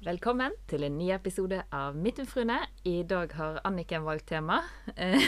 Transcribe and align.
Velkommen 0.00 0.54
til 0.64 0.86
en 0.86 0.94
ny 0.96 1.10
episode 1.12 1.58
av 1.76 1.92
Midtjungfruene. 1.92 2.54
I 2.88 3.02
dag 3.04 3.34
har 3.36 3.58
Anniken 3.68 4.06
valgt 4.06 4.30
tema. 4.30 4.62
Eh, 4.96 5.20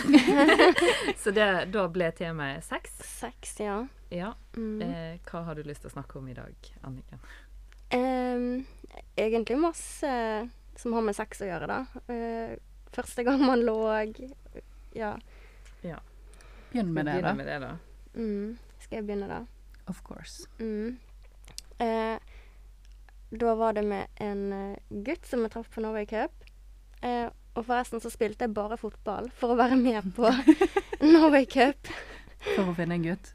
Så 1.22 1.34
det, 1.37 1.48
da 1.75 1.83
ble 1.92 2.08
temaet 2.17 2.64
sex. 2.64 2.95
Sex, 3.04 3.53
ja. 3.61 3.74
Ja. 4.08 4.30
Mm. 4.56 4.80
Eh, 4.87 5.19
hva 5.29 5.43
har 5.45 5.61
du 5.61 5.69
lyst 5.69 5.85
til 5.85 5.93
å 5.93 5.95
snakke 5.98 6.16
om 6.22 6.32
i 6.32 6.38
dag, 6.38 6.72
Anniken? 6.88 7.21
Um, 7.93 8.64
egentlig 9.12 9.61
masse 9.61 10.15
som 10.81 10.97
har 10.97 11.04
med 11.04 11.21
sex 11.21 11.45
å 11.45 11.53
gjøre, 11.53 11.69
da. 11.69 12.03
Uh, 12.09 12.57
første 12.97 13.29
gang 13.29 13.45
man 13.45 13.61
lå 13.69 13.77
Ja. 14.97 15.19
Begynn 16.73 16.97
med 16.97 17.12
med 17.12 17.45
det, 17.45 17.61
da. 17.61 17.75
Mm. 18.16 18.57
Skal 18.80 19.02
jeg 19.02 19.11
begynne, 19.11 19.29
da? 19.29 19.45
Of 19.93 20.01
course. 20.09 20.48
Mm. 20.57 20.97
Eh, 21.77 22.16
da 23.33 23.55
var 23.56 23.73
det 23.77 23.83
med 23.88 24.06
en 24.20 24.42
eh, 24.52 24.78
gutt 25.06 25.27
som 25.27 25.42
jeg 25.46 25.52
traff 25.55 25.70
på 25.73 25.80
Norway 25.84 26.06
Cup. 26.06 26.33
Eh, 27.02 27.29
og 27.57 27.66
forresten 27.69 28.01
så 28.01 28.11
spilte 28.12 28.47
jeg 28.47 28.55
bare 28.57 28.77
fotball 28.80 29.30
for 29.37 29.52
å 29.52 29.59
være 29.59 29.77
med 29.80 30.12
på 30.16 30.29
Norway 31.12 31.47
Cup. 31.48 31.88
For 32.55 32.69
å 32.71 32.74
finne 32.77 32.97
en 32.98 33.07
gutt. 33.07 33.33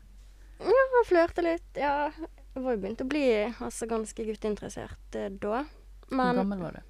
Ja, 0.61 0.83
og 1.01 1.05
flørte 1.09 1.43
litt. 1.45 1.67
Ja, 1.77 2.09
jeg 2.55 2.63
var 2.65 2.73
jo 2.77 2.81
begynt 2.81 3.03
å 3.03 3.09
bli 3.09 3.23
altså, 3.51 3.85
ganske 3.89 4.25
gutteinteressert 4.25 5.17
eh, 5.19 5.29
da. 5.41 5.63
Hvor 6.09 6.39
gammel 6.41 6.61
var 6.63 6.77
du? 6.79 6.83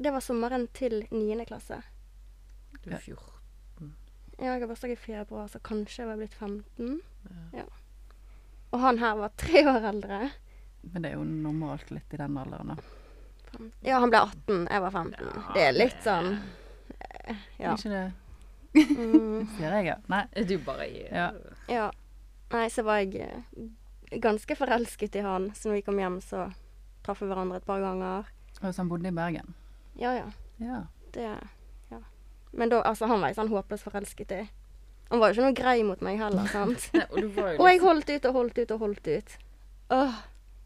det 0.00 0.14
var 0.14 0.22
sommeren 0.24 0.62
til 0.72 1.02
9. 1.10 1.44
klasse. 1.48 1.76
Du 2.80 2.88
Ja. 2.88 2.96
er 2.96 3.02
14. 3.04 3.90
Ja, 4.40 4.54
jeg 4.54 4.62
har 4.62 4.70
bursdag 4.70 4.94
i 4.94 4.96
februar, 4.96 5.48
så 5.52 5.58
kanskje 5.60 6.00
jeg 6.00 6.08
var 6.08 6.16
blitt 6.16 6.34
15. 6.38 6.94
Ja. 7.52 7.66
Og 8.72 8.80
han 8.80 8.96
her 9.02 9.18
var 9.18 9.34
tre 9.36 9.60
år 9.68 9.84
eldre. 9.90 10.30
Men 10.82 11.02
det 11.04 11.10
er 11.12 11.18
jo 11.18 11.24
normalt 11.24 11.90
litt 11.92 12.14
i 12.14 12.20
den 12.20 12.38
alderen, 12.40 12.74
da. 12.74 12.76
Ja, 13.82 13.98
han 13.98 14.10
ble 14.12 14.20
18, 14.22 14.66
jeg 14.70 14.82
var 14.84 14.90
15. 14.94 15.26
Ja, 15.26 15.52
Det 15.54 15.62
er 15.66 15.72
litt 15.74 16.02
sånn 16.04 16.28
eh, 17.00 17.46
Ja. 17.58 17.74
Ikke 17.74 17.90
det 17.90 18.08
Mm, 18.70 19.48
sier 19.56 19.72
jeg, 19.74 19.86
ja. 19.88 19.96
Nei. 20.06 20.20
Du 20.46 20.52
bare 20.62 20.86
gir 20.86 21.08
Ja. 21.10 21.30
ja. 21.66 21.88
Nei, 22.52 22.68
så 22.70 22.84
var 22.86 23.00
jeg 23.02 23.16
eh, 23.24 23.64
ganske 24.22 24.54
forelsket 24.58 25.16
i 25.18 25.24
han. 25.26 25.48
Så 25.54 25.68
når 25.68 25.80
vi 25.80 25.82
kom 25.88 25.98
hjem, 25.98 26.20
så 26.22 26.44
traff 27.02 27.22
vi 27.22 27.26
hverandre 27.30 27.58
et 27.58 27.66
par 27.66 27.82
ganger. 27.82 28.30
Og 28.60 28.62
så 28.62 28.76
han 28.78 28.90
bodde 28.90 29.10
i 29.10 29.14
Bergen. 29.14 29.54
Ja, 29.98 30.14
ja. 30.14 30.28
Ja. 30.62 30.84
Det 31.12 31.26
Ja. 31.90 31.98
Men 32.52 32.68
da 32.70 32.82
Altså, 32.82 33.06
han 33.06 33.20
var 33.20 33.28
jeg 33.30 33.38
sånn 33.40 33.50
håpløst 33.50 33.86
forelsket 33.86 34.32
i. 34.38 34.42
Han 35.10 35.18
var 35.18 35.30
jo 35.32 35.40
ikke 35.40 35.48
noe 35.48 35.58
grei 35.58 35.82
mot 35.82 36.00
meg 36.06 36.18
heller, 36.22 36.46
sant. 36.46 36.90
Nei, 36.94 37.06
og 37.10 37.18
du 37.18 37.28
var 37.34 37.54
jo 37.54 37.58
Og 37.58 37.66
jeg 37.66 37.78
liksom, 37.80 37.88
holdt 37.88 38.10
ut 38.10 38.26
og 38.30 38.34
holdt 38.38 38.58
ut 38.58 38.70
og 38.70 38.78
holdt 38.86 39.08
ut. 39.10 39.38
Åh. 39.90 40.20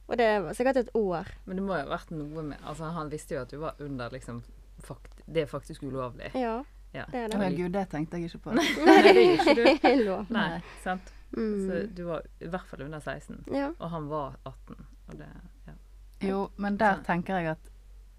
Og 0.09 0.19
det 0.19 0.43
var 0.45 0.53
sikkert 0.53 0.77
et 0.77 0.89
år. 0.95 1.27
men 1.47 1.57
det 1.57 1.63
må 1.65 1.75
jo 1.79 1.81
ha 1.89 1.97
vært 1.97 2.11
noe 2.11 2.43
med 2.43 2.59
Altså, 2.67 2.85
han 2.93 3.09
visste 3.11 3.35
jo 3.35 3.41
at 3.41 3.51
du 3.51 3.57
var 3.59 3.75
under 3.81 4.11
liksom 4.11 4.43
fakt, 4.85 5.23
Det 5.27 5.43
er 5.43 5.47
faktisk 5.47 5.83
ulovlig. 5.83 6.31
Ja, 6.35 6.63
Ja. 6.95 7.05
det 7.11 7.15
er 7.25 7.29
det. 7.29 7.41
ja, 7.43 7.63
gud, 7.63 7.73
det 7.73 7.89
tenkte 7.91 8.17
jeg 8.19 8.25
ikke 8.31 8.39
på. 8.39 8.53
Nei, 8.87 9.03
det 9.03 9.15
gjør 9.15 9.41
ikke 9.41 9.55
du. 9.55 10.05
Lov. 10.05 10.27
Nei, 10.31 10.61
sant? 10.83 11.13
Så 11.35 11.41
Mm. 11.41 11.95
du 11.95 12.05
var 12.05 12.23
i 12.41 12.47
hvert 12.47 12.67
fall 12.71 12.83
under 12.83 13.01
16. 13.01 13.45
Ja. 13.53 13.73
Og 13.81 13.91
han 13.91 14.09
var 14.09 14.37
18. 14.47 14.77
Og 15.09 15.19
det 15.19 15.27
Ja. 15.67 15.73
Jo, 16.29 16.51
men 16.57 16.77
der 16.77 17.03
tenker 17.03 17.37
jeg 17.39 17.47
at 17.51 17.59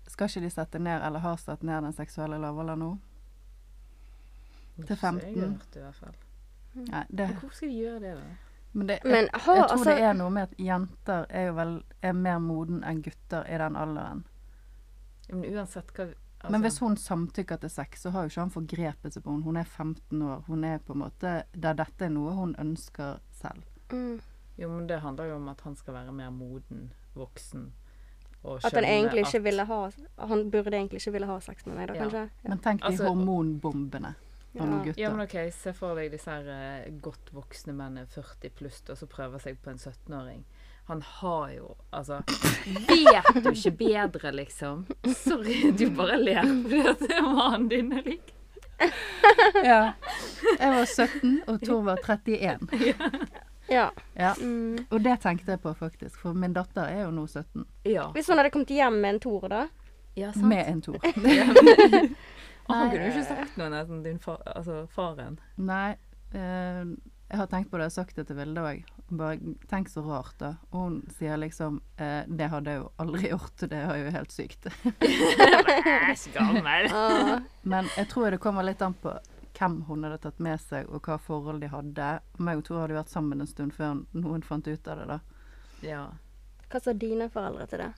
skal 0.07 0.27
ikke 0.27 0.41
de 0.41 0.49
sette 0.49 0.79
ned, 0.79 1.01
eller 1.01 1.19
har 1.19 1.35
satt 1.37 1.63
ned 1.63 1.81
den 1.83 1.93
seksuelle 1.93 2.37
lavalderen 2.37 2.79
nå? 2.79 2.97
Til 4.75 4.85
Så 4.85 4.89
jeg 4.89 4.97
15. 4.97 5.39
har 5.39 5.47
hørt 5.47 5.73
det 5.73 5.79
i 5.79 5.83
hvert 5.83 5.95
fall. 5.95 6.15
Nei, 6.75 7.03
det, 7.17 7.27
hvorfor 7.39 7.55
skal 7.55 7.69
de 7.69 7.73
gjøre 7.79 7.99
det, 7.99 8.15
da? 8.17 8.21
Men 8.75 8.87
det, 8.89 8.99
Men 9.05 9.15
jeg, 9.25 9.29
ha, 9.33 9.53
jeg 9.55 9.63
tror 9.63 9.71
altså 9.77 9.85
det 9.95 10.03
er 10.03 10.13
noe 10.19 10.29
med 10.35 10.43
at 10.49 10.57
jenter 10.59 11.25
er 11.29 11.45
jo 11.47 11.53
vel 11.57 11.73
er 12.03 12.13
mer 12.13 12.39
moden 12.43 12.83
enn 12.83 13.01
gutter 13.05 13.47
i 13.47 13.57
den 13.61 13.75
alderen. 13.79 14.23
Men 15.31 15.45
uansett 15.55 15.93
hva 15.95 16.05
altså, 16.11 16.51
Men 16.51 16.61
hvis 16.61 16.79
hun 16.83 16.97
samtykker 16.97 17.57
til 17.63 17.69
sex, 17.73 18.01
så 18.03 18.11
har 18.13 18.25
jo 18.27 18.33
ikke 18.33 18.41
han 18.43 18.51
forgrepet 18.53 19.13
seg 19.15 19.23
på 19.25 19.31
henne. 19.33 19.43
Hun 19.47 19.57
er 19.57 19.63
15 19.63 20.21
år. 20.21 20.43
Hun 20.47 20.63
er 20.63 20.77
på 20.85 20.93
en 20.93 20.99
måte 21.05 21.31
Der 21.55 21.73
dette 21.73 22.05
er 22.05 22.09
noe 22.13 22.33
hun 22.37 22.55
ønsker 22.61 23.19
selv. 23.31 23.63
mm, 23.91 24.19
Jo, 24.57 24.69
men 24.69 24.87
det 24.87 24.99
handler 25.01 25.25
jo 25.31 25.35
om 25.35 25.49
at 25.49 25.61
han 25.61 25.75
skal 25.75 25.93
være 25.93 26.11
mer 26.13 26.29
moden, 26.31 26.91
voksen. 27.15 27.71
At 28.45 28.73
han 28.73 28.83
egentlig 28.85 29.21
at- 29.25 29.33
ikke 29.33 29.43
ville 29.43 29.65
ha 29.65 29.89
Han 30.27 30.51
burde 30.51 30.71
egentlig 30.77 30.99
ikke 31.01 31.11
ville 31.11 31.25
ha 31.27 31.39
sex 31.39 31.65
med 31.65 31.75
meg, 31.75 31.87
da, 31.87 31.93
Ja. 31.95 32.01
kanskje? 32.03 32.29
Ja. 32.43 32.49
Men 32.49 32.59
tenk 32.59 32.81
de 32.81 32.85
Altså- 32.87 33.07
hormonbombene 33.07 34.15
Ja. 34.55 34.83
gutter. 34.83 35.01
Ja, 35.01 35.09
men 35.11 35.25
OK, 35.25 35.35
se 35.53 35.73
for 35.75 35.99
deg 35.99 36.13
disse 36.13 36.31
her 36.31 36.47
eh, 36.51 36.91
godt 37.03 37.33
voksne 37.35 37.73
mennene 37.75 38.07
40 38.07 38.53
pluss 38.55 38.83
og 38.89 38.97
så 38.99 39.07
prøver 39.11 39.41
seg 39.43 39.59
på 39.63 39.73
en 39.73 39.81
17-åring. 39.81 40.45
Han 40.85 41.01
har 41.01 41.49
jo 41.49 41.71
Altså 41.97 42.19
Vet 42.89 43.43
du 43.43 43.49
ikke 43.49 43.71
bedre, 43.79 44.31
liksom? 44.31 44.85
Sorry, 45.17 45.71
du 45.73 45.89
bare 45.97 46.19
ler 46.21 46.45
fordi 46.45 46.81
at 46.85 47.01
det 47.01 47.15
er 47.17 47.25
mannen 47.25 47.69
din 47.71 47.91
er 47.93 48.05
liker. 48.05 48.33
Ja. 49.63 49.93
Jeg 50.59 50.71
var 50.71 50.85
17, 50.85 51.41
og 51.47 51.61
Tor 51.65 51.81
var 51.87 51.99
31. 52.03 52.67
ja. 53.75 53.89
Ja. 54.13 54.33
Mm. 54.41 54.85
Og 54.89 54.99
det 55.03 55.15
tenkte 55.23 55.55
jeg 55.55 55.61
på, 55.63 55.73
faktisk. 55.73 56.19
For 56.21 56.35
min 56.37 56.53
datter 56.53 56.83
er 56.83 57.05
jo 57.05 57.11
nå 57.15 57.25
17. 57.27 57.65
Ja. 57.87 58.09
Hvis 58.13 58.27
man 58.29 58.37
hadde 58.41 58.51
kommet 58.53 58.73
hjem 58.75 58.99
med 59.01 59.15
en 59.15 59.19
Tor, 59.23 59.47
da? 59.49 59.65
ja 60.15 60.31
sant? 60.33 60.47
Med 60.47 60.67
en 60.67 60.81
Tor. 60.81 60.99
Og 62.65 62.73
han 62.73 62.89
kunne 62.91 63.07
jo 63.07 63.13
ikke 63.13 63.27
sagt 63.27 63.59
noe 63.59 63.69
nesten, 63.73 64.01
din 64.05 64.21
far, 64.21 64.41
altså 64.55 64.85
faren. 64.93 65.37
Nei, 65.61 65.95
eh, 66.33 66.81
jeg 67.29 67.39
har 67.41 67.47
tenkt 67.49 67.71
på 67.71 67.77
det, 67.77 67.87
har 67.89 67.93
sagt 67.93 68.17
det 68.17 68.27
til 68.29 68.37
Vilde 68.37 68.61
òg. 68.61 68.83
Bare 69.17 69.53
tenk 69.69 69.89
så 69.89 70.01
rart, 70.05 70.33
da. 70.41 70.55
Og 70.71 70.81
hun 70.81 70.95
sier 71.13 71.37
liksom 71.37 71.77
eh, 72.01 72.23
Det 72.25 72.47
hadde 72.49 72.73
jeg 72.73 72.81
jo 72.81 72.87
aldri 73.03 73.29
gjort, 73.33 73.65
det 73.69 73.79
er 73.81 74.01
jo 74.01 74.11
helt 74.17 74.33
sykt. 74.33 74.67
Æsj, 76.11 76.27
gammel. 76.33 76.89
Men 77.61 77.89
jeg 77.97 78.09
tror 78.13 78.33
det 78.33 78.41
kommer 78.41 78.65
litt 78.65 78.81
an 78.85 78.97
på 79.01 79.13
hvem 79.55 79.79
hun 79.87 80.03
hadde 80.03 80.19
tatt 80.25 80.41
med 80.43 80.59
seg, 80.59 80.89
og 80.91 81.05
hva 81.07 81.17
forhold 81.21 81.61
de 81.63 81.69
hadde. 81.71 82.09
Meg 82.43 82.59
og 82.59 82.65
Tor 82.67 82.83
hadde 82.83 82.97
vært 82.97 83.13
sammen 83.13 83.41
en 83.41 83.49
stund 83.49 83.75
før 83.75 84.01
noen 84.17 84.43
fant 84.43 84.67
ut 84.67 84.89
av 84.91 84.99
det, 84.99 85.05
da. 85.13 85.19
Ja. 85.85 86.03
hva 86.71 86.81
sa 86.81 86.93
dine 86.97 87.29
foreldre 87.29 87.67
til 87.69 87.83
det? 87.83 87.91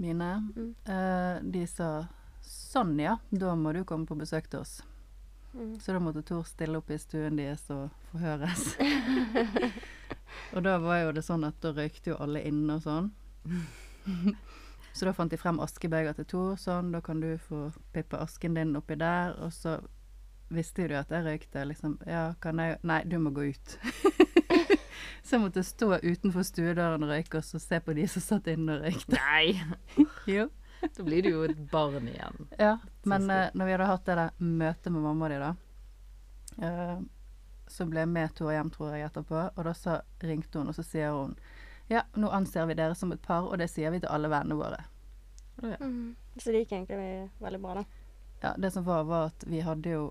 Mine. 0.00 0.30
Mm. 0.56 0.70
Eh, 0.90 1.42
de 1.54 1.64
sa 1.70 1.90
sånn, 2.44 2.96
ja, 3.00 3.18
da 3.30 3.54
må 3.58 3.72
du 3.74 3.84
komme 3.88 4.06
på 4.08 4.18
besøk 4.18 4.50
til 4.50 4.64
oss. 4.64 4.80
Mm. 5.54 5.80
Så 5.80 5.92
da 5.92 6.00
måtte 6.02 6.22
Tor 6.26 6.42
stille 6.48 6.80
opp 6.80 6.90
i 6.90 6.98
stuen 6.98 7.38
deres 7.38 7.62
og 7.70 7.90
forhøres. 8.10 8.74
og 10.54 10.64
da 10.66 10.78
var 10.82 11.04
jo 11.04 11.12
det 11.14 11.22
sånn 11.22 11.46
at 11.46 11.60
da 11.62 11.70
røykte 11.76 12.10
jo 12.10 12.18
alle 12.22 12.42
inne 12.48 12.78
og 12.78 12.82
sånn. 12.82 13.12
så 14.96 15.06
da 15.06 15.14
fant 15.14 15.30
de 15.30 15.38
frem 15.38 15.60
askebeger 15.62 16.16
til 16.18 16.28
Tor, 16.32 16.56
sånn, 16.58 16.90
da 16.94 17.02
kan 17.04 17.22
du 17.22 17.36
få 17.38 17.68
pippe 17.94 18.18
asken 18.18 18.58
din 18.58 18.74
oppi 18.80 18.98
der. 18.98 19.36
Og 19.46 19.54
så 19.54 19.78
visste 20.54 20.84
jo 20.84 20.90
de 20.90 20.98
at 20.98 21.14
jeg 21.14 21.26
røykte, 21.28 21.68
liksom. 21.70 22.00
Ja, 22.10 22.32
kan 22.42 22.58
jeg 22.58 22.80
Nei, 22.82 23.04
du 23.06 23.20
må 23.22 23.30
gå 23.34 23.46
ut. 23.54 23.78
så 25.24 25.36
jeg 25.36 25.44
måtte 25.46 25.62
stå 25.62 26.00
utenfor 26.02 26.42
stuedøren 26.50 27.06
og 27.06 27.14
røyke, 27.14 27.38
og 27.38 27.46
så 27.46 27.62
se 27.62 27.78
på 27.78 27.94
de 27.94 28.10
som 28.10 28.26
satt 28.26 28.50
inne 28.50 28.80
og 28.80 28.88
røykte. 28.88 29.22
Nei. 29.22 30.08
Jo. 30.26 30.50
Da 30.96 31.04
blir 31.06 31.24
du 31.24 31.30
jo 31.30 31.42
et 31.46 31.58
barn 31.70 32.08
igjen. 32.08 32.48
Ja, 32.58 32.78
men 33.08 33.30
eh, 33.30 33.50
når 33.54 33.66
vi 33.66 33.74
hadde 33.76 33.90
hatt 33.90 34.06
det 34.08 34.16
der 34.20 34.32
møtet 34.44 34.92
med 34.92 35.04
mamma 35.04 35.30
de 35.32 35.38
da, 35.40 35.50
uh, 36.60 36.98
så 37.70 37.86
ble 37.88 38.04
jeg 38.04 38.12
med 38.12 38.34
Tor 38.36 38.52
hjem, 38.52 38.72
tror 38.74 38.92
jeg, 38.92 39.08
etterpå, 39.08 39.46
og 39.48 39.62
da 39.64 39.72
så 39.78 39.98
ringte 40.22 40.60
hun, 40.60 40.68
og 40.70 40.76
så 40.76 40.84
sier 40.86 41.14
hun 41.16 41.36
ja, 41.88 42.04
nå 42.16 42.30
anser 42.32 42.66
vi 42.66 42.76
dere 42.78 42.96
som 42.96 43.12
et 43.12 43.22
par, 43.22 43.44
og 43.44 43.58
det 43.60 43.68
sier 43.68 43.92
vi 43.92 44.00
til 44.00 44.12
alle 44.12 44.30
vennene 44.32 44.56
våre. 44.56 44.80
Mm. 45.60 46.14
Så 46.36 46.52
det 46.52 46.64
gikk 46.64 46.72
egentlig 46.78 47.30
veldig 47.44 47.60
bra, 47.60 47.82
da. 47.82 47.84
Ja, 48.44 48.54
det 48.60 48.70
som 48.72 48.86
var, 48.86 49.04
var 49.08 49.28
at 49.32 49.44
vi 49.48 49.60
hadde 49.64 49.92
jo 49.92 50.06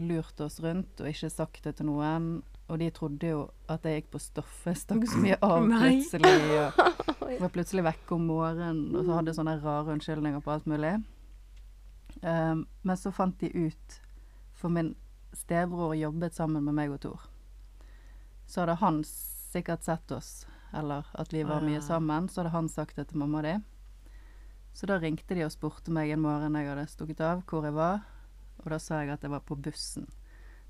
lurt 0.00 0.40
oss 0.40 0.60
rundt 0.64 1.00
og 1.00 1.10
ikke 1.10 1.30
sagt 1.32 1.64
det 1.64 1.76
til 1.78 1.90
noen, 1.90 2.40
og 2.70 2.78
de 2.78 2.90
trodde 2.94 3.30
jo 3.32 3.40
at 3.70 3.84
jeg 3.86 4.00
gikk 4.00 4.12
på 4.12 4.20
stoffet, 4.22 4.78
stakk 4.78 5.06
så 5.10 5.18
mye 5.18 5.38
av 5.46 5.66
plutselig, 5.66 6.34
og 6.60 7.40
var 7.42 7.54
plutselig 7.54 7.86
vekke 7.86 8.14
om 8.16 8.28
morgenen, 8.30 8.84
og 8.94 9.06
så 9.06 9.16
hadde 9.18 9.34
sånne 9.36 9.56
rare 9.64 9.96
unnskyldninger 9.96 10.44
på 10.44 10.54
alt 10.54 10.68
mulig. 10.70 10.94
Um, 12.22 12.66
men 12.86 12.98
så 12.98 13.12
fant 13.14 13.40
de 13.42 13.50
ut, 13.50 13.98
for 14.54 14.72
min 14.72 14.94
stebror 15.34 15.94
jobbet 15.98 16.36
sammen 16.36 16.64
med 16.66 16.76
meg 16.76 16.94
og 16.94 17.02
Tor. 17.02 17.26
Så 18.46 18.62
hadde 18.62 18.78
han 18.80 19.02
sikkert 19.06 19.86
sett 19.86 20.14
oss, 20.14 20.46
eller 20.74 21.10
at 21.18 21.34
vi 21.34 21.42
var 21.46 21.64
mye 21.66 21.82
sammen, 21.82 22.28
så 22.28 22.42
hadde 22.42 22.54
han 22.54 22.70
sagt 22.70 22.98
det 22.98 23.08
til 23.10 23.22
mamma 23.22 23.42
og 23.42 23.46
de. 23.48 23.58
Så 24.74 24.86
da 24.86 25.00
ringte 25.02 25.34
de 25.34 25.42
og 25.46 25.54
spurte 25.54 25.90
meg 25.94 26.12
en 26.14 26.22
morgen 26.22 26.54
jeg 26.54 26.70
hadde 26.70 26.86
stukket 26.90 27.22
av, 27.26 27.42
hvor 27.50 27.66
jeg 27.66 27.74
var. 27.74 28.04
Og 28.62 28.70
da 28.70 28.78
sa 28.78 29.00
jeg 29.02 29.14
at 29.14 29.24
jeg 29.24 29.32
var 29.32 29.42
på 29.46 29.58
bussen 29.58 30.06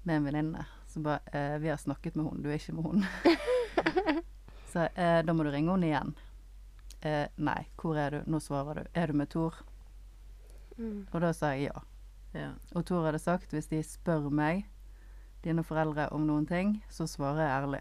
med 0.06 0.20
en 0.20 0.28
venninne. 0.30 0.64
Så 0.90 1.00
bare 1.00 1.20
eh, 1.32 1.58
'Vi 1.58 1.69
har 1.69 1.76
snakket 1.76 2.16
med 2.19 2.26
henne, 2.26 2.42
du 2.42 2.48
er 2.50 2.58
ikke 2.58 2.72
med 2.75 2.84
henne'. 2.84 4.22
så 4.72 4.88
eh, 4.94 5.20
da 5.22 5.32
må 5.32 5.46
du 5.46 5.50
ringe 5.50 5.70
henne 5.70 5.87
igjen. 5.87 6.14
Eh, 7.00 7.26
nei, 7.37 7.60
hvor 7.78 7.96
er 7.96 8.10
du? 8.10 8.22
Nå 8.26 8.40
svarer 8.42 8.75
du. 8.82 8.90
Er 8.94 9.06
du 9.06 9.12
med 9.12 9.31
Tor? 9.31 9.54
Mm. 10.76 11.06
Og 11.12 11.20
da 11.20 11.32
sa 11.32 11.54
jeg 11.54 11.70
ja. 11.70 11.82
Ja. 12.34 12.50
Og 12.75 12.87
Tor 12.87 13.06
hadde 13.06 13.22
sagt 13.22 13.54
hvis 13.54 13.70
de 13.70 13.82
spør 13.87 14.28
meg, 14.31 14.66
dine 15.44 15.62
foreldre, 15.64 16.10
om 16.12 16.26
noen 16.26 16.46
ting, 16.46 16.82
så 16.90 17.06
svarer 17.08 17.40
jeg 17.44 17.62
ærlig. 17.62 17.81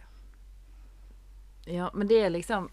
ja, 1.67 1.89
men 1.93 2.07
det 2.07 2.21
er 2.23 2.29
liksom 2.29 2.69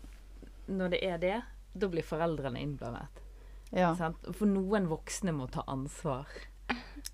Når 0.67 0.89
det 0.89 1.01
er 1.05 1.19
det, 1.19 1.43
da 1.73 1.89
blir 1.89 2.03
foreldrene 2.03 2.61
innblandet. 2.61 3.23
Ja. 3.71 3.93
For 4.33 4.47
noen 4.47 4.89
voksne 4.91 5.33
må 5.33 5.47
ta 5.47 5.63
ansvar. 5.67 6.27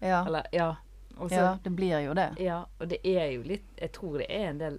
Ja. 0.00 0.24
Eller, 0.26 0.46
ja. 0.52 0.76
Og 1.18 1.28
så- 1.30 1.36
ja, 1.36 1.58
det 1.62 1.72
blir 1.76 2.00
jo 2.06 2.14
det. 2.14 2.30
Ja, 2.40 2.64
og 2.80 2.88
det 2.88 3.00
er 3.04 3.30
jo 3.32 3.42
litt 3.42 3.64
Jeg 3.80 3.92
tror 3.92 4.18
det 4.18 4.26
er 4.30 4.48
en 4.50 4.58
del 4.58 4.78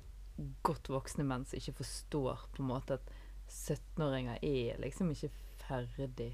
godt 0.63 0.87
voksne 0.89 1.23
menn 1.23 1.45
som 1.45 1.57
ikke 1.59 1.73
forstår 1.83 2.39
på 2.55 2.59
en 2.63 2.67
måte 2.69 2.93
at 2.93 3.09
17-åringer 3.47 4.39
er 4.41 4.79
liksom 4.81 5.11
ikke 5.13 5.29
ferdig. 5.67 6.31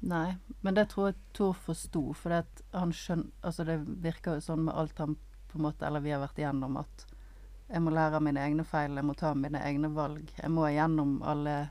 Nei, 0.00 0.36
men 0.62 0.74
det 0.74 0.88
tror 0.90 1.10
jeg 1.12 1.18
Tor 1.36 1.52
forsto, 1.54 2.12
for 2.14 2.30
det 2.30 2.62
han 2.72 2.90
skjøn, 2.92 3.30
Altså, 3.44 3.64
det 3.64 3.76
virker 4.02 4.34
jo 4.34 4.40
sånn 4.40 4.64
med 4.64 4.74
alt 4.74 4.98
han 4.98 5.14
på 5.48 5.56
en 5.60 5.62
måte 5.62 5.86
Eller 5.86 6.00
vi 6.00 6.10
har 6.10 6.20
vært 6.26 6.38
igjennom, 6.40 6.76
at 6.80 7.06
jeg 7.70 7.80
må 7.80 7.90
lære 7.94 8.14
av 8.18 8.22
mine 8.22 8.40
egne 8.40 8.64
feil, 8.64 8.94
jeg 8.96 9.04
må 9.04 9.14
ta 9.16 9.32
mine 9.34 9.58
egne 9.62 9.88
valg. 9.94 10.28
Jeg 10.36 10.50
må 10.50 10.66
igjennom 10.68 11.22
alle 11.22 11.70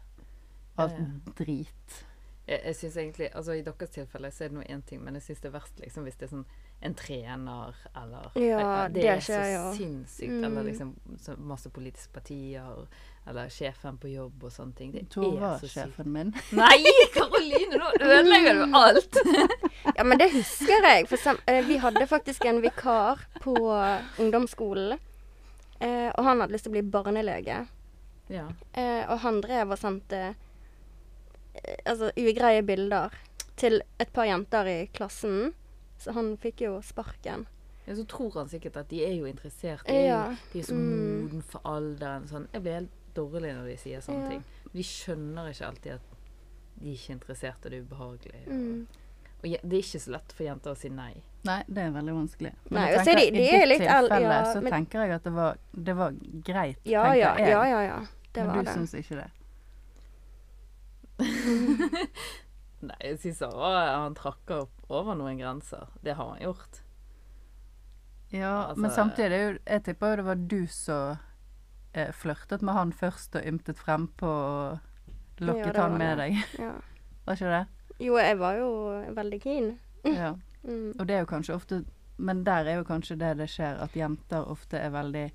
Alt 0.77 0.93
Ja. 0.97 1.05
drit. 1.35 2.05
Jeg, 2.47 2.61
jeg 2.65 2.75
synes 2.75 2.95
egentlig 2.97 3.29
Altså 3.35 3.51
i 3.51 3.61
deres 3.61 3.89
tilfelle 3.89 4.31
så 4.31 4.45
er 4.45 4.49
det 4.49 4.57
nå 4.57 4.63
én 4.63 4.81
ting, 4.85 5.03
men 5.03 5.13
jeg 5.15 5.23
syns 5.23 5.41
det 5.41 5.53
er 5.53 5.59
verst 5.59 5.79
liksom 5.81 6.03
hvis 6.07 6.15
det 6.17 6.31
er 6.31 6.35
sånn 6.37 6.45
en 6.81 6.93
trener 6.97 7.75
eller 7.95 8.31
Ja, 8.41 8.87
det, 8.89 9.01
det 9.01 9.07
er 9.09 9.19
så 9.21 9.37
ja. 9.45 9.73
sinnssykt. 9.77 10.31
Eller 10.31 10.49
Mm. 10.61 10.65
liksom 10.65 10.95
så 11.21 11.35
masse 11.37 11.69
politiske 11.69 12.11
partier, 12.13 12.87
eller 13.27 13.49
sjefen 13.53 13.97
på 14.01 14.09
jobb 14.09 14.43
og 14.43 14.51
sånne 14.51 14.73
ting. 14.75 14.91
Det 14.95 15.03
Tor 15.13 15.37
er 15.37 15.59
sjefen 15.69 16.09
min. 16.11 16.33
Nei, 16.57 16.79
Karoline, 17.13 17.77
nå 17.77 17.91
ødelegger 18.01 18.63
du 18.63 18.75
alt! 18.77 19.21
Ja, 19.97 20.03
men 20.05 20.17
det 20.17 20.31
husker 20.33 20.81
jeg. 20.85 21.07
For 21.09 21.37
eh, 21.49 21.61
vi 21.67 21.77
hadde 21.81 22.05
faktisk 22.07 22.45
en 22.45 22.61
vikar 22.61 23.19
på 23.41 23.53
ungdomsskolen. 24.21 24.97
Eh, 25.81 26.09
og 26.17 26.23
han 26.25 26.39
hadde 26.41 26.53
lyst 26.53 26.65
til 26.67 26.71
å 26.71 26.75
bli 26.77 26.83
barnelege. 26.93 27.55
Ja. 28.29 28.45
Eh, 28.73 29.03
og 29.09 29.19
han 29.23 29.41
drev 29.41 29.73
og 29.73 29.79
sendte 29.81 30.19
eh, 31.55 31.77
altså 31.85 32.11
ugreie 32.17 32.61
bilder 32.63 33.13
til 33.59 33.81
et 33.99 34.13
par 34.13 34.25
jenter 34.29 34.69
i 34.69 34.77
klassen. 34.93 35.51
Så 36.01 36.13
han 36.17 36.31
fikk 36.41 36.63
jo 36.65 36.79
sparken. 36.81 37.45
Ja, 37.87 37.95
så 37.97 38.05
tror 38.09 38.33
han 38.39 38.49
sikkert 38.49 38.77
at 38.77 38.89
de 38.89 39.03
er 39.05 39.13
jo 39.17 39.25
interessert. 39.29 39.85
De 39.87 39.93
er, 39.93 40.05
Ja. 40.07 40.29
jo, 40.29 40.35
de 40.53 40.59
er 40.59 40.63
så 40.63 40.73
Mm. 40.73 41.21
moden 41.21 41.41
for 41.43 41.61
alderen. 41.65 42.27
Sånn. 42.29 42.47
Jeg 42.53 42.61
blir 42.63 42.73
helt 42.73 42.89
dårlig 43.15 43.53
når 43.55 43.65
de 43.69 43.77
sier 43.77 43.99
sånne 44.01 44.23
Ja. 44.23 44.29
ting. 44.29 44.43
De 44.73 44.83
skjønner 44.83 45.49
ikke 45.49 45.65
alltid 45.67 45.91
at 45.93 46.01
de 46.79 46.89
er 46.89 46.93
ikke 46.95 47.13
interessert, 47.19 47.65
og 47.65 47.71
det 47.71 47.79
er 47.79 47.83
ubehagelig. 47.85 48.47
Mm. 48.47 48.87
og 49.43 49.49
det 49.49 49.73
er 49.73 49.81
ikke 49.81 49.99
så 49.99 50.11
lett 50.11 50.31
for 50.37 50.43
jenter 50.43 50.71
å 50.71 50.77
si 50.77 50.87
nei. 50.89 51.15
Nei, 51.43 51.63
det 51.67 51.77
er 51.79 51.91
veldig 51.91 52.13
vanskelig. 52.13 52.53
Nei, 52.69 52.89
jeg 52.91 52.99
så 52.99 53.01
er 53.01 53.15
tenker, 53.15 53.31
de- 53.31 53.31
de 53.31 53.37
I 53.41 53.55
er 53.55 53.65
ditt 53.65 53.81
tilfelle 53.81 54.21
ja, 54.21 54.43
så 54.53 54.61
men- 54.61 54.71
tenker 54.73 54.99
jeg 55.01 55.11
at 55.11 55.23
det 55.23 55.33
var, 55.33 55.57
det 55.73 55.95
var 55.97 56.11
greit, 56.43 56.77
Ja, 56.85 57.03
tenker 57.03 57.37
jeg. 57.37 57.49
ja, 57.49 57.63
ja, 57.65 57.81
ja. 57.81 57.99
Det 58.33 58.45
Men 58.45 58.55
var 58.55 58.63
du 58.63 58.69
syns 58.69 58.93
ikke 58.93 59.15
det? 59.17 59.31
Nei, 62.81 62.95
jeg 63.01 63.19
syns 63.21 63.41
han 63.53 64.15
trakker 64.17 64.63
opp 64.65 64.87
over 64.89 65.15
noen 65.15 65.37
grenser. 65.37 65.87
Det 66.03 66.15
har 66.17 66.31
han 66.33 66.39
gjort. 66.41 66.81
Ja, 68.31 68.67
Altså- 68.69 68.81
men 68.81 68.91
samtidig 68.91 69.31
er 69.35 69.51
jo 69.51 69.57
Jeg 69.67 69.83
tipper 69.83 70.09
jo 70.09 70.15
det 70.15 70.25
var 70.25 70.35
du 70.35 70.67
som 70.67 71.17
eh, 71.93 72.11
flørtet 72.11 72.61
med 72.61 72.73
han 72.73 72.91
først 72.93 73.35
og 73.35 73.43
ymtet 73.45 73.75
frempå 73.77 74.23
og 74.23 74.79
å 75.41 75.45
lokket 75.45 75.75
ja, 75.75 75.81
han 75.81 75.97
med 75.97 76.17
det. 76.17 76.29
deg. 76.31 76.59
Ja. 76.59 76.71
Var 77.25 77.35
ikke 77.35 77.51
det? 77.51 77.67
Jo, 77.99 78.15
jeg 78.17 78.37
var 78.39 78.55
jo 78.55 78.69
veldig 79.13 79.41
keen. 79.41 79.79
Ja. 80.05 80.35
Mm. 80.63 80.91
Og 80.99 81.07
det 81.07 81.15
er 81.15 81.19
jo 81.23 81.25
kanskje 81.25 81.55
ofte 81.55 81.85
Men 82.19 82.43
der 82.43 82.67
er 82.69 82.75
jo 82.75 82.83
kanskje 82.83 83.15
det 83.17 83.31
det 83.39 83.47
skjer, 83.49 83.79
at 83.81 83.95
jenter 83.97 84.45
ofte 84.45 84.77
er 84.77 84.91
veldig 84.93 85.31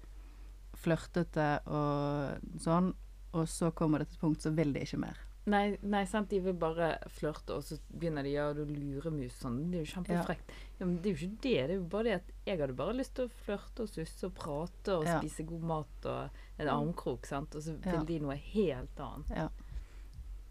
flørtete 0.78 1.46
og 1.66 2.38
sånn, 2.62 2.93
og 3.34 3.48
så 3.48 3.72
kommer 3.75 3.98
det 3.98 4.06
til 4.12 4.14
et 4.14 4.20
punkt 4.20 4.43
så 4.44 4.52
vil 4.54 4.72
de 4.72 4.84
ikke 4.84 5.00
mer. 5.02 5.16
Nei, 5.46 5.76
nei, 5.82 6.00
sant, 6.10 6.28
de 6.28 6.40
vil 6.43 6.54
bare 6.58 6.96
flørte, 7.14 7.54
og 7.54 7.62
så 7.62 7.76
begynner 7.94 8.25
de 8.26 8.32
ja, 8.32 8.48
du 8.52 8.64
luremus 8.66 9.37
sånn. 9.38 9.60
Det 9.70 9.78
er 9.78 9.84
jo 9.84 9.90
kjempefrekt. 9.93 10.48
Ja. 10.81 10.87
men 10.87 10.96
det 11.02 11.06
er 11.06 11.14
jo 11.14 11.20
ikke 11.28 11.43
det. 11.44 11.52
Det 11.69 11.70
er 11.70 11.76
jo 11.76 11.84
bare 11.93 12.02
det 12.08 12.14
at 12.16 12.32
jeg 12.48 12.58
hadde 12.60 12.75
bare 12.81 12.96
lyst 12.98 13.14
til 13.14 13.28
å 13.28 13.34
flørte 13.44 13.84
og 13.87 13.88
susse 13.93 14.26
og 14.26 14.34
prate 14.34 14.96
og 14.96 15.04
Ja. 15.06 15.20
spise 15.20 15.46
god 15.46 15.62
mat 15.62 16.08
og 16.10 16.40
en 16.58 16.69
armkrok, 16.72 17.26
sant. 17.31 17.54
Og 17.54 17.62
så 17.62 17.76
vil 17.78 17.94
Ja. 17.94 18.02
de 18.02 18.19
noe 18.19 18.34
helt 18.34 18.98
annet. 18.98 19.31
Ja. 19.37 19.48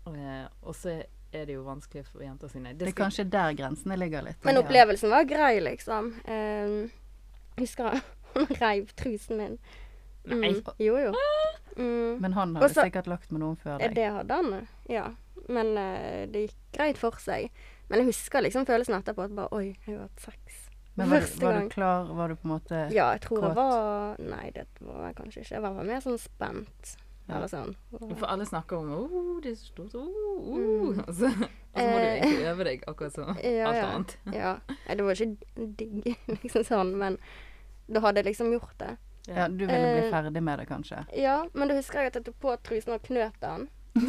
Eh, 0.07 0.47
og 0.63 0.73
så 0.75 1.03
er 1.33 1.45
det 1.45 1.53
jo 1.57 1.63
vanskelig 1.65 2.05
for 2.05 2.21
jenter 2.23 2.47
å 2.47 2.51
si 2.51 2.59
nei. 2.59 2.71
Det 2.73 2.87
er 2.87 2.91
skal- 2.91 3.05
kanskje 3.09 3.29
der 3.29 3.53
grensene 3.53 3.97
ligger 3.99 4.23
litt. 4.23 4.45
Men 4.45 4.55
opplevelsen 4.63 5.09
var 5.09 5.25
grei, 5.25 5.59
liksom. 5.59 6.13
Um, 6.29 6.91
husker 7.57 7.91
jeg 7.91 8.01
hun 8.35 8.45
reiv 8.61 8.95
trusen 8.95 9.37
min. 9.37 9.59
Nei. 10.25 10.53
Mm. 10.53 10.73
Jo, 10.79 10.95
jo. 10.97 11.13
Mm. 11.77 12.17
Men 12.23 12.33
han 12.33 12.55
hadde 12.55 12.65
Også, 12.69 12.83
sikkert 12.87 13.07
lagt 13.11 13.31
med 13.31 13.41
noen 13.43 13.57
før 13.59 13.75
Eh, 13.81 13.87
deg. 13.89 13.95
Det 13.95 14.09
hadde 14.19 14.33
han, 14.41 14.67
ja. 14.89 15.05
Men 15.49 15.73
uh, 15.77 16.25
det 16.31 16.45
gikk 16.47 16.55
greit 16.73 16.97
for 16.97 17.17
seg. 17.21 17.51
Men 17.89 17.99
jeg 18.01 18.07
husker 18.13 18.41
liksom 18.41 18.65
følelsen 18.65 18.95
etterpå 18.97 19.25
at 19.27 19.35
bare 19.37 19.51
Oi, 19.53 19.75
jeg 19.85 19.97
har 19.97 20.07
hatt 20.07 20.19
sex. 20.31 20.61
Men 20.95 21.09
var, 21.11 21.19
du- 21.19 21.25
Første 21.25 21.43
var 21.43 21.59
du 21.59 21.69
klar? 21.69 22.05
Var 22.15 22.27
du 22.31 22.35
på 22.39 22.47
en 22.47 22.53
måte 22.55 22.83
Ja, 22.95 23.09
jeg 23.13 23.21
tror 23.27 23.41
kåt? 23.41 23.49
jeg 23.49 23.55
var 23.59 24.21
Nei, 24.31 24.45
det 24.55 24.65
var 24.79 25.01
jeg 25.09 25.15
kanskje 25.19 25.41
ikke. 25.43 25.53
Jeg 25.57 25.61
var 25.65 25.83
mer 25.91 25.99
sånn 26.05 26.17
spent. 26.23 26.95
Ja. 27.27 27.35
Eller 27.39 27.49
sånn. 27.49 27.71
For 28.15 28.27
alle 28.29 28.45
snakker 28.45 28.77
om 28.77 28.89
oh, 28.93 29.39
det 29.41 29.51
er 29.51 29.55
så 29.57 29.65
stort, 29.71 29.95
oh, 29.97 30.09
oh. 30.37 30.57
Mm. 30.61 30.99
Og, 31.03 31.13
så, 31.17 31.25
og 31.25 31.79
så 31.81 31.85
må 31.89 31.97
du 31.97 32.05
Eh, 32.05 32.19
egentlig 32.21 32.45
øve 32.51 32.63
deg 32.69 32.83
akkurat 32.87 33.13
som 33.17 33.31
ja, 33.43 33.65
alt 33.67 33.75
ja. 33.75 33.87
annet. 33.89 34.17
Ja. 34.31 34.51
Det 34.95 35.03
var 35.07 35.21
ikke 35.25 35.65
digg, 35.81 36.11
liksom 36.43 36.63
sånn, 36.69 36.93
men 37.01 37.17
da 37.89 37.99
hadde 38.05 38.21
jeg 38.21 38.29
liksom 38.31 38.53
gjort 38.53 38.77
det. 38.79 38.91
Ja, 39.27 39.47
du 39.47 39.65
ville 39.65 39.79
bli 39.95 40.05
Eh, 40.05 40.11
ferdig 40.11 40.43
med 40.43 40.59
det, 40.59 40.65
kanskje? 40.69 41.05
Ja, 41.17 41.47
men 41.53 41.67
da 41.67 41.75
husker 41.75 41.99
jeg 41.99 42.07
at 42.13 42.15
jeg 42.19 42.25
tok 42.27 42.39
på 42.43 42.57
trusen 42.63 42.93
og 42.93 43.01
knøt 43.07 43.39
den. 43.41 43.67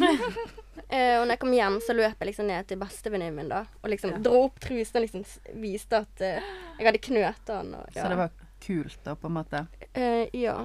eh, 0.89 1.15
og 1.19 1.25
når 1.27 1.31
jeg 1.35 1.39
kom 1.39 1.53
hjem, 1.55 1.77
så 1.81 1.95
løp 1.95 2.19
jeg 2.19 2.29
liksom 2.31 2.47
ned 2.49 2.67
til 2.69 2.79
bestevenninnen 2.81 3.35
min 3.39 3.49
da, 3.51 3.63
og 3.81 3.89
liksom 3.89 4.11
Ja. 4.11 4.17
dro 4.27 4.43
opp 4.47 4.59
trusen 4.63 4.99
og 4.99 5.05
liksom 5.07 5.23
viste 5.61 6.03
at 6.03 6.21
uh, 6.21 6.51
jeg 6.77 6.85
hadde 6.89 7.01
knøt 7.07 7.45
den. 7.47 7.73
Og, 7.79 7.89
ja. 7.95 8.03
Så 8.03 8.09
det 8.11 8.17
var 8.19 8.29
kult, 8.67 8.99
da, 9.03 9.15
på 9.15 9.27
en 9.31 9.37
måte? 9.39 9.63
Uh, 9.97 10.27
ja. 10.37 10.57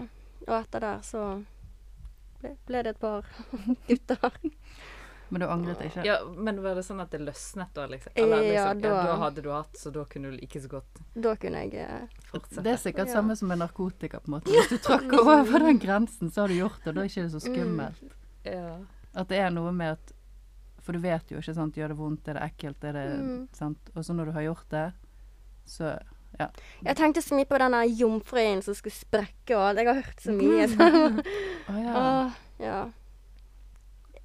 Og 0.48 0.54
etter 0.58 0.80
der 0.80 1.00
så 1.06 1.22
ble, 2.42 2.56
ble 2.66 2.82
det 2.82 2.96
et 2.96 3.00
par 3.00 3.24
gutter. 3.88 4.36
Men 5.32 5.40
du 5.40 5.46
angret 5.48 5.80
ikke? 5.86 6.02
Ja, 6.04 6.18
men 6.36 6.58
var 6.60 6.74
det 6.76 6.82
sånn 6.84 7.00
at 7.00 7.14
det 7.14 7.22
løsnet 7.24 7.70
da, 7.72 7.86
liksom? 7.88 8.12
Eller 8.20 8.42
Ja, 8.42 8.72
liksom, 8.72 8.82
ja, 8.84 8.90
da- 8.90 9.06
da 9.06 9.14
hadde 9.22 9.40
du 9.46 9.48
hatt, 9.54 9.78
så 9.80 9.90
da 9.94 10.04
kunne 10.04 10.28
du 10.34 10.36
like 10.36 10.60
så 10.60 10.68
godt 10.68 10.98
Da 11.14 11.32
kunne 11.40 11.62
jeg 11.64 11.86
fortsette. 12.32 12.62
Det 12.64 12.72
er 12.72 12.80
sikkert 12.82 13.08
Ja. 13.08 13.12
samme 13.18 13.36
som 13.38 13.48
med 13.48 13.58
narkotika, 13.62 14.18
på 14.20 14.28
en 14.32 14.34
måte. 14.38 14.50
Hvis 14.50 14.68
du 14.72 14.78
tråkker 14.78 15.20
over 15.22 15.58
den 15.66 15.78
grensen, 15.78 16.30
så 16.32 16.42
har 16.42 16.48
du 16.48 16.54
gjort 16.54 16.80
det, 16.84 16.88
og 16.88 16.94
da 16.94 17.00
er 17.00 17.08
det 17.08 17.12
ikke 17.16 17.30
så 17.30 17.40
skummelt. 17.44 18.02
Ja. 18.44 18.76
At 19.14 19.28
det 19.28 19.38
er 19.38 19.50
noe 19.50 19.72
med 19.72 19.92
at 19.98 20.12
For 20.82 20.92
du 20.92 20.98
vet 20.98 21.28
jo 21.30 21.38
ikke, 21.38 21.54
sant. 21.54 21.76
Gjør 21.78 21.88
det 21.92 21.96
vondt? 21.96 22.26
Er 22.28 22.34
det 22.34 22.42
ekkelt? 22.42 22.82
Er 22.84 22.92
det 22.92 23.20
Mm. 23.20 23.48
sant? 23.54 23.78
Og 23.94 24.02
så 24.04 24.12
når 24.12 24.24
du 24.26 24.32
har 24.32 24.42
gjort 24.42 24.68
det, 24.70 24.92
så 25.64 25.92
ja. 26.40 26.48
Jeg 26.82 26.96
tenkte 26.96 27.22
så 27.22 27.34
mye 27.36 27.44
på 27.46 27.58
den 27.58 27.72
jomfruen 27.94 28.62
som 28.64 28.74
skulle 28.74 28.92
sprekke 28.96 29.54
og 29.54 29.68
alt. 29.68 29.78
Jeg 29.78 29.86
har 29.86 29.94
hørt 30.02 30.20
så 30.20 30.32
mye. 30.32 30.66
Så. 30.66 31.22
oh, 31.68 31.78
ja. 31.78 31.94
Åh, 31.94 32.32
ja. 32.58 32.90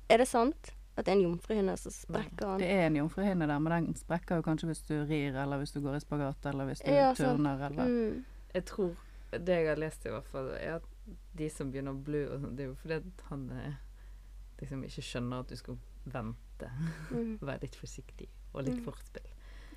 Er 0.09 0.17
det 0.17 0.27
sant 0.27 0.71
at 0.97 1.05
det 1.05 1.11
er 1.11 1.15
en 1.17 1.21
jomfruhinne 1.21 1.77
som 1.77 1.91
sprekker 1.91 2.47
den? 2.47 2.59
Det 2.59 2.69
er 2.73 2.85
en 2.87 2.95
jomfruhinne 2.95 3.47
der, 3.47 3.59
men 3.59 3.71
den 3.85 3.95
sprekker 3.95 4.35
jo 4.39 4.41
kanskje 4.41 4.67
hvis 4.71 4.81
du 4.87 4.93
rir, 5.05 5.35
eller 5.37 5.57
hvis 5.61 5.71
du 5.75 5.81
går 5.81 5.95
i 5.95 5.99
spagat, 5.99 6.45
eller 6.49 6.65
hvis 6.65 6.79
du 6.81 6.91
Ja, 6.91 7.13
turner, 7.13 7.65
eller 7.69 7.85
Mm. 7.87 8.23
Jeg 8.53 8.65
tror 8.65 8.95
Det 9.31 9.47
jeg 9.53 9.67
har 9.67 9.75
lest 9.75 10.05
i 10.05 10.09
hvert 10.09 10.25
fall, 10.25 10.47
er 10.55 10.75
at 10.75 10.83
de 11.37 11.49
som 11.49 11.71
begynner 11.71 11.91
å 11.91 12.03
blø 12.03 12.25
og 12.33 12.41
sånn, 12.41 12.55
det 12.55 12.63
er 12.63 12.67
jo 12.69 12.75
fordi 12.81 12.93
at 12.95 13.21
han 13.29 13.49
eh, 13.51 13.73
liksom 14.61 14.83
ikke 14.83 15.01
skjønner 15.03 15.39
at 15.39 15.47
du 15.49 15.55
skal 15.55 15.77
vente. 16.05 16.69
Mm. 17.11 17.37
Være 17.47 17.61
litt 17.61 17.75
forsiktig 17.75 18.27
og 18.53 18.63
litt 18.63 18.77
Mm. 18.79 18.85
forspill. 18.85 19.27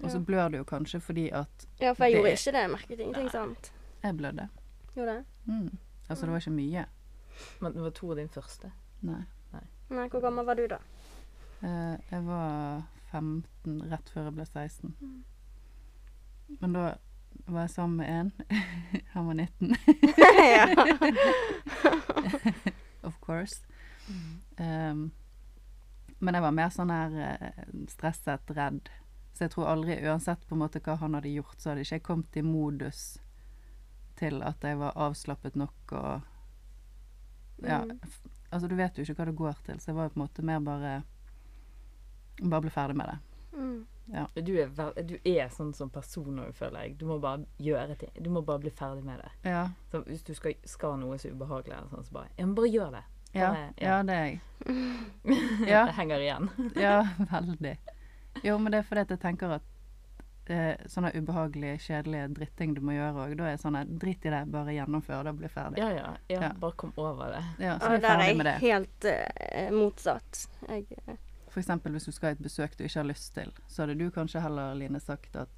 Og 0.02 0.10
så 0.10 0.18
blør 0.24 0.48
du 0.50 0.56
jo 0.58 0.64
kanskje 0.64 1.00
fordi 1.00 1.26
at 1.32 1.66
Ja, 1.80 1.92
for 1.92 2.04
jeg 2.04 2.12
Det 2.12 2.18
gjorde 2.18 2.32
ikke 2.32 2.52
det. 2.52 2.60
Jeg 2.62 2.70
merket 2.70 3.00
ingenting, 3.00 3.24
Nei. 3.24 3.32
sant? 3.32 3.72
jeg 4.02 4.16
blødde. 4.16 4.48
Gjorde 4.96 5.16
det? 5.16 5.24
Mm. 5.46 5.78
Altså, 6.08 6.26
det 6.26 6.30
var 6.32 6.38
ikke 6.40 6.50
mye. 6.56 6.86
Men 7.60 7.72
det 7.72 7.82
var 7.82 7.90
to 7.90 8.10
av 8.10 8.16
din 8.16 8.28
første. 8.28 8.72
Nei. 9.02 9.22
Nei, 9.90 10.08
hvor 10.08 10.20
gammel 10.20 10.44
var 10.46 10.54
du 10.54 10.66
da? 10.68 10.78
Eh, 11.62 11.96
jeg 12.10 12.26
var 12.26 12.82
15 13.10 13.82
rett 13.90 14.10
før 14.12 14.24
jeg 14.28 14.34
ble 14.38 14.46
16. 14.46 14.94
Mm. 15.00 15.24
Men 16.60 16.70
da 16.76 16.82
var 17.46 17.60
jeg 17.66 17.74
sammen 17.74 17.96
med 18.00 18.08
en. 18.08 18.32
Han 19.14 19.26
var 19.26 19.34
19, 19.34 19.70
of 23.08 23.14
course. 23.20 23.56
Um, 24.58 25.10
men 26.20 26.36
jeg 26.36 26.44
var 26.44 26.54
mer 26.54 26.72
sånn 26.74 26.92
her 26.92 27.14
eh, 27.24 27.62
stresset, 27.88 28.50
redd. 28.56 28.90
Så 29.32 29.46
jeg 29.46 29.52
tror 29.54 29.70
aldri, 29.72 29.94
uansett 30.04 30.42
på 30.48 30.56
en 30.56 30.62
måte 30.64 30.82
hva 30.84 30.98
han 31.00 31.14
hadde 31.16 31.32
gjort, 31.32 31.58
så 31.58 31.70
hadde 31.70 31.82
ikke 31.86 32.00
jeg 32.00 32.04
kommet 32.04 32.36
i 32.36 32.42
modus 32.44 33.02
til 34.20 34.42
at 34.44 34.60
jeg 34.66 34.76
var 34.80 34.98
avslappet 35.00 35.54
nok 35.56 35.96
og 35.96 36.12
Ja. 37.60 37.84
Mm. 37.84 37.98
Altså, 38.50 38.66
du 38.66 38.74
vet 38.74 38.96
jo 38.96 39.04
ikke 39.04 39.14
hva 39.20 39.28
det 39.28 39.38
går 39.38 39.58
til, 39.64 39.78
så 39.78 39.90
jeg 39.90 39.96
var 39.96 40.08
jo 40.08 40.12
på 40.14 40.18
en 40.18 40.24
måte 40.24 40.42
mer 40.42 40.62
bare 40.64 40.92
Bare 42.40 42.60
bli 42.64 42.70
ferdig 42.70 42.96
med 42.96 43.06
det. 43.12 43.18
Mm. 43.56 43.86
Du 44.34 44.56
er, 44.58 44.70
du 45.06 45.16
er 45.24 45.48
sånn 45.54 45.70
som 45.76 45.90
person 45.94 46.38
òg, 46.42 46.50
føler 46.58 46.82
jeg. 46.88 46.96
Du 46.98 47.04
må 47.06 47.20
bare 47.22 47.44
gjøre 47.62 47.94
ting. 48.00 48.10
Du 48.18 48.30
må 48.34 48.42
bare 48.42 48.58
bli 48.64 48.70
ferdig 48.74 49.04
med 49.06 49.20
det. 49.22 49.30
Ja. 49.50 49.68
Så 49.92 50.00
hvis 50.08 50.24
du 50.26 50.32
skal, 50.34 50.56
skal 50.66 50.96
noe 50.98 51.18
så 51.20 51.30
ubehagelig, 51.30 51.76
eller 51.76 51.92
sånn, 51.92 52.06
så 52.08 52.16
bare 52.18 52.32
Ja, 52.36 52.46
men 52.46 52.54
bare 52.58 52.72
gjør 52.72 52.90
det. 52.96 53.04
Ja, 53.32 53.50
Bare- 53.52 53.74
ja 53.78 54.02
det 54.02 54.14
er 54.16 54.24
jeg. 54.26 54.40
Ja. 55.70 55.84
Det 55.86 55.94
henger 56.00 56.24
igjen. 56.24 56.48
Ja, 56.86 56.96
veldig. 57.30 57.76
Jo, 58.42 58.56
men 58.58 58.72
det 58.72 58.80
er 58.80 58.88
fordi 58.88 59.04
at 59.06 59.14
jeg 59.14 59.20
tenker 59.22 59.54
at 59.60 59.68
eh, 60.50 60.82
sånne 60.90 61.12
ubehagelige, 61.14 61.78
kjedelige 61.86 62.26
dritting 62.34 62.74
du 62.74 62.80
må 62.82 62.96
gjøre 62.96 63.28
òg, 63.28 63.36
da 63.38 63.52
er 63.52 63.62
sånn 63.62 63.78
at 63.78 63.90
drit 64.02 64.26
i 64.26 64.32
det, 64.34 64.42
bare 64.50 64.74
gjennomfør 64.74 65.22
det 65.28 65.34
og 65.36 65.38
bli 65.44 65.50
ferdig. 65.52 65.78
Ja, 65.82 65.90
ja, 65.94 66.10
ja. 66.32 66.40
Ja. 66.48 66.52
Bare 66.58 66.74
kom 66.82 66.92
over 66.98 67.36
det. 67.36 67.44
Ja, 67.62 67.78
så 67.78 67.86
Ja, 67.86 67.94
er 67.94 67.94
vi 67.94 68.02
der 68.08 68.24
er 68.24 68.50
jeg 68.50 68.62
helt 68.66 69.10
eh, 69.14 69.70
motsatt. 69.74 70.46
Jeg, 70.66 70.86
eksempel 71.58 71.92
hvis 71.92 72.04
du 72.06 72.12
skal 72.12 72.28
ha 72.28 72.32
et 72.32 72.42
besøk 72.42 72.76
du 72.78 72.84
ikke 72.84 73.00
har 73.00 73.04
lyst 73.08 73.34
til, 73.34 73.50
så 73.66 73.82
hadde 73.82 73.94
du 73.98 74.10
kanskje 74.10 74.40
heller, 74.40 74.74
Line, 74.74 75.00
sagt 75.00 75.34
at 75.36 75.48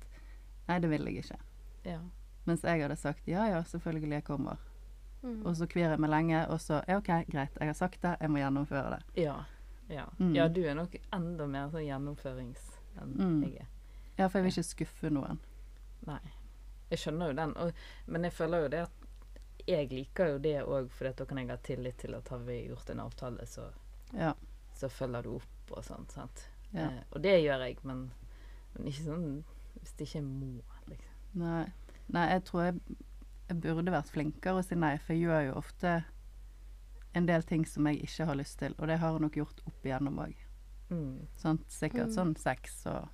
nei, 0.68 0.78
det 0.80 0.88
vil 0.90 1.04
jeg 1.04 1.16
ikke. 1.24 1.36
Ja. 1.84 1.98
Mens 2.46 2.62
jeg 2.64 2.80
hadde 2.82 2.96
sagt 2.96 3.26
ja 3.28 3.44
ja, 3.50 3.62
selvfølgelig 3.62 4.12
jeg 4.14 4.24
kommer. 4.24 4.56
mm. 5.22 5.44
Og 5.46 5.56
så 5.56 5.66
kvir 5.66 5.90
jeg 5.90 6.00
meg 6.00 6.10
lenge, 6.10 6.46
og 6.48 6.60
så 6.60 6.82
ja, 6.88 6.96
OK, 6.96 7.10
greit, 7.30 7.58
jeg 7.60 7.66
har 7.68 7.74
sagt 7.74 8.00
det, 8.02 8.16
jeg 8.20 8.30
må 8.30 8.38
gjennomføre 8.38 8.96
det. 8.96 9.22
Ja. 9.22 9.36
Ja. 9.88 10.06
Mm. 10.18 10.32
ja, 10.34 10.48
du 10.48 10.62
er 10.64 10.74
nok 10.74 10.94
enda 11.12 11.46
mer 11.46 11.68
sånn 11.68 11.84
gjennomførings 11.84 12.70
enn 13.00 13.12
Mm. 13.18 13.42
jeg 13.42 13.56
er. 13.60 13.66
Ja, 14.18 14.28
for 14.28 14.38
jeg 14.38 14.44
vil 14.44 14.52
ikke 14.52 14.62
skuffe 14.70 15.10
noen. 15.10 15.38
Nei. 16.06 16.20
Jeg 16.90 16.98
skjønner 16.98 17.28
jo 17.30 17.36
den, 17.36 17.52
og, 17.56 17.72
men 18.06 18.24
jeg 18.24 18.32
føler 18.32 18.62
jo 18.62 18.68
det 18.68 18.80
at 18.86 18.92
jeg 19.66 19.88
liker 19.92 20.28
jo 20.32 20.38
det 20.38 20.56
òg, 20.64 20.88
for 20.90 21.08
da 21.12 21.24
kan 21.24 21.38
jeg 21.38 21.48
ha 21.48 21.56
tillit 21.56 21.96
til 22.02 22.14
at 22.14 22.28
har 22.28 22.38
vi 22.46 22.56
gjort 22.68 22.90
en 22.90 23.00
avtale, 23.00 23.46
så, 23.46 23.68
Ja. 24.12 24.32
Så 24.82 24.90
følger 24.92 25.24
du 25.26 25.30
opp 25.38 25.72
og 25.76 25.84
sånn. 25.86 26.08
sant? 26.12 26.44
ja. 26.72 26.88
Eh, 26.90 27.00
og 27.12 27.22
det 27.24 27.36
gjør 27.44 27.64
jeg, 27.66 27.78
men, 27.88 28.04
men 28.74 28.88
ikke 28.90 29.06
sånn 29.06 29.26
hvis 29.78 29.94
det 29.98 30.06
ikke 30.06 30.20
er 30.20 30.26
må, 30.28 30.52
liksom. 30.90 31.16
Nei. 31.40 31.64
Nei, 32.12 32.26
jeg 32.34 32.42
tror 32.44 32.62
jeg, 32.66 32.80
jeg 33.48 33.60
burde 33.64 33.94
vært 33.94 34.10
flinkere 34.12 34.60
å 34.60 34.64
si 34.66 34.76
nei, 34.76 34.96
for 35.00 35.14
jeg 35.16 35.24
gjør 35.24 35.46
jo 35.48 35.54
ofte 35.62 35.92
en 37.16 37.26
del 37.28 37.44
ting 37.48 37.64
som 37.68 37.86
jeg 37.88 38.02
ikke 38.06 38.26
har 38.28 38.36
lyst 38.38 38.58
til, 38.60 38.74
og 38.78 38.88
det 38.88 38.98
har 39.00 39.14
jeg 39.16 39.24
nok 39.24 39.38
gjort 39.40 39.62
opp 39.68 39.86
igjennom 39.88 40.20
òg. 40.22 40.36
Mm. 40.92 41.26
Sikkert 41.72 42.10
Mm. 42.10 42.14
sånn 42.18 42.34
sex 42.36 42.86
og 42.86 43.08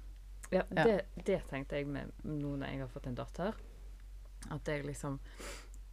Ja, 0.50 0.62
Ja. 0.74 0.84
Det, 0.84 1.24
det 1.24 1.42
tenkte 1.50 1.76
jeg 1.76 1.86
med 1.86 2.10
nå 2.24 2.56
når 2.56 2.66
jeg 2.72 2.80
har 2.80 2.88
fått 2.88 3.06
en 3.06 3.14
datter. 3.18 3.54
At 4.50 4.66
jeg 4.66 4.84
liksom 4.86 5.18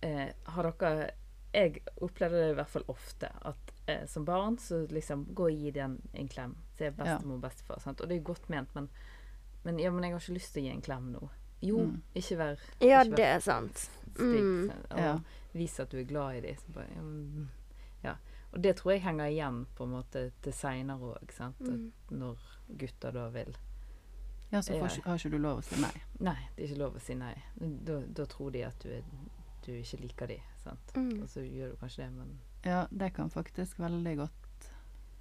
eh, 0.01 0.31
Har 0.45 0.63
dere 0.63 1.11
Jeg 1.53 1.81
opplevde 2.01 2.41
det 2.41 2.51
i 2.51 2.55
hvert 2.57 2.69
fall 2.69 2.85
ofte. 2.87 3.29
At 3.41 3.71
eh, 3.87 4.05
som 4.07 4.25
barn 4.25 4.57
så 4.57 4.85
liksom 4.89 5.25
Gå 5.35 5.43
og 5.49 5.51
gi 5.59 5.71
den 5.71 5.97
en 6.13 6.27
klem. 6.27 6.55
Se 6.77 6.89
bestemor 6.91 7.35
og 7.35 7.41
bestefar. 7.41 7.79
Sant? 7.79 8.01
Og 8.01 8.07
det 8.09 8.15
er 8.17 8.19
jo 8.21 8.27
godt 8.33 8.49
ment, 8.49 8.73
men, 8.75 8.89
men 9.63 9.79
ja, 9.79 9.91
men 9.91 10.03
jeg 10.03 10.11
har 10.13 10.19
ikke 10.19 10.33
lyst 10.39 10.53
til 10.53 10.63
å 10.63 10.65
gi 10.65 10.71
en 10.75 10.81
klem 10.81 11.11
nå. 11.13 11.29
Jo, 11.61 11.77
Mm. 11.85 12.01
ikke 12.15 12.35
vær 12.37 12.59
ja, 12.81 13.01
ikke 13.01 13.09
vær 13.11 13.15
det 13.17 13.25
er 13.25 13.39
sant. 13.39 13.89
Mm. 14.19 14.67
sant? 14.69 14.91
Og 14.91 14.99
Ja. 14.99 15.19
vis 15.53 15.79
at 15.79 15.89
du 15.91 15.97
er 15.99 16.03
glad 16.03 16.35
i 16.35 16.41
dem. 16.41 16.55
Så 16.57 16.73
bare, 16.73 16.87
ja, 16.95 17.01
men- 17.01 17.49
ja. 18.03 18.15
Og 18.53 18.61
det 18.61 18.75
tror 18.77 18.91
jeg 18.91 19.01
henger 19.01 19.25
igjen 19.31 19.65
på 19.75 19.83
en 19.83 19.91
måte 19.91 20.31
til 20.41 20.53
seinere 20.53 20.99
òg. 21.15 21.53
Mm. 21.59 21.91
Når 22.11 22.37
gutter 22.77 23.11
da 23.11 23.29
vil 23.29 23.55
Ja, 24.51 24.59
så 24.61 24.73
får, 24.79 25.01
har 25.03 25.15
ikke 25.17 25.31
du 25.31 25.37
lov 25.37 25.59
å 25.59 25.63
si 25.63 25.81
nei. 25.81 26.01
Nei, 26.19 26.37
det 26.55 26.63
er 26.63 26.67
ikke 26.69 26.77
lov 26.79 26.95
å 26.95 27.01
si 27.01 27.13
nei. 27.15 27.33
Da, 27.59 27.99
da 28.13 28.25
tror 28.25 28.51
de 28.51 28.61
at 28.63 28.77
du, 28.79 28.89
er, 28.89 29.01
du 29.65 29.71
ikke 29.71 29.99
liker 30.01 30.27
dem, 30.27 30.39
sant? 30.63 30.93
Mm. 30.95 31.21
Og 31.23 31.27
så 31.27 31.41
gjør 31.41 31.71
du 31.71 31.75
kanskje 31.81 31.97
det, 32.05 32.11
men 32.13 32.39
Ja, 32.65 32.87
det 32.89 33.13
kan 33.15 33.29
faktisk 33.29 33.79
veldig 33.79 34.17
godt 34.23 34.45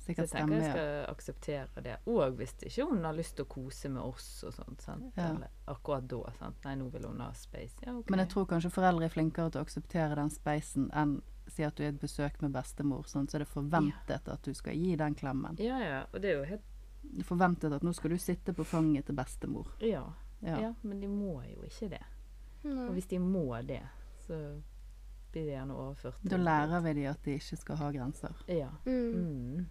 så 0.04 0.10
sikkert 0.10 0.24
jeg 0.24 0.28
tenker 0.28 0.46
stemme. 0.46 0.56
jeg 0.56 0.64
Ja. 0.66 0.72
skal 0.72 1.14
akseptere 1.14 1.82
det. 1.82 1.96
Og 2.06 2.32
hvis 2.36 2.54
ikke 2.62 2.84
hun 2.88 3.04
har 3.04 3.14
lyst 3.14 3.36
til 3.36 3.44
å 3.44 3.48
kose 3.48 3.88
med 3.88 4.02
oss 4.02 4.44
og 4.44 4.52
sånt, 4.52 4.82
sant? 4.82 5.12
Ja. 5.16 5.30
Eller 5.30 5.48
akkurat 5.66 6.08
da, 6.08 6.32
sant? 6.38 6.56
Nei, 6.64 6.74
nå 6.74 6.90
vil 6.92 7.06
hun 7.06 7.20
ha 7.20 7.32
space. 7.32 7.76
Ja, 7.86 7.92
okay. 7.96 8.10
Men 8.10 8.18
jeg 8.18 8.28
tror 8.28 8.46
kanskje 8.46 8.70
foreldre 8.70 9.04
er 9.04 9.08
flinkere 9.08 9.50
til 9.50 9.60
å 9.60 9.64
akseptere 9.64 10.14
den 10.14 10.30
spacen 10.30 10.90
enn 10.92 11.22
si 11.48 11.62
at 11.62 11.76
du 11.76 11.82
er 11.82 11.86
i 11.86 11.94
et 11.94 12.00
besøk 12.00 12.40
med 12.42 12.52
bestemor, 12.52 13.04
sånn, 13.04 13.28
så 13.28 13.36
er 13.36 13.44
det 13.44 13.48
forventet 13.48 14.28
at 14.28 14.42
du 14.42 14.54
skal 14.54 14.74
gi 14.74 14.96
den 14.96 15.14
klemmen. 15.14 15.56
Ja, 15.58 15.78
ja. 15.78 16.04
Og 16.12 16.20
det 16.20 16.30
er 16.30 16.38
jo 16.38 16.44
helt 16.44 17.24
forventet 17.24 17.72
at 17.72 17.82
nå 17.82 17.92
skal 17.94 18.10
du 18.10 18.18
sitte 18.18 18.52
på 18.52 18.64
fanget 18.64 19.06
til 19.06 19.14
bestemor. 19.14 19.68
Ja. 19.80 20.04
Ja. 20.40 20.60
ja. 20.60 20.74
men 20.82 21.00
de 21.00 21.08
må 21.08 21.42
jo 21.48 21.64
ikke 21.64 21.88
det. 21.88 22.04
Og 22.64 22.92
hvis 22.92 23.06
de 23.06 23.18
må 23.18 23.60
det, 23.62 23.82
så 24.26 24.60
blir 25.34 25.48
det 25.48 25.56
gjerne 25.56 25.74
overført. 25.74 26.22
Da 26.22 26.38
lærer 26.38 26.80
vi 26.84 26.94
dem 27.00 27.10
at 27.10 27.24
de 27.26 27.34
ikke 27.40 27.58
skal 27.58 27.80
ha 27.80 27.90
grenser. 27.94 28.42
Ja. 28.46 28.70
Mm. 28.86 29.14
Mm. 29.18 29.66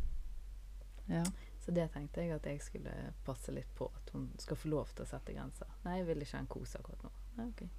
Ja. 1.06 1.24
Så 1.66 1.72
det 1.72 1.86
tenkte 1.94 2.22
jeg 2.22 2.36
at 2.36 2.48
jeg 2.48 2.60
skulle 2.62 2.94
passe 3.24 3.54
litt 3.56 3.70
på. 3.76 3.88
At 3.96 4.10
hun 4.12 4.28
skal 4.40 4.60
få 4.60 4.72
lov 4.74 4.92
til 4.92 5.06
å 5.06 5.08
sette 5.08 5.36
grenser. 5.36 5.70
Nei, 5.86 6.02
jeg 6.02 6.10
vil 6.10 6.26
ikke 6.26 6.36
ha 6.36 6.42
en 6.44 6.50
kos 6.52 6.76
akkurat 6.80 7.06
nå. 7.06 7.12
Nei, 7.38 7.46
okay. 7.54 7.70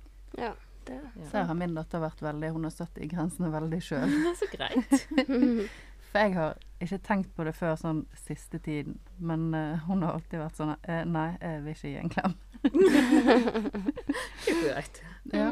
Ja, 0.41 0.55
det 0.89 0.95
Ja. 0.95 1.27
Så 1.31 1.37
her 1.37 1.45
har 1.51 1.55
min 1.55 1.75
datter 1.77 2.01
vært 2.03 2.23
veldig 2.23 2.49
Hun 2.57 2.65
har 2.67 2.73
satt 2.75 2.99
i 2.99 3.07
grensene 3.09 3.53
veldig 3.53 3.81
sjøl. 3.85 4.17
Så 4.41 4.49
greit. 4.53 4.97
For 6.15 6.23
jeg 6.23 6.35
har 6.35 6.57
ikke 6.81 6.99
tenkt 7.05 7.35
på 7.37 7.45
det 7.45 7.53
før 7.59 7.77
sånn 7.77 8.05
siste 8.17 8.61
tiden. 8.63 9.01
Men 9.19 9.49
uh, 9.55 9.85
hun 9.89 10.05
har 10.07 10.15
alltid 10.17 10.41
vært 10.41 10.61
sånn 10.61 10.77
eh, 10.81 11.03
Nei, 11.11 11.33
jeg 11.41 11.63
vil 11.65 11.75
ikke 11.75 11.91
gi 11.91 11.97
en 12.01 12.13
klem. 12.13 12.37
Det 12.65 14.53
er 14.55 14.61
greit. 14.63 15.03
Ja. 15.35 15.49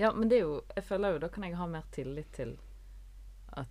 Ja, 0.00 0.12
men 0.16 0.30
det 0.30 0.38
er 0.40 0.46
jo 0.46 0.56
Jeg 0.76 0.84
føler 0.88 1.14
jo 1.14 1.20
da 1.22 1.28
kan 1.28 1.44
jeg 1.44 1.56
ha 1.58 1.66
mer 1.68 1.84
tillit 1.92 2.30
til 2.32 2.54
at, 3.58 3.68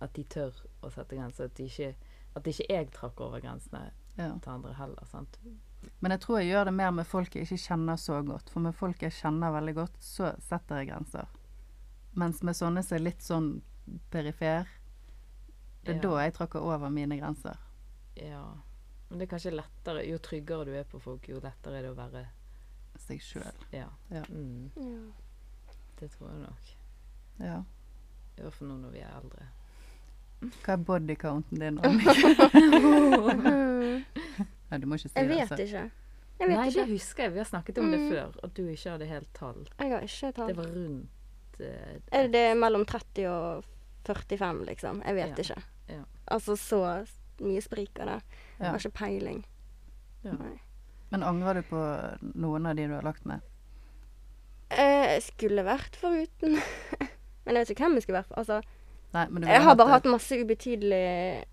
at 0.00 0.12
de 0.16 0.24
tør 0.32 0.56
å 0.80 0.90
sette 0.94 1.18
grenser. 1.18 1.50
At, 1.50 1.56
de 1.58 1.66
ikke, 1.68 1.94
at 2.38 2.46
ikke 2.52 2.66
jeg 2.70 2.90
trakk 2.94 3.20
over 3.20 3.42
grensene 3.44 3.90
ja. 4.16 4.30
til 4.40 4.52
andre 4.54 4.72
heller. 4.78 5.04
sant? 5.10 5.36
Men 6.00 6.14
jeg 6.14 6.22
tror 6.24 6.40
jeg 6.40 6.48
gjør 6.50 6.64
det 6.70 6.74
mer 6.78 6.94
med 6.96 7.06
folk 7.06 7.34
jeg 7.36 7.44
ikke 7.46 7.60
kjenner 7.66 8.00
så 8.00 8.22
godt. 8.26 8.48
For 8.50 8.64
med 8.64 8.74
folk 8.74 9.02
jeg 9.04 9.12
kjenner 9.18 9.52
veldig 9.54 9.74
godt, 9.76 9.98
så 10.02 10.32
setter 10.42 10.80
jeg 10.80 10.90
grenser. 10.90 11.28
Mens 12.16 12.40
med 12.46 12.56
sånne 12.56 12.82
som 12.82 12.96
er 12.96 13.04
litt 13.04 13.22
sånn 13.22 13.50
perifer, 14.10 14.64
det 15.84 15.92
er 15.92 16.00
Ja. 16.00 16.02
da 16.08 16.22
jeg 16.24 16.34
tråkker 16.34 16.64
over 16.64 16.90
mine 16.90 17.18
grenser. 17.20 17.58
Ja. 18.16 18.42
Men 19.08 19.18
det 19.20 19.28
er 19.28 19.36
kanskje 19.36 19.52
lettere 19.54 20.02
Jo 20.08 20.16
tryggere 20.18 20.64
du 20.66 20.72
er 20.74 20.84
på 20.88 20.98
folk, 20.98 21.28
jo 21.28 21.38
lettere 21.38 21.78
er 21.78 21.82
det 21.82 21.92
å 21.92 21.98
være 21.98 22.24
Seg 22.98 23.20
sjøl. 23.20 23.52
Ja. 23.76 23.90
Ja. 24.10 24.22
Mm, 24.32 24.70
Ja. 24.74 25.12
Det 26.00 26.10
tror 26.12 26.30
jeg 26.30 26.38
nok. 26.42 26.72
Ja. 27.40 27.62
I 28.38 28.42
hvert 28.42 28.52
fall 28.54 28.68
nå 28.68 28.76
når 28.82 28.90
vi 28.92 28.98
er 29.04 29.12
eldre. 29.16 29.46
Hva 30.64 30.72
er 30.74 30.82
bodycounten 30.84 31.58
din? 31.60 31.78
Annika? 31.84 32.12
Nei, 34.66 34.78
du 34.82 34.86
må 34.90 34.98
ikke 34.98 35.08
si 35.08 35.14
Jeg 35.16 35.28
det. 35.28 35.36
vet 35.36 35.50
altså. 35.52 35.62
ikke. 35.64 35.84
Jeg 36.36 36.48
vet 36.50 36.56
Nei, 36.58 36.64
det 36.68 36.74
ikke. 36.76 36.90
husker 36.92 37.22
jeg. 37.24 37.32
Vi 37.32 37.38
har 37.40 37.48
snakket 37.48 37.78
om 37.80 37.90
det 37.90 38.00
Mm. 38.00 38.08
før. 38.12 38.34
At 38.44 38.54
du 38.56 38.62
ikke 38.68 38.90
hadde 38.90 39.06
helt 39.06 39.30
tall. 39.34 39.62
Jeg 39.78 39.90
har 39.92 40.00
ikke 40.00 40.32
Det 40.48 40.56
var 40.56 40.66
rundt 40.74 41.60
eh, 41.60 42.00
Er 42.12 42.28
det 42.28 42.56
mellom 42.58 42.84
30 42.84 43.28
og 43.30 43.64
45, 44.04 44.64
liksom? 44.66 45.02
Jeg 45.06 45.14
vet 45.14 45.26
Ja. 45.28 45.34
ikke. 45.42 45.62
Ja. 45.88 46.02
Altså 46.28 46.56
så 46.56 47.06
mye 47.40 47.60
spriker 47.60 48.04
det. 48.04 48.22
Jeg 48.58 48.60
Ja. 48.60 48.70
har 48.70 48.78
ikke 48.78 48.90
peiling. 48.90 49.44
Ja. 50.24 50.32
Nei. 50.32 50.60
Men 51.10 51.22
angrer 51.22 51.54
du 51.54 51.62
på 51.62 51.80
noen 52.34 52.66
av 52.66 52.76
de 52.76 52.86
du 52.88 52.94
har 52.94 53.02
lagt 53.02 53.24
med? 53.24 53.40
Eh, 54.70 55.16
skulle 55.22 55.62
vært 55.66 55.98
foruten. 56.00 56.58
Men 57.46 57.58
jeg 57.58 57.62
vet 57.62 57.74
ikke 57.76 57.86
hvem 57.86 57.98
jeg 57.98 58.06
skulle 58.06 58.20
vært 58.22 58.30
for. 58.32 58.40
Altså, 58.42 58.60
Nei, 59.14 59.28
men 59.30 59.44
du 59.44 59.48
jeg 59.48 59.62
har 59.62 59.76
bare 59.78 59.92
hatt 59.94 60.06
masse 60.10 60.34
ubetydelig 60.34 61.44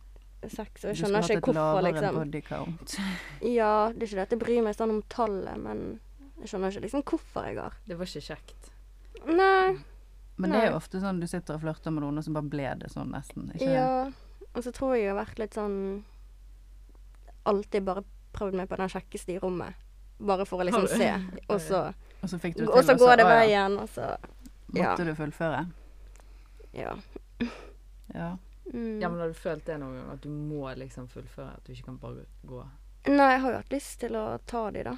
sex, 0.49 0.81
og 0.81 0.89
jeg 0.89 0.97
skjønner 0.99 1.21
ikke 1.23 1.37
Du 1.37 1.45
skulle 1.45 1.61
hatt 1.63 1.77
et 1.77 1.85
liksom. 1.85 2.07
lavere 2.07 2.25
body 2.25 2.41
count. 2.47 2.95
Ja, 3.59 3.75
det 3.93 4.01
er 4.01 4.09
ikke 4.09 4.17
det 4.17 4.25
at 4.25 4.33
jeg 4.33 4.41
bryr 4.41 4.65
meg 4.65 4.75
sånn 4.75 4.95
om 4.95 5.03
tallet, 5.13 5.61
men 5.61 5.83
jeg 6.41 6.49
skjønner 6.49 6.73
ikke 6.73 6.83
liksom 6.87 7.05
hvorfor 7.07 7.47
jeg 7.47 7.59
har. 7.61 7.77
Det 7.87 7.99
var 7.99 8.09
ikke 8.09 8.25
kjekt. 8.25 8.71
Nei. 9.29 9.77
Men 10.41 10.55
det 10.55 10.63
er 10.63 10.71
jo 10.71 10.79
ofte 10.81 10.99
sånn 10.99 11.21
du 11.21 11.27
sitter 11.29 11.55
og 11.55 11.63
flørter 11.63 11.93
med 11.93 12.03
noen, 12.03 12.17
og 12.19 12.25
så 12.25 12.33
bare 12.35 12.49
ble 12.51 12.67
det 12.81 12.89
sånn 12.91 13.13
nesten. 13.13 13.51
Ikke? 13.53 13.69
Ja. 13.69 13.93
Og 14.53 14.65
så 14.65 14.73
tror 14.73 14.95
jeg 14.97 15.05
jeg 15.05 15.13
har 15.13 15.21
vært 15.21 15.39
litt 15.41 15.55
sånn 15.57 15.77
Alltid 17.49 17.83
bare 17.83 18.03
prøvd 18.33 18.55
meg 18.55 18.69
på 18.71 18.77
den 18.79 18.91
kjekkeste 18.91 19.33
i 19.35 19.39
rommet. 19.41 19.75
Bare 20.23 20.45
for 20.47 20.63
å 20.63 20.67
liksom 20.67 20.85
se. 20.87 21.09
Og 21.51 21.57
så, 21.69 21.81
Og 22.23 22.29
så 22.31 22.39
fikk 22.39 22.55
du 22.57 22.63
til 22.63 22.71
og 22.71 22.85
så 22.87 22.95
går 22.97 23.17
det 23.19 23.25
ja, 23.27 23.35
veien, 23.35 23.77
og 23.79 23.89
så 23.91 24.07
ja. 24.73 24.89
Måtte 24.89 25.05
du 25.05 25.13
fullføre? 25.15 25.65
Ja. 26.73 26.95
Ja. 28.13 28.29
Mm. 28.73 29.01
Ja, 29.01 29.09
men 29.09 29.19
har 29.19 29.27
du 29.27 29.33
følt 29.37 29.65
det 29.67 29.75
noen 29.77 29.97
gang? 29.99 30.11
At 30.15 30.23
du 30.23 30.29
må 30.33 30.71
liksom 30.79 31.09
fullføre? 31.11 31.57
At 31.59 31.67
du 31.67 31.73
ikke 31.75 31.91
kan 31.91 31.99
bare 32.01 32.23
gå? 32.47 32.61
Nei, 33.11 33.27
jeg 33.35 33.41
har 33.43 33.51
jo 33.51 33.59
hatt 33.59 33.75
lyst 33.75 33.99
til 34.01 34.15
å 34.17 34.23
ta 34.49 34.63
de, 34.71 34.85
da. 34.87 34.95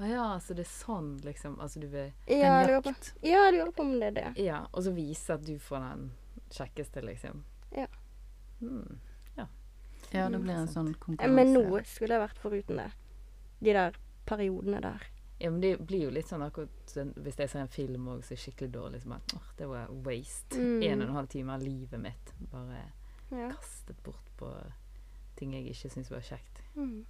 Å 0.00 0.06
ja, 0.08 0.26
så 0.40 0.54
det 0.56 0.64
er 0.64 0.68
sånn, 0.72 1.10
liksom. 1.26 1.58
Altså 1.60 1.80
du 1.82 1.86
vil 1.92 2.06
Ja, 2.24 2.62
en 2.62 2.70
jakt. 2.72 3.10
ja, 3.20 3.42
jeg 3.50 3.58
lurer 3.58 3.72
på 3.76 3.84
om 3.84 3.90
det 4.00 4.06
er 4.06 4.14
det. 4.16 4.30
Ja, 4.40 4.62
og 4.72 4.86
så 4.86 4.94
vise 4.96 5.36
at 5.36 5.44
du 5.44 5.58
får 5.60 5.84
den 5.84 6.06
kjekkeste, 6.56 7.02
liksom. 7.04 7.42
Ja. 7.76 7.84
Mm. 8.64 8.96
Ja, 10.10 10.26
det 10.28 10.40
blir 10.42 10.56
en 10.56 10.68
sånn 10.68 10.90
Eh, 10.90 10.98
konkurranse. 10.98 11.34
Men 11.34 11.52
nå 11.54 11.82
skulle 11.86 12.16
jeg 12.16 12.22
vært 12.24 12.38
foruten 12.42 12.80
det. 12.80 12.88
De 13.60 13.74
der 13.76 13.98
periodene 14.26 14.80
der. 14.82 15.04
Ja, 15.40 15.50
men 15.50 15.60
det 15.62 15.78
blir 15.88 16.02
jo 16.04 16.10
litt 16.12 16.28
sånn 16.28 16.42
akkurat 16.44 16.68
sånn, 16.90 17.14
Hvis 17.16 17.38
jeg 17.40 17.48
ser 17.48 17.62
en 17.62 17.68
film 17.72 18.08
òg 18.12 18.24
som 18.26 18.34
er 18.36 18.40
skikkelig 18.42 18.72
dårlig, 18.74 19.00
så 19.02 19.08
bare 19.08 19.36
åh, 19.38 19.46
det 19.56 19.68
var 19.70 19.86
waste. 20.04 20.58
Mm. 20.60 20.82
En 20.84 21.00
og 21.02 21.06
en 21.08 21.14
halv 21.14 21.28
time 21.32 21.54
av 21.54 21.62
livet 21.64 22.00
mitt 22.00 22.32
bare 22.52 22.82
Ja. 23.30 23.48
kastet 23.54 24.02
bort 24.02 24.28
på 24.36 24.50
ting 25.36 25.52
jeg 25.54 25.70
ikke 25.72 25.90
syns 25.94 26.10
var 26.10 26.20
kjekt. 26.20 26.60
Mm. 26.76 27.06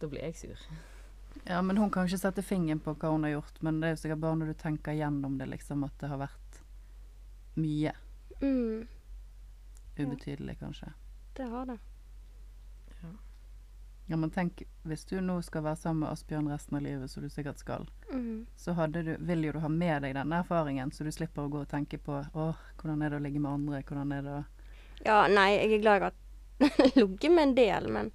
Da 0.00 0.08
blir 0.08 0.20
jeg 0.26 0.34
sur. 0.36 0.58
Ja, 1.46 1.62
men 1.62 1.76
hun 1.78 1.90
kan 1.90 2.04
ikke 2.06 2.18
sette 2.20 2.42
fingeren 2.44 2.80
på 2.84 2.92
hva 2.94 3.08
hun 3.10 3.22
har 3.24 3.30
gjort, 3.38 3.62
men 3.62 3.78
det 3.80 3.86
er 3.88 3.94
jo 3.94 4.00
sikkert 4.02 4.20
bare 4.20 4.36
når 4.36 4.46
du 4.52 4.54
tenker 4.60 4.92
gjennom 4.92 5.38
det, 5.38 5.46
liksom, 5.48 5.84
at 5.86 5.94
det 5.98 6.08
har 6.10 6.18
vært 6.20 6.58
mye. 7.56 7.92
Mm. 8.42 8.86
Ubetydelig, 9.96 10.58
kanskje. 10.60 10.92
Det 11.34 11.46
har 11.48 11.66
det. 11.66 11.78
Ja, 13.02 13.14
men 14.16 14.30
tenk, 14.30 14.62
hvis 14.84 15.04
du 15.08 15.20
nå 15.20 15.38
skal 15.42 15.62
være 15.62 15.76
sammen 15.76 16.00
med 16.04 16.10
Asbjørn 16.12 16.48
resten 16.50 16.76
av 16.76 16.82
livet, 16.82 17.10
som 17.10 17.22
du 17.22 17.28
sikkert 17.28 17.58
skal, 17.58 17.86
Mm. 18.12 18.46
så 18.56 18.74
hadde 18.76 19.02
du, 19.06 19.16
vil 19.24 19.44
jo 19.44 19.52
du 19.52 19.58
ha 19.60 19.68
med 19.68 20.02
deg 20.02 20.14
denne 20.14 20.42
erfaringen, 20.42 20.90
så 20.92 21.04
du 21.04 21.10
slipper 21.10 21.42
å 21.46 21.50
gå 21.50 21.60
og 21.62 21.68
tenke 21.70 21.96
på 21.98 22.18
åh, 22.34 22.54
hvordan 22.76 23.02
er 23.02 23.10
det 23.10 23.16
å 23.20 23.22
ligge 23.24 23.40
med 23.40 23.52
andre, 23.52 23.82
hvordan 23.82 24.12
er 24.12 24.22
det 24.22 24.34
å 24.36 24.44
Ja, 25.06 25.26
nei, 25.28 25.50
jeg 25.56 25.72
er 25.78 25.82
glad 25.82 26.00
jeg 26.00 26.10
har 26.10 26.92
ligget 26.96 27.32
med 27.32 27.42
en 27.48 27.54
del, 27.54 27.88
men 27.88 28.10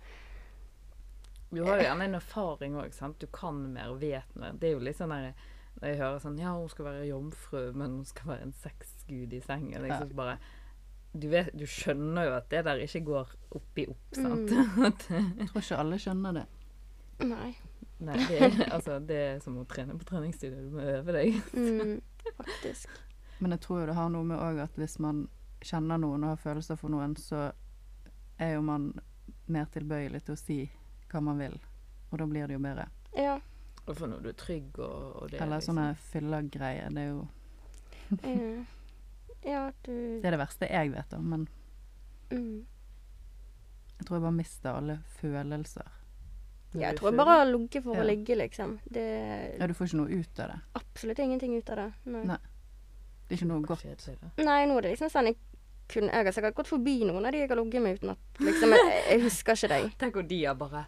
Du 1.52 1.64
har 1.64 1.78
jo 1.80 1.84
gjerne 1.88 2.06
en 2.10 2.16
erfaring 2.20 2.76
òg, 2.76 2.94
sant. 2.94 3.20
Du 3.20 3.28
kan 3.32 3.60
mer 3.74 3.90
og 3.94 4.02
vet 4.02 4.36
mer. 4.36 4.52
Det 4.60 4.68
er 4.70 4.74
jo 4.76 4.84
litt 4.84 4.98
sånn 5.00 5.14
der 5.16 5.34
Når 5.80 5.88
jeg 5.90 6.00
hører 6.02 6.20
sånn 6.24 6.40
Ja, 6.42 6.52
hun 6.58 6.70
skal 6.70 6.86
være 6.90 7.06
jomfru, 7.08 7.62
men 7.74 7.92
hun 8.02 8.06
skal 8.06 8.32
være 8.34 8.42
en 8.50 8.54
sexgud 8.54 9.34
i 9.34 9.40
sengen. 9.46 9.82
Liksom 9.86 10.14
bare 10.18 10.38
du, 11.14 11.28
vet, 11.32 11.50
du 11.58 11.66
skjønner 11.66 12.28
jo 12.28 12.34
at 12.38 12.50
det 12.52 12.64
der 12.68 12.82
ikke 12.84 13.02
går 13.08 13.32
opp 13.58 13.80
i 13.82 13.88
opp, 13.90 14.14
sant. 14.18 14.52
Mm. 14.78 15.40
Jeg 15.40 15.48
tror 15.50 15.62
ikke 15.64 15.78
alle 15.82 15.98
skjønner 16.04 16.34
det. 16.42 16.46
nei. 17.26 17.56
Nei, 18.00 18.14
det 18.30 18.36
er, 18.46 18.60
altså, 18.76 19.00
det 19.02 19.16
er 19.18 19.40
som 19.42 19.56
å 19.58 19.64
trene 19.66 19.96
på 19.98 20.06
treningsstudio. 20.06 20.68
Du 20.68 20.76
må 20.76 20.84
øve 20.86 21.16
deg. 21.16 21.40
Mm, 21.58 21.96
faktisk. 22.38 22.90
Men 23.40 23.56
jeg 23.56 23.62
tror 23.64 23.80
jo 23.82 23.88
det 23.90 23.96
har 23.98 24.10
noe 24.14 24.24
med 24.28 24.38
òg 24.38 24.60
at 24.62 24.76
hvis 24.78 25.00
man 25.02 25.24
kjenner 25.66 25.98
noen 25.98 26.24
og 26.28 26.36
har 26.36 26.42
følelser 26.44 26.78
for 26.78 26.94
noen, 26.94 27.16
så 27.18 27.48
er 28.38 28.54
jo 28.54 28.62
man 28.62 28.92
mer 29.50 29.66
tilbøyelig 29.74 30.22
til 30.28 30.36
å 30.36 30.38
si 30.38 30.60
hva 31.10 31.24
man 31.26 31.42
vil. 31.42 31.58
Og 32.12 32.20
da 32.22 32.28
blir 32.30 32.46
det 32.52 32.54
jo 32.60 32.62
bedre. 32.68 32.86
Ja. 33.18 33.40
Og 33.88 33.96
for 33.98 34.06
når 34.12 34.22
du 34.26 34.30
er 34.30 34.38
trygg 34.44 34.78
og, 34.78 34.96
og 35.24 35.32
det 35.32 35.42
Eller 35.42 35.58
liksom- 35.58 35.74
sånne 35.80 35.88
fyllegreier. 36.12 36.94
Det 36.94 37.02
er 37.02 37.10
jo 37.16 37.28
ja, 39.48 39.62
du 39.86 39.94
Det 40.22 40.28
er 40.28 40.36
det 40.36 40.42
verste 40.42 40.68
jeg 40.70 40.92
vet 40.94 41.14
om, 41.18 41.30
men 41.34 41.48
mm. 42.32 42.66
jeg 43.98 44.06
tror 44.08 44.18
jeg 44.18 44.26
bare 44.28 44.38
mister 44.38 44.76
alle 44.78 45.00
følelser. 45.22 45.94
Ja, 46.76 46.90
jeg 46.90 46.98
tror 47.00 47.10
jeg 47.10 47.18
bare 47.18 47.40
har 47.40 47.48
ligget 47.50 47.84
for 47.84 47.96
Ja. 47.96 48.04
å 48.04 48.06
ligge, 48.06 48.36
liksom. 48.36 48.78
Det 48.92 49.08
Ja, 49.60 49.68
du 49.68 49.74
får 49.74 49.88
ikke 49.88 50.02
noe 50.02 50.20
ut 50.20 50.40
av 50.40 50.52
det. 50.52 50.60
absolutt 50.76 51.20
ingenting 51.20 51.58
ut 51.58 51.70
av 51.70 51.76
det. 51.78 51.94
Nei. 52.06 52.24
Nei. 52.24 52.38
Det 53.28 53.36
er 53.36 53.42
ikke 53.42 53.48
noe 53.48 53.62
godt. 53.62 53.84
Nei, 54.38 54.66
nå 54.66 54.78
er 54.78 54.82
det 54.82 54.92
liksom 54.92 55.10
sånn 55.12 55.26
jeg 55.32 55.38
kunne 55.88 56.12
Jeg 56.12 56.26
har 56.26 56.32
sikkert 56.36 56.56
gått 56.56 56.68
forbi 56.68 57.06
noen 57.06 57.26
av 57.26 57.32
de 57.32 57.40
jeg 57.40 57.50
har 57.50 57.56
ligget 57.56 57.82
med 57.82 57.96
uten 57.96 58.10
at 58.12 58.40
liksom 58.40 58.70
Jeg, 58.76 59.04
jeg 59.10 59.22
husker 59.24 59.54
ikke 59.56 59.68
deg. 59.72 59.92
Tenk 59.98 60.16
om 60.18 60.28
de 60.28 60.44
har 60.46 60.56
bare 60.56 60.86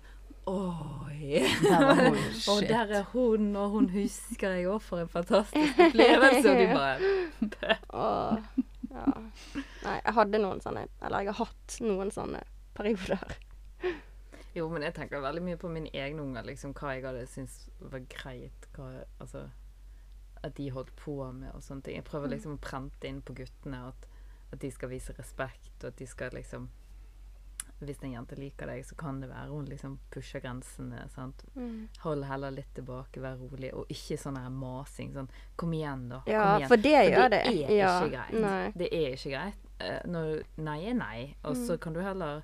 Der. 1.30 2.18
Og 2.52 2.64
der 2.68 2.96
er 3.00 3.04
hun, 3.14 3.52
og 3.56 3.70
hun 3.76 3.90
husker 3.94 4.56
jeg 4.58 4.70
òg 4.72 4.82
for 4.82 5.04
en 5.04 5.12
fantastisk 5.12 5.80
opplevelse. 5.86 6.50
Og 6.50 6.60
de 6.60 6.68
bare 6.74 7.78
Og 7.90 8.42
ja. 8.90 9.06
Nei, 9.84 9.98
jeg 10.00 10.16
hadde 10.18 10.42
noen 10.42 10.62
sånne 10.64 10.88
Eller 11.06 11.28
jeg 11.28 11.36
har 11.36 11.46
hatt 11.46 11.78
noen 11.86 12.12
sånne 12.14 12.42
perioder. 12.78 13.38
Jo, 14.58 14.66
men 14.72 14.84
jeg 14.84 14.96
tenker 14.98 15.22
veldig 15.22 15.44
mye 15.46 15.60
på 15.62 15.70
mine 15.72 15.92
egne 15.94 16.24
unger, 16.24 16.48
liksom 16.48 16.74
hva 16.78 16.96
jeg 16.96 17.06
hadde 17.06 17.26
syntes 17.30 17.68
var 17.80 18.02
greit. 18.10 18.70
Hva, 18.76 18.90
altså 19.22 19.46
At 20.44 20.56
de 20.58 20.70
holdt 20.74 20.96
på 20.98 21.20
med 21.36 21.52
og 21.54 21.64
sånne 21.64 21.86
ting. 21.86 22.00
Jeg 22.00 22.08
prøver 22.08 22.34
liksom 22.34 22.58
å 22.58 22.64
prente 22.64 23.08
inn 23.08 23.22
på 23.22 23.36
guttene 23.38 23.84
at, 23.92 24.08
at 24.50 24.62
de 24.64 24.72
skal 24.74 24.92
vise 24.94 25.14
respekt, 25.20 25.76
og 25.84 25.92
at 25.92 26.00
de 26.00 26.08
skal 26.10 26.34
liksom 26.34 26.70
Hvis 27.80 28.02
en 28.04 28.12
jente 28.12 28.36
liker 28.36 28.68
deg, 28.68 28.84
så 28.86 28.96
kan 29.00 29.22
det 29.22 29.30
være 29.30 29.48
hun 29.50 29.66
liksom 29.66 29.98
pusher 30.12 30.42
grensene. 30.44 31.06
sant? 31.10 31.44
Mm. 31.56 31.88
Hold 32.04 32.26
heller 32.28 32.52
litt 32.52 32.74
tilbake, 32.76 33.22
vær 33.24 33.38
rolig, 33.40 33.70
og 33.74 33.88
ikke 33.90 34.18
sånn 34.20 34.36
her 34.38 34.50
masing. 34.50 35.14
Sånn 35.14 35.30
Kom 35.56 35.72
igjen, 35.74 36.10
da. 36.10 36.22
Ja, 36.28 36.42
kom 36.44 36.58
igjen. 36.60 36.68
for 36.68 36.78
det 36.78 36.92
gjør 37.14 37.30
det. 37.30 37.42
er 37.46 37.72
Ja, 37.78 37.94
ikke 38.04 38.12
greit. 38.18 38.42
nei. 38.42 38.72
Det 38.76 38.90
er 38.94 39.16
ikke 39.16 39.32
greit. 39.32 39.56
Uh, 39.80 40.00
når 40.12 40.44
nei 40.58 40.80
er 40.90 40.94
nei, 40.94 41.36
og 41.46 41.56
så 41.56 41.74
Mm. 41.78 41.80
kan 41.80 41.94
du 41.94 42.00
heller 42.02 42.44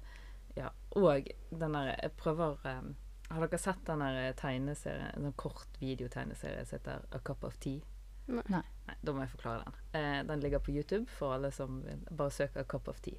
Ja, 0.56 0.70
og 0.96 1.28
den 1.52 1.74
der 1.74 1.96
Jeg 2.02 2.12
prøver 2.16 2.56
um, 2.80 2.96
Har 3.30 3.46
dere 3.48 3.58
sett 3.60 3.84
den 3.86 4.00
der 4.00 4.32
tegneserien, 4.34 5.12
en 5.18 5.24
sånn 5.24 5.36
kort 5.36 5.68
videotegneserie 5.82 6.66
som 6.66 6.80
heter 6.80 7.02
A 7.12 7.20
Cup 7.20 7.44
of 7.44 7.58
Tea? 7.60 7.82
Nei. 8.28 8.42
Nei. 8.50 8.62
Nei, 8.88 8.96
da 9.04 9.12
må 9.12 9.20
jeg 9.22 9.30
forklare 9.30 9.64
den. 9.66 9.74
Eh, 10.02 10.24
den 10.24 10.40
ligger 10.40 10.60
på 10.60 10.72
YouTube 10.72 11.08
for 11.10 11.34
alle 11.34 11.52
som 11.52 11.82
vil 11.84 11.98
bare 12.12 12.30
søker 12.32 12.62
A 12.62 12.64
Cup 12.64 12.88
of 12.88 13.02
Tea. 13.02 13.18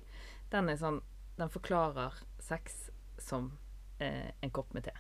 Den 0.51 0.69
er 0.69 0.77
sånn 0.77 1.01
Den 1.37 1.53
forklarer 1.53 2.15
sex 2.41 2.91
som 3.19 3.51
eh, 3.99 4.31
en 4.41 4.51
kopp 4.51 4.73
med 4.75 4.85
te. 4.89 4.95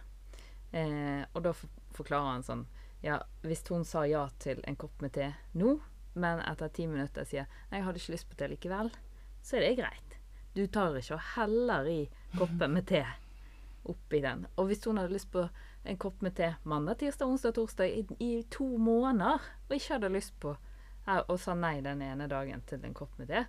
Eh, 0.76 1.22
og 1.32 1.42
da 1.42 1.52
for, 1.56 1.72
forklarer 1.96 2.36
han 2.36 2.46
sånn 2.46 2.66
Ja, 3.04 3.20
hvis 3.44 3.62
hun 3.68 3.84
sa 3.84 4.06
ja 4.08 4.24
til 4.42 4.62
en 4.66 4.76
kopp 4.76 5.02
med 5.04 5.12
te 5.14 5.28
nå, 5.54 5.76
men 6.16 6.40
etter 6.40 6.72
ti 6.72 6.86
minutter 6.88 7.24
sier 7.28 7.46
'Jeg 7.70 7.84
hadde 7.84 8.00
ikke 8.00 8.12
lyst 8.12 8.28
på 8.30 8.36
te 8.36 8.48
likevel', 8.48 8.94
så 9.42 9.56
er 9.56 9.60
det 9.60 9.76
greit. 9.78 10.16
Du 10.56 10.66
tar 10.66 10.96
ikke 10.96 11.14
og 11.14 11.26
heller 11.36 11.86
i 11.86 12.00
koppen 12.38 12.72
med 12.72 12.86
te 12.88 13.04
oppi 13.84 14.20
den. 14.20 14.46
Og 14.56 14.66
hvis 14.66 14.84
hun 14.84 14.98
hadde 14.98 15.12
lyst 15.12 15.30
på 15.32 15.44
en 15.84 15.98
kopp 16.00 16.22
med 16.22 16.34
te 16.36 16.54
mandag, 16.64 16.98
tirsdag, 16.98 17.28
onsdag, 17.28 17.54
torsdag 17.54 17.92
i, 17.92 18.06
i 18.18 18.42
to 18.50 18.66
måneder, 18.76 19.42
og 19.68 19.74
ikke 19.76 19.92
hadde 19.94 20.12
lyst 20.14 20.34
på 20.40 20.56
eh, 21.06 21.20
og 21.20 21.38
sa 21.40 21.54
nei 21.54 21.80
den 21.84 22.02
ene 22.02 22.28
dagen 22.30 22.64
til 22.66 22.84
en 22.84 22.96
kopp 22.96 23.14
med 23.20 23.30
te, 23.30 23.44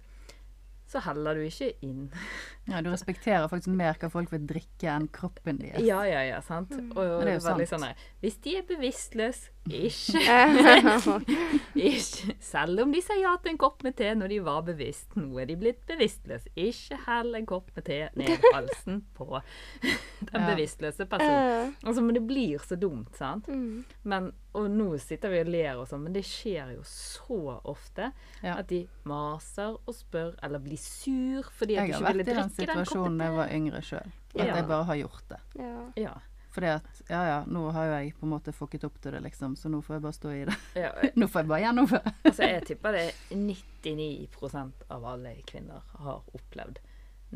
så 0.88 1.02
heller 1.08 1.36
du 1.36 1.48
ikke 1.48 1.74
inn. 1.82 2.12
Ja, 2.68 2.82
du 2.84 2.90
respekterer 2.92 3.48
faktisk 3.48 3.72
mer 3.72 3.94
hva 4.02 4.10
folk 4.12 4.32
vil 4.34 4.44
drikke 4.50 4.90
enn 4.92 5.08
kroppen 5.16 5.60
deres. 5.62 5.82
Ja, 5.88 6.02
ja, 6.04 6.22
ja, 6.28 6.42
sant. 6.44 6.74
Og, 6.74 6.98
og 7.00 7.22
det 7.24 7.32
er 7.32 7.38
jo 7.38 7.46
sant. 7.46 7.64
sånn 7.70 7.86
her 7.88 7.96
Hvis 8.24 8.36
de 8.44 8.58
er 8.60 8.66
bevisstløse, 8.68 9.54
ikke 9.68 10.22
Ikke, 11.78 12.36
selv 12.44 12.82
om 12.84 12.92
de 12.94 13.02
sier 13.04 13.20
ja 13.22 13.34
til 13.44 13.54
en 13.54 13.60
kopp 13.62 13.84
med 13.86 13.96
te 14.00 14.10
når 14.18 14.32
de 14.34 14.40
var 14.46 14.62
bevisst. 14.68 15.14
Nå 15.20 15.38
er 15.42 15.50
de 15.50 15.58
blitt 15.60 15.82
bevisstløse. 15.90 16.50
Ikke 16.58 16.98
hell 17.06 17.36
en 17.38 17.48
kopp 17.50 17.70
med 17.76 17.86
te 17.88 18.00
ned 18.18 18.48
halsen 18.54 19.02
på 19.18 19.28
den 19.82 20.42
Ja. 20.42 20.46
bevisstløse 20.52 21.06
personen. 21.10 21.72
Eh, 21.72 21.74
Altså, 21.88 22.02
men 22.04 22.16
det 22.18 22.24
blir 22.28 22.60
så 22.64 22.76
dumt, 22.80 23.14
sant? 23.16 23.48
mm. 23.48 23.84
Men, 24.08 24.32
og 24.58 24.70
nå 24.74 24.88
sitter 25.00 25.30
vi 25.32 25.40
og 25.44 25.52
ler 25.54 25.78
og 25.82 25.88
sånn, 25.90 26.02
men 26.08 26.16
det 26.16 26.24
skjer 26.26 26.74
jo 26.78 26.84
så 26.88 27.60
ofte 27.70 28.12
Ja. 28.44 28.56
at 28.60 28.68
de 28.72 28.82
maser 29.08 29.76
og 29.78 29.94
spør, 29.96 30.34
eller 30.44 30.60
blir 30.64 30.80
sur 30.82 31.44
fordi 31.58 31.78
at 31.78 31.88
de 31.88 31.94
ikke 31.94 32.08
ville 32.12 32.26
drikke 32.28 32.57
situasjonen 32.58 33.18
da 33.22 33.26
jeg 33.30 33.36
var 33.38 33.54
yngre 33.60 33.82
sjøl. 33.86 34.12
At 34.38 34.42
Ja. 34.46 34.56
jeg 34.56 34.68
bare 34.68 34.84
har 34.90 34.96
gjort 35.04 35.30
det. 35.30 35.40
Ja. 35.62 35.78
Ja. 35.98 36.16
Fordi 36.58 36.68
at 36.74 37.02
ja 37.10 37.20
ja, 37.28 37.38
nå 37.46 37.72
har 37.72 37.86
jo 37.86 37.92
jeg 38.00 38.14
på 38.18 38.26
en 38.26 38.32
måte 38.32 38.52
fucket 38.54 38.84
opp 38.88 38.96
til 39.02 39.12
det, 39.14 39.20
liksom, 39.22 39.56
så 39.56 39.70
nå 39.70 39.82
får 39.86 39.96
jeg 39.98 40.02
bare 40.08 40.14
stå 40.18 40.30
i 40.34 40.46
det. 40.46 40.56
ja. 40.76 40.92
Nå 41.16 41.28
får 41.30 41.42
jeg 41.44 41.48
bare 41.52 41.60
gjennomføre. 41.62 42.14
Altså, 42.26 42.44
jeg 42.50 42.64
tipper 42.66 42.92
det 42.98 43.04
er 43.12 43.36
99% 43.36 44.88
av 44.90 45.06
alle 45.06 45.36
kvinner 45.46 45.84
har 46.02 46.24
opplevd 46.34 46.80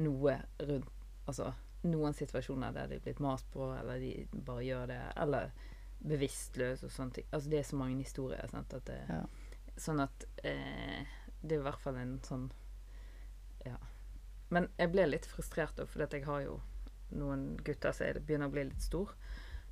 noe 0.01 0.37
rundt 0.59 0.89
Altså 1.29 1.51
noen 1.85 2.13
situasjoner 2.17 2.73
der 2.73 2.87
de 2.89 2.95
er 2.97 3.03
blitt 3.05 3.19
mast 3.21 3.45
på, 3.53 3.67
eller 3.77 3.99
de 4.01 4.25
bare 4.33 4.63
gjør 4.65 4.87
det, 4.89 4.97
eller 5.21 5.51
bevisstløs 6.01 6.81
og 6.83 6.91
sånne 6.91 7.13
ting. 7.19 7.27
Altså, 7.31 7.49
det 7.49 7.59
er 7.59 7.63
så 7.69 7.77
mange 7.77 8.01
historier, 8.03 8.47
sant, 8.51 8.73
at 8.73 8.85
det, 8.89 8.97
Ja. 9.09 9.21
Sånn 9.77 10.01
at 10.03 10.25
eh, 10.43 11.05
det 11.41 11.55
er 11.55 11.59
i 11.61 11.63
hvert 11.63 11.79
fall 11.81 11.95
en 12.01 12.17
sånn. 12.25 12.49
Men 14.51 14.67
jeg 14.77 14.91
ble 14.91 15.07
litt 15.07 15.25
frustrert 15.31 15.77
da, 15.79 15.85
fordi 15.87 16.19
jeg 16.19 16.25
har 16.27 16.41
jo 16.45 16.59
noen 17.15 17.57
gutter 17.63 17.91
som 17.95 18.07
er- 18.07 18.19
begynner 18.19 18.47
å 18.51 18.53
bli 18.53 18.63
litt 18.67 18.81
stor. 18.83 19.13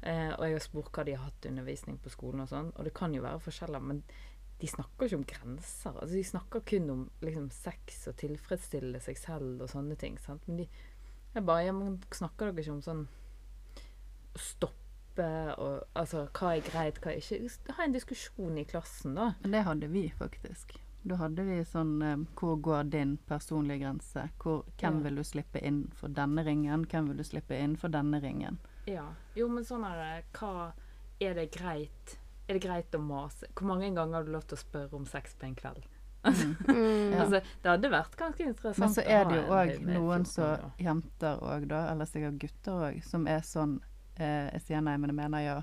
Eh, 0.02 0.32
og 0.32 0.44
jeg 0.46 0.54
har 0.56 0.64
spurt 0.64 0.92
hva 0.96 1.04
de 1.06 1.16
har 1.16 1.26
hatt 1.26 1.46
undervisning 1.46 1.98
på 2.00 2.10
skolen 2.14 2.42
og 2.42 2.50
sånn, 2.52 2.72
og 2.76 2.86
det 2.88 2.94
kan 2.96 3.14
jo 3.14 3.22
være 3.22 3.42
forskjeller, 3.44 3.82
men 3.84 4.04
de 4.60 4.68
snakker 4.68 5.08
ikke 5.08 5.16
om 5.20 5.24
grenser. 5.28 5.94
Altså, 5.96 6.16
de 6.16 6.24
snakker 6.24 6.64
kun 6.66 6.90
om 6.90 7.04
liksom, 7.22 7.50
sex 7.52 8.08
og 8.08 8.16
tilfredsstille 8.20 9.00
seg 9.04 9.18
selv 9.18 9.62
og 9.62 9.70
sånne 9.70 9.98
ting. 10.00 10.18
Sant? 10.20 10.48
Men 10.48 10.58
de 10.58 10.70
jeg 11.36 11.46
bare, 11.46 11.66
ja, 11.66 11.72
men 11.72 12.00
snakker 12.12 12.50
dere 12.52 12.64
ikke 12.64 12.72
om 12.72 12.82
sånn 12.82 13.08
å 14.36 14.40
stoppe 14.40 14.76
og 15.60 15.84
altså 16.00 16.26
hva 16.32 16.56
er 16.56 16.62
greit, 16.64 17.00
hva 17.04 17.12
er 17.12 17.20
ikke? 17.20 17.74
Ha 17.76 17.84
en 17.84 17.96
diskusjon 17.96 18.58
i 18.58 18.66
klassen, 18.66 19.16
da. 19.16 19.34
Men 19.44 19.52
det 19.52 19.64
hadde 19.68 19.90
vi 19.92 20.06
faktisk. 20.18 20.78
Da 21.08 21.16
hadde 21.16 21.44
vi 21.48 21.60
sånn 21.64 22.02
eh, 22.04 22.18
Hvor 22.36 22.58
går 22.62 22.90
din 22.92 23.18
personlige 23.28 23.80
grense? 23.86 24.30
Hvor, 24.42 24.66
hvem 24.78 24.98
Ja. 25.00 25.04
vil 25.04 25.16
du 25.16 25.24
slippe 25.24 25.62
inn 25.64 25.90
for 25.96 26.10
denne 26.10 26.44
ringen? 26.46 26.86
Hvem 26.86 27.08
vil 27.08 27.18
du 27.18 27.24
slippe 27.24 27.56
inn 27.58 27.76
for 27.78 27.88
denne 27.90 28.20
ringen? 28.22 28.58
Ja. 28.86 29.06
Jo, 29.36 29.48
men 29.48 29.64
sånn 29.64 29.86
er 29.88 29.96
det 30.02 30.26
Hva 30.40 30.72
Er 31.22 31.34
det 31.36 31.52
greit? 31.56 32.18
Er 32.50 32.54
det 32.58 32.64
greit 32.64 32.92
å 32.92 33.00
mase? 33.00 33.48
Hvor 33.56 33.68
mange 33.68 33.94
ganger 33.96 34.14
har 34.20 34.24
du 34.26 34.32
lov 34.32 34.44
til 34.48 34.58
å 34.58 34.62
spørre 34.64 34.94
om 34.98 35.06
sex 35.06 35.36
på 35.40 35.46
en 35.46 35.56
kveld? 35.56 35.86
Mm. 36.26 36.56
Ja. 36.68 37.20
Altså, 37.24 37.40
det 37.64 37.70
hadde 37.72 37.90
vært 37.94 38.16
ganske 38.20 38.44
interessant 38.44 38.80
Men 38.84 38.90
så 38.96 39.04
er 39.08 39.24
det 39.30 39.38
jo 39.38 39.44
òg 39.56 39.86
noen 39.88 40.26
som 40.28 40.72
jenter 40.78 41.40
òg, 41.40 41.68
da, 41.72 41.86
eller 41.94 42.06
sikkert 42.10 42.40
gutter 42.42 42.82
òg, 42.90 42.98
som 43.08 43.28
er 43.28 43.40
sånn 43.48 43.78
eh, 44.18 44.50
Jeg 44.52 44.62
sier 44.66 44.82
nei, 44.82 44.98
men 44.98 45.14
jeg 45.14 45.16
mener 45.22 45.46
ja. 45.46 45.58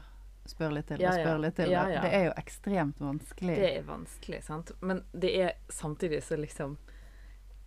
Spør 0.50 0.74
litt 0.76 0.88
til 0.90 1.02
Ja, 1.02 1.12
og 1.12 1.20
spør 1.20 1.42
litt 1.42 1.56
til. 1.58 1.72
Ja, 1.72 1.84
ja. 1.90 2.02
Det 2.04 2.12
er 2.14 2.24
jo 2.28 2.34
ekstremt 2.36 3.00
vanskelig. 3.02 3.56
Det 3.58 3.70
er 3.78 3.86
vanskelig, 3.86 4.42
sant. 4.46 4.72
Men 4.80 5.04
det 5.12 5.32
er 5.42 5.52
samtidig 5.72 6.22
så 6.24 6.38
liksom 6.40 6.78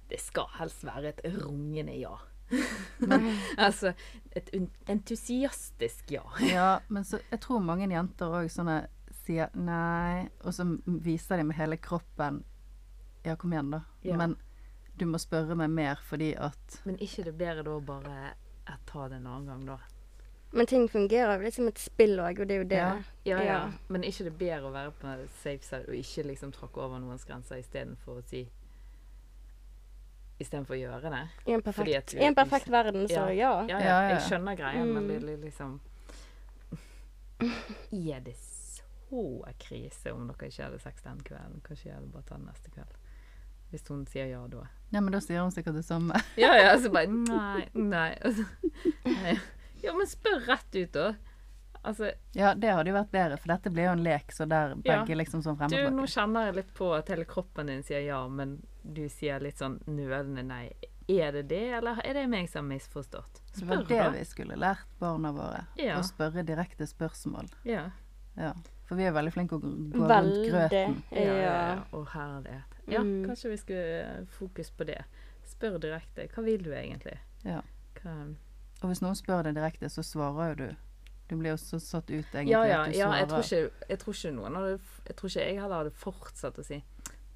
Det 0.10 0.20
skal 0.20 0.48
helst 0.58 0.84
være 0.88 1.14
et 1.14 1.22
rungende 1.38 1.94
ja. 2.00 2.16
altså 3.58 3.94
et 4.34 4.50
entusiastisk 4.90 6.12
ja. 6.12 6.24
Ja, 6.56 6.80
men 6.88 7.06
så, 7.06 7.20
jeg 7.30 7.42
tror 7.46 7.62
mange 7.62 7.86
jenter 7.92 8.34
òg 8.40 8.50
sånne 8.50 8.82
sier 9.30 9.54
nei, 9.54 10.26
og 10.42 10.56
så 10.56 10.66
viser 10.86 11.38
de 11.38 11.46
med 11.52 11.60
hele 11.60 11.78
kroppen 11.78 12.44
Ja, 13.26 13.36
kom 13.36 13.54
igjen, 13.54 13.70
da. 13.76 13.84
Ja. 14.02 14.18
Men 14.18 14.38
du 14.98 15.06
må 15.06 15.20
spørre 15.22 15.56
meg 15.60 15.72
mer 15.72 16.02
fordi 16.10 16.34
at 16.40 16.80
Men 16.88 16.98
ikke 17.04 17.28
det 17.30 17.36
bedre 17.40 17.66
da 17.68 17.78
bare 17.86 18.18
eh, 18.66 18.80
ta 18.90 19.08
det 19.12 19.20
en 19.20 19.30
annen 19.30 19.48
gang, 19.52 19.66
da? 19.68 19.78
Men 20.52 20.66
ting 20.66 20.88
fungerer 20.90 21.36
jo 21.38 21.44
litt 21.46 21.54
som 21.54 21.68
et 21.70 21.78
spill 21.78 22.16
òg, 22.20 22.40
og 22.42 22.48
det 22.50 22.56
er 22.56 22.62
jo 22.64 22.68
det. 22.70 22.78
Ja. 22.78 22.94
Ja, 23.26 23.42
ja. 23.46 23.58
Men 23.88 24.04
er 24.04 24.10
ikke 24.10 24.24
det 24.26 24.38
bedre 24.40 24.70
å 24.70 24.72
være 24.74 24.92
på 24.98 25.12
safe 25.44 25.62
side 25.68 25.84
og 25.88 25.94
ikke 26.00 26.24
liksom 26.26 26.52
tråkke 26.56 26.82
over 26.82 27.00
noens 27.04 27.26
grenser 27.30 27.62
istedenfor 27.62 28.18
å 28.22 28.24
si 28.26 28.48
Istedenfor 30.40 30.78
å 30.78 30.80
gjøre 30.80 31.10
det? 31.12 31.22
I 31.52 31.54
en 31.58 31.62
perfekt, 31.62 31.96
at 31.98 32.12
du 32.14 32.18
i 32.18 32.24
en 32.24 32.32
er 32.32 32.36
perfekt 32.40 32.70
verden, 32.72 33.08
så 33.12 33.26
Ja. 33.36 33.66
jeg 33.68 34.22
skjønner 34.30 34.56
greia, 34.56 34.86
men 34.86 35.04
Mm. 35.04 35.08
det 35.08 35.34
er 35.34 35.38
liksom 35.44 35.80
Er 37.92 38.20
det 38.20 38.36
så 38.38 39.44
krise 39.60 40.14
om 40.14 40.28
dere 40.28 40.48
ikke 40.50 40.64
hadde 40.64 40.80
sex 40.80 41.02
den 41.04 41.20
kvelden? 41.24 41.62
Kanskje 41.64 41.86
jeg 41.90 41.94
hadde 41.96 42.12
bare 42.14 42.24
ta 42.24 42.36
den 42.36 42.46
neste 42.46 42.72
kveld? 42.72 42.96
Hvis 43.72 43.88
hun 43.90 44.06
sier 44.08 44.26
ja 44.32 44.48
da. 44.48 44.64
Ja, 44.92 45.00
men 45.02 45.12
da 45.14 45.20
sier 45.20 45.42
hun 45.44 45.52
sikkert 45.52 45.76
det 45.76 45.86
samme. 45.86 46.14
Ja, 46.38 46.54
ja, 46.58 46.72
så 46.82 46.90
bare 46.90 47.08
Nei, 47.08 47.68
nei. 47.74 48.16
Altså, 48.26 48.46
nei. 49.06 49.38
Ja, 49.84 49.94
men 49.94 50.08
spør 50.08 50.46
rett 50.48 50.76
ut, 50.76 50.92
da. 50.94 51.14
Altså, 51.82 52.12
Ja, 52.36 52.54
det 52.54 52.74
hadde 52.76 52.90
jo 52.92 52.96
vært 52.98 53.12
bedre, 53.12 53.38
for 53.40 53.48
dette 53.54 53.72
blir 53.72 53.86
jo 53.86 53.92
en 53.96 54.04
lek, 54.04 54.32
så 54.36 54.48
der 54.48 54.74
Ja. 54.84 55.04
begge 55.06 55.16
liksom 55.18 55.42
sånn 55.42 55.58
frem 55.58 55.70
du, 55.70 55.78
nå 55.96 56.04
kjenner 56.12 56.46
jeg 56.50 56.56
litt 56.56 56.74
på 56.76 56.90
at 56.98 57.08
hele 57.08 57.24
kroppen 57.26 57.68
din 57.68 57.84
sier 57.84 58.02
ja, 58.06 58.28
men 58.28 58.62
du 58.84 59.08
sier 59.10 59.40
litt 59.40 59.58
sånn 59.58 59.80
nølende 59.88 60.44
nei. 60.44 60.74
Er 61.10 61.32
det 61.32 61.48
det, 61.48 61.62
eller 61.80 62.02
er 62.06 62.14
det 62.14 62.28
meg 62.30 62.50
som 62.50 62.66
har 62.70 62.76
misforstått? 62.78 63.40
Det 63.58 63.66
var 63.66 63.78
det 63.84 63.98
da. 63.98 64.10
vi 64.12 64.24
skulle 64.26 64.56
lært 64.60 64.86
barna 65.00 65.32
våre. 65.32 65.66
Ja. 65.78 65.98
Å 65.98 66.04
spørre 66.04 66.44
direkte 66.46 66.86
spørsmål. 66.86 67.50
Ja. 67.66 67.90
Ja. 68.38 68.54
For 68.86 68.96
vi 68.96 69.04
er 69.06 69.12
veldig 69.14 69.34
flinke 69.34 69.56
å 69.58 69.62
gå 69.62 70.06
veldig. 70.08 70.52
rundt 70.52 70.52
grøten. 70.52 71.04
Ja, 71.12 71.22
ja, 71.22 71.34
ja. 71.34 71.84
Ja. 71.94 72.04
Herlighet. 72.14 72.76
Ja, 72.88 73.00
Mm. 73.02 73.26
kanskje 73.26 73.50
vi 73.50 73.58
skulle 73.58 74.28
fokus 74.28 74.70
på 74.72 74.86
det. 74.86 75.04
Spør 75.46 75.80
direkte. 75.80 76.28
Hva 76.30 76.44
vil 76.44 76.62
du 76.62 76.72
egentlig? 76.72 77.18
Ja. 77.44 77.62
Hva 77.96 78.36
Og 78.80 78.92
hvis 78.92 79.02
noen 79.04 79.18
spør 79.18 79.50
deg 79.50 79.58
direkte, 79.58 79.90
så 79.92 80.04
svarer 80.06 80.54
jo 80.54 80.60
du. 80.62 80.70
Du 81.30 81.36
blir 81.38 81.54
jo 81.54 81.60
så 81.62 81.78
satt 81.84 82.10
ut 82.10 82.32
egentlig 82.34 82.56
Ja, 82.56 82.64
ja, 82.66 82.78
at 82.82 82.94
du 82.94 82.98
ja 82.98 83.10
jeg, 83.20 83.28
tror 83.30 83.44
ikke, 83.46 83.86
jeg 83.92 84.00
tror 84.02 84.16
ikke 84.18 84.32
noen 84.34 84.56
hadde 84.58 84.72
Jeg 85.06 85.18
tror 85.20 85.30
ikke 85.30 85.44
jeg 85.44 85.60
heller 85.62 85.82
hadde 85.84 85.92
fortsatt 85.94 86.58
å 86.58 86.66
si 86.66 86.80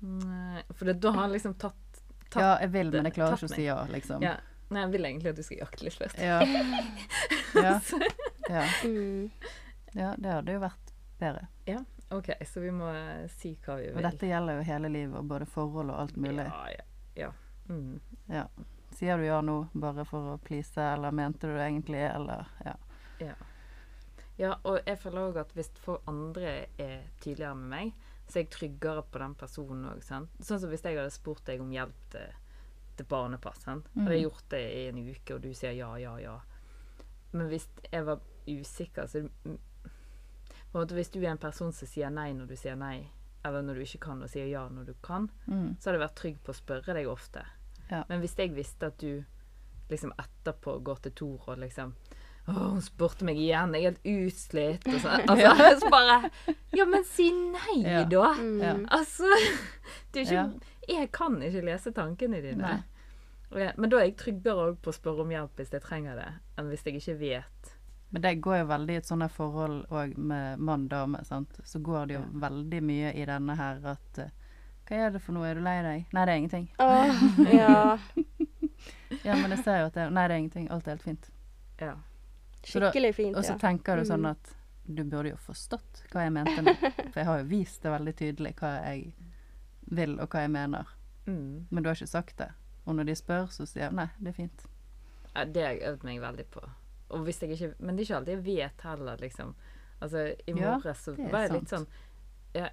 Nei. 0.04 0.64
For 0.74 0.90
det, 0.90 0.96
da 1.04 1.12
har 1.14 1.22
han 1.28 1.36
liksom 1.36 1.54
tatt, 1.62 2.02
tatt 2.34 2.42
Ja, 2.42 2.56
jeg 2.64 2.74
vil, 2.74 2.90
men 2.96 3.08
jeg 3.08 3.16
klarer 3.20 3.38
ikke 3.38 3.52
å 3.52 3.54
si 3.54 3.68
ja, 3.68 3.78
liksom. 3.94 4.26
ja. 4.26 4.34
Nei, 4.74 4.82
jeg 4.82 4.94
vil 4.96 5.08
egentlig 5.08 5.32
at 5.32 5.38
du 5.38 5.44
skal 5.46 5.60
jakte 5.62 5.86
litt 5.86 6.00
først. 6.00 6.20
Ja. 6.20 6.40
Ja. 7.54 7.76
ja. 8.50 8.64
Mm. 8.82 9.30
ja, 9.94 10.08
det 10.18 10.32
hadde 10.32 10.56
jo 10.56 10.62
vært 10.64 10.94
bedre. 11.22 11.44
Ja, 11.70 11.84
OK, 12.10 12.32
så 12.50 12.64
vi 12.64 12.72
må 12.74 12.88
eh, 12.90 13.28
si 13.38 13.54
hva 13.62 13.78
vi 13.78 13.92
Og 13.92 14.00
vil. 14.00 14.08
dette 14.08 14.32
gjelder 14.32 14.58
jo 14.58 14.66
hele 14.68 14.90
livet, 14.90 15.14
og 15.20 15.30
både 15.30 15.46
forhold 15.50 15.94
og 15.94 16.00
alt 16.02 16.18
mulig. 16.18 16.48
Ja, 16.50 16.64
ja. 16.74 16.88
ja. 17.22 17.30
Mm. 17.70 18.00
Ja. 18.34 18.48
Sier 18.94 19.18
du 19.18 19.26
ja 19.26 19.40
nå 19.42 19.56
bare 19.74 20.06
for 20.06 20.34
å 20.34 20.38
please, 20.44 20.78
eller 20.82 21.12
mente 21.12 21.48
du 21.50 21.54
det 21.56 21.66
egentlig, 21.66 22.04
eller 22.06 22.46
ja. 22.66 22.76
Ja. 23.24 23.34
ja, 24.38 24.52
og 24.64 24.80
jeg 24.86 24.98
føler 25.02 25.30
òg 25.30 25.38
at 25.44 25.54
hvis 25.58 25.70
for 25.82 26.02
andre 26.10 26.68
er 26.78 27.04
tydeligere 27.24 27.56
med 27.56 27.70
meg, 27.74 27.94
så 28.28 28.40
er 28.40 28.46
jeg 28.46 28.52
tryggere 28.56 29.04
på 29.12 29.20
den 29.22 29.36
personen 29.40 29.86
òg. 29.92 30.04
Sånn 30.06 30.30
som 30.42 30.70
hvis 30.72 30.84
jeg 30.86 30.98
hadde 30.98 31.14
spurt 31.14 31.44
deg 31.50 31.62
om 31.62 31.72
hjelp 31.74 32.06
til, 32.14 32.34
til 32.98 33.10
barnepass. 33.10 33.64
Sant? 33.66 33.90
Mm. 33.94 34.04
Hadde 34.06 34.16
jeg 34.18 34.26
gjort 34.28 34.48
det 34.54 34.64
i 34.78 34.84
en 34.92 35.02
uke, 35.10 35.36
og 35.36 35.42
du 35.44 35.52
sier 35.58 35.76
ja, 35.78 35.90
ja, 36.02 36.14
ja. 36.22 36.38
Men 37.34 37.50
hvis 37.50 37.68
jeg 37.90 38.06
var 38.06 38.22
usikker, 38.48 39.08
så 39.10 39.24
mm, 39.26 39.58
på 40.74 40.78
en 40.78 40.82
måte 40.84 40.96
Hvis 40.98 41.10
du 41.14 41.20
er 41.22 41.32
en 41.32 41.38
person 41.42 41.72
som 41.74 41.88
sier 41.88 42.10
nei 42.14 42.32
når 42.34 42.48
du 42.50 42.56
sier 42.58 42.76
nei, 42.78 43.08
eller 43.46 43.62
når 43.66 43.78
du 43.78 43.84
ikke 43.86 44.00
kan, 44.08 44.22
og 44.26 44.30
sier 44.32 44.48
ja 44.50 44.64
når 44.70 44.86
du 44.92 44.94
kan, 45.06 45.30
Mm. 45.46 45.76
så 45.80 45.90
hadde 45.90 46.00
jeg 46.00 46.04
vært 46.08 46.16
trygg 46.22 46.38
på 46.44 46.54
å 46.54 46.58
spørre 46.58 46.94
deg 46.98 47.08
ofte. 47.12 47.44
Ja. 47.92 48.04
Men 48.10 48.20
hvis 48.24 48.36
jeg 48.38 48.54
visste 48.56 48.88
at 48.92 48.98
du 49.00 49.24
liksom 49.90 50.14
etterpå 50.18 50.78
går 50.84 51.02
til 51.04 51.12
Tor 51.12 51.50
og 51.54 51.58
liksom 51.62 51.94
å, 52.48 52.54
hun 52.74 52.82
spurte 52.84 53.24
meg 53.24 53.38
igjen, 53.40 53.72
jeg 53.74 53.86
er 53.86 53.92
helt 53.94 54.08
utslitt. 54.28 54.88
Og 54.92 54.98
sånn. 55.00 55.22
Altså, 55.32 55.80
så 55.80 55.90
bare 55.94 56.32
Ja, 56.76 56.86
men 56.86 57.06
si 57.08 57.30
nei, 57.32 57.78
Ja. 57.86 58.02
da! 58.12 58.34
Mm. 58.40 58.86
Altså 58.92 59.30
det 60.12 60.20
er 60.20 60.26
ikke, 60.26 60.34
Ja. 60.34 60.50
Jeg 60.90 61.12
kan 61.16 61.38
ikke 61.42 61.62
lese 61.64 61.94
tankene 61.96 62.42
dine. 62.44 62.84
Okay, 63.54 63.70
Men 63.78 63.90
da 63.90 64.00
er 64.02 64.10
jeg 64.10 64.18
tryggere 64.20 64.74
på 64.76 64.92
å 64.92 64.96
spørre 64.98 65.24
om 65.24 65.30
hjelp 65.32 65.56
hvis 65.62 65.72
jeg 65.72 65.82
trenger 65.86 66.18
det, 66.20 66.28
enn 66.60 66.68
hvis 66.74 66.84
jeg 66.84 66.98
ikke 67.00 67.16
vet. 67.22 67.70
Men 68.12 68.22
det 68.26 68.34
går 68.44 68.58
jo 68.60 68.66
veldig 68.74 68.94
i 68.94 69.00
et 69.00 69.08
sånt 69.08 69.32
forhold 69.32 69.86
òg 69.90 70.18
med 70.18 70.60
mann-dame, 70.60 71.24
sant. 71.26 71.56
Så 71.66 71.80
går 71.82 72.08
det 72.10 72.18
jo 72.18 72.24
Ja. 72.26 72.32
veldig 72.50 72.82
mye 72.84 73.14
i 73.16 73.24
denne 73.26 73.56
her 73.58 73.80
at 73.94 74.20
eh, 74.26 74.30
Hva 74.88 74.98
er 75.08 75.14
det 75.16 75.22
for 75.24 75.36
noe, 75.36 75.48
er 75.48 75.56
du 75.60 75.64
lei 75.64 75.78
deg? 75.86 76.06
Nei, 76.14 76.26
det 76.28 76.34
er 76.34 76.42
ingenting. 76.42 76.66
Åh, 76.80 77.24
ja. 77.54 77.98
Ja, 79.24 79.36
men 79.38 79.54
jeg 79.54 79.62
ser 79.64 79.78
jo 79.80 79.86
at 79.88 79.96
det 79.96 80.02
er 80.04 80.10
Nei, 80.12 80.24
det 80.28 80.34
er 80.36 80.42
ingenting. 80.42 80.66
Alt 80.74 80.88
er 80.88 80.98
helt 80.98 81.06
fint. 81.06 81.28
Ja. 81.80 81.94
Skikkelig 82.64 83.14
fint, 83.16 83.32
ja. 83.36 83.40
Og 83.40 83.46
så 83.46 83.54
ja. 83.56 83.60
tenker 83.62 84.00
du 84.00 84.06
sånn 84.08 84.24
Mm. 84.26 84.32
at 84.34 84.56
du 84.86 85.04
burde 85.08 85.30
jo 85.32 85.38
forstått 85.40 86.02
hva 86.12 86.26
jeg 86.26 86.34
mente 86.36 86.62
nå. 86.66 86.74
For 86.82 87.20
jeg 87.22 87.28
har 87.30 87.40
jo 87.40 87.46
vist 87.48 87.84
det 87.86 87.92
veldig 87.94 88.14
tydelig 88.20 88.52
hva 88.60 88.72
jeg 88.90 89.14
vil, 89.96 90.18
og 90.20 90.28
hva 90.34 90.42
jeg 90.44 90.52
mener. 90.52 90.92
Mm. 91.26 91.68
Men 91.70 91.84
du 91.84 91.90
har 91.90 91.96
ikke 91.96 92.10
sagt 92.12 92.38
det. 92.42 92.50
Og 92.86 92.98
når 92.98 93.08
de 93.08 93.16
spør, 93.16 93.48
så 93.54 93.68
sier 93.70 93.86
jeg 93.86 93.96
nei, 93.96 94.10
det 94.20 94.34
er 94.34 94.38
fint. 94.42 94.66
Ja, 95.36 95.46
Det 95.46 95.64
har 95.64 95.72
jeg 95.78 95.86
øvd 95.94 96.04
meg 96.10 96.20
veldig 96.22 96.46
på. 96.52 96.64
Ikke, 97.14 97.74
men 97.80 97.96
det 97.96 98.02
er 98.04 98.08
ikke 98.10 98.18
alltid 98.18 98.34
jeg 98.34 98.44
vet 98.44 98.82
heller, 98.90 99.18
liksom. 99.22 99.56
Altså, 100.02 100.26
I 100.48 100.52
Ja, 100.52 100.74
morges 100.76 101.04
så 101.06 101.16
det 101.16 101.28
er 101.28 101.32
var 101.32 101.46
jeg 101.48 101.52
litt 101.54 101.70
sånn 101.72 101.88
ja, 102.54 102.68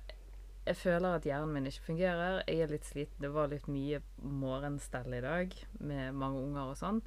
Jeg 0.66 0.77
føler 0.77 1.14
at 1.16 1.25
hjernen 1.25 1.53
min 1.55 1.66
ikke 1.66 1.87
fungerer. 1.88 2.42
Jeg 2.46 2.61
er 2.61 2.66
litt 2.75 2.85
sliten. 2.85 3.16
Det 3.23 3.31
var 3.35 3.49
litt 3.49 3.66
mye 3.68 4.03
morgenstell 4.23 5.14
i 5.16 5.20
dag 5.25 5.55
med 5.81 6.12
mange 6.14 6.42
unger 6.44 6.75
og 6.75 6.77
sånn. 6.79 7.01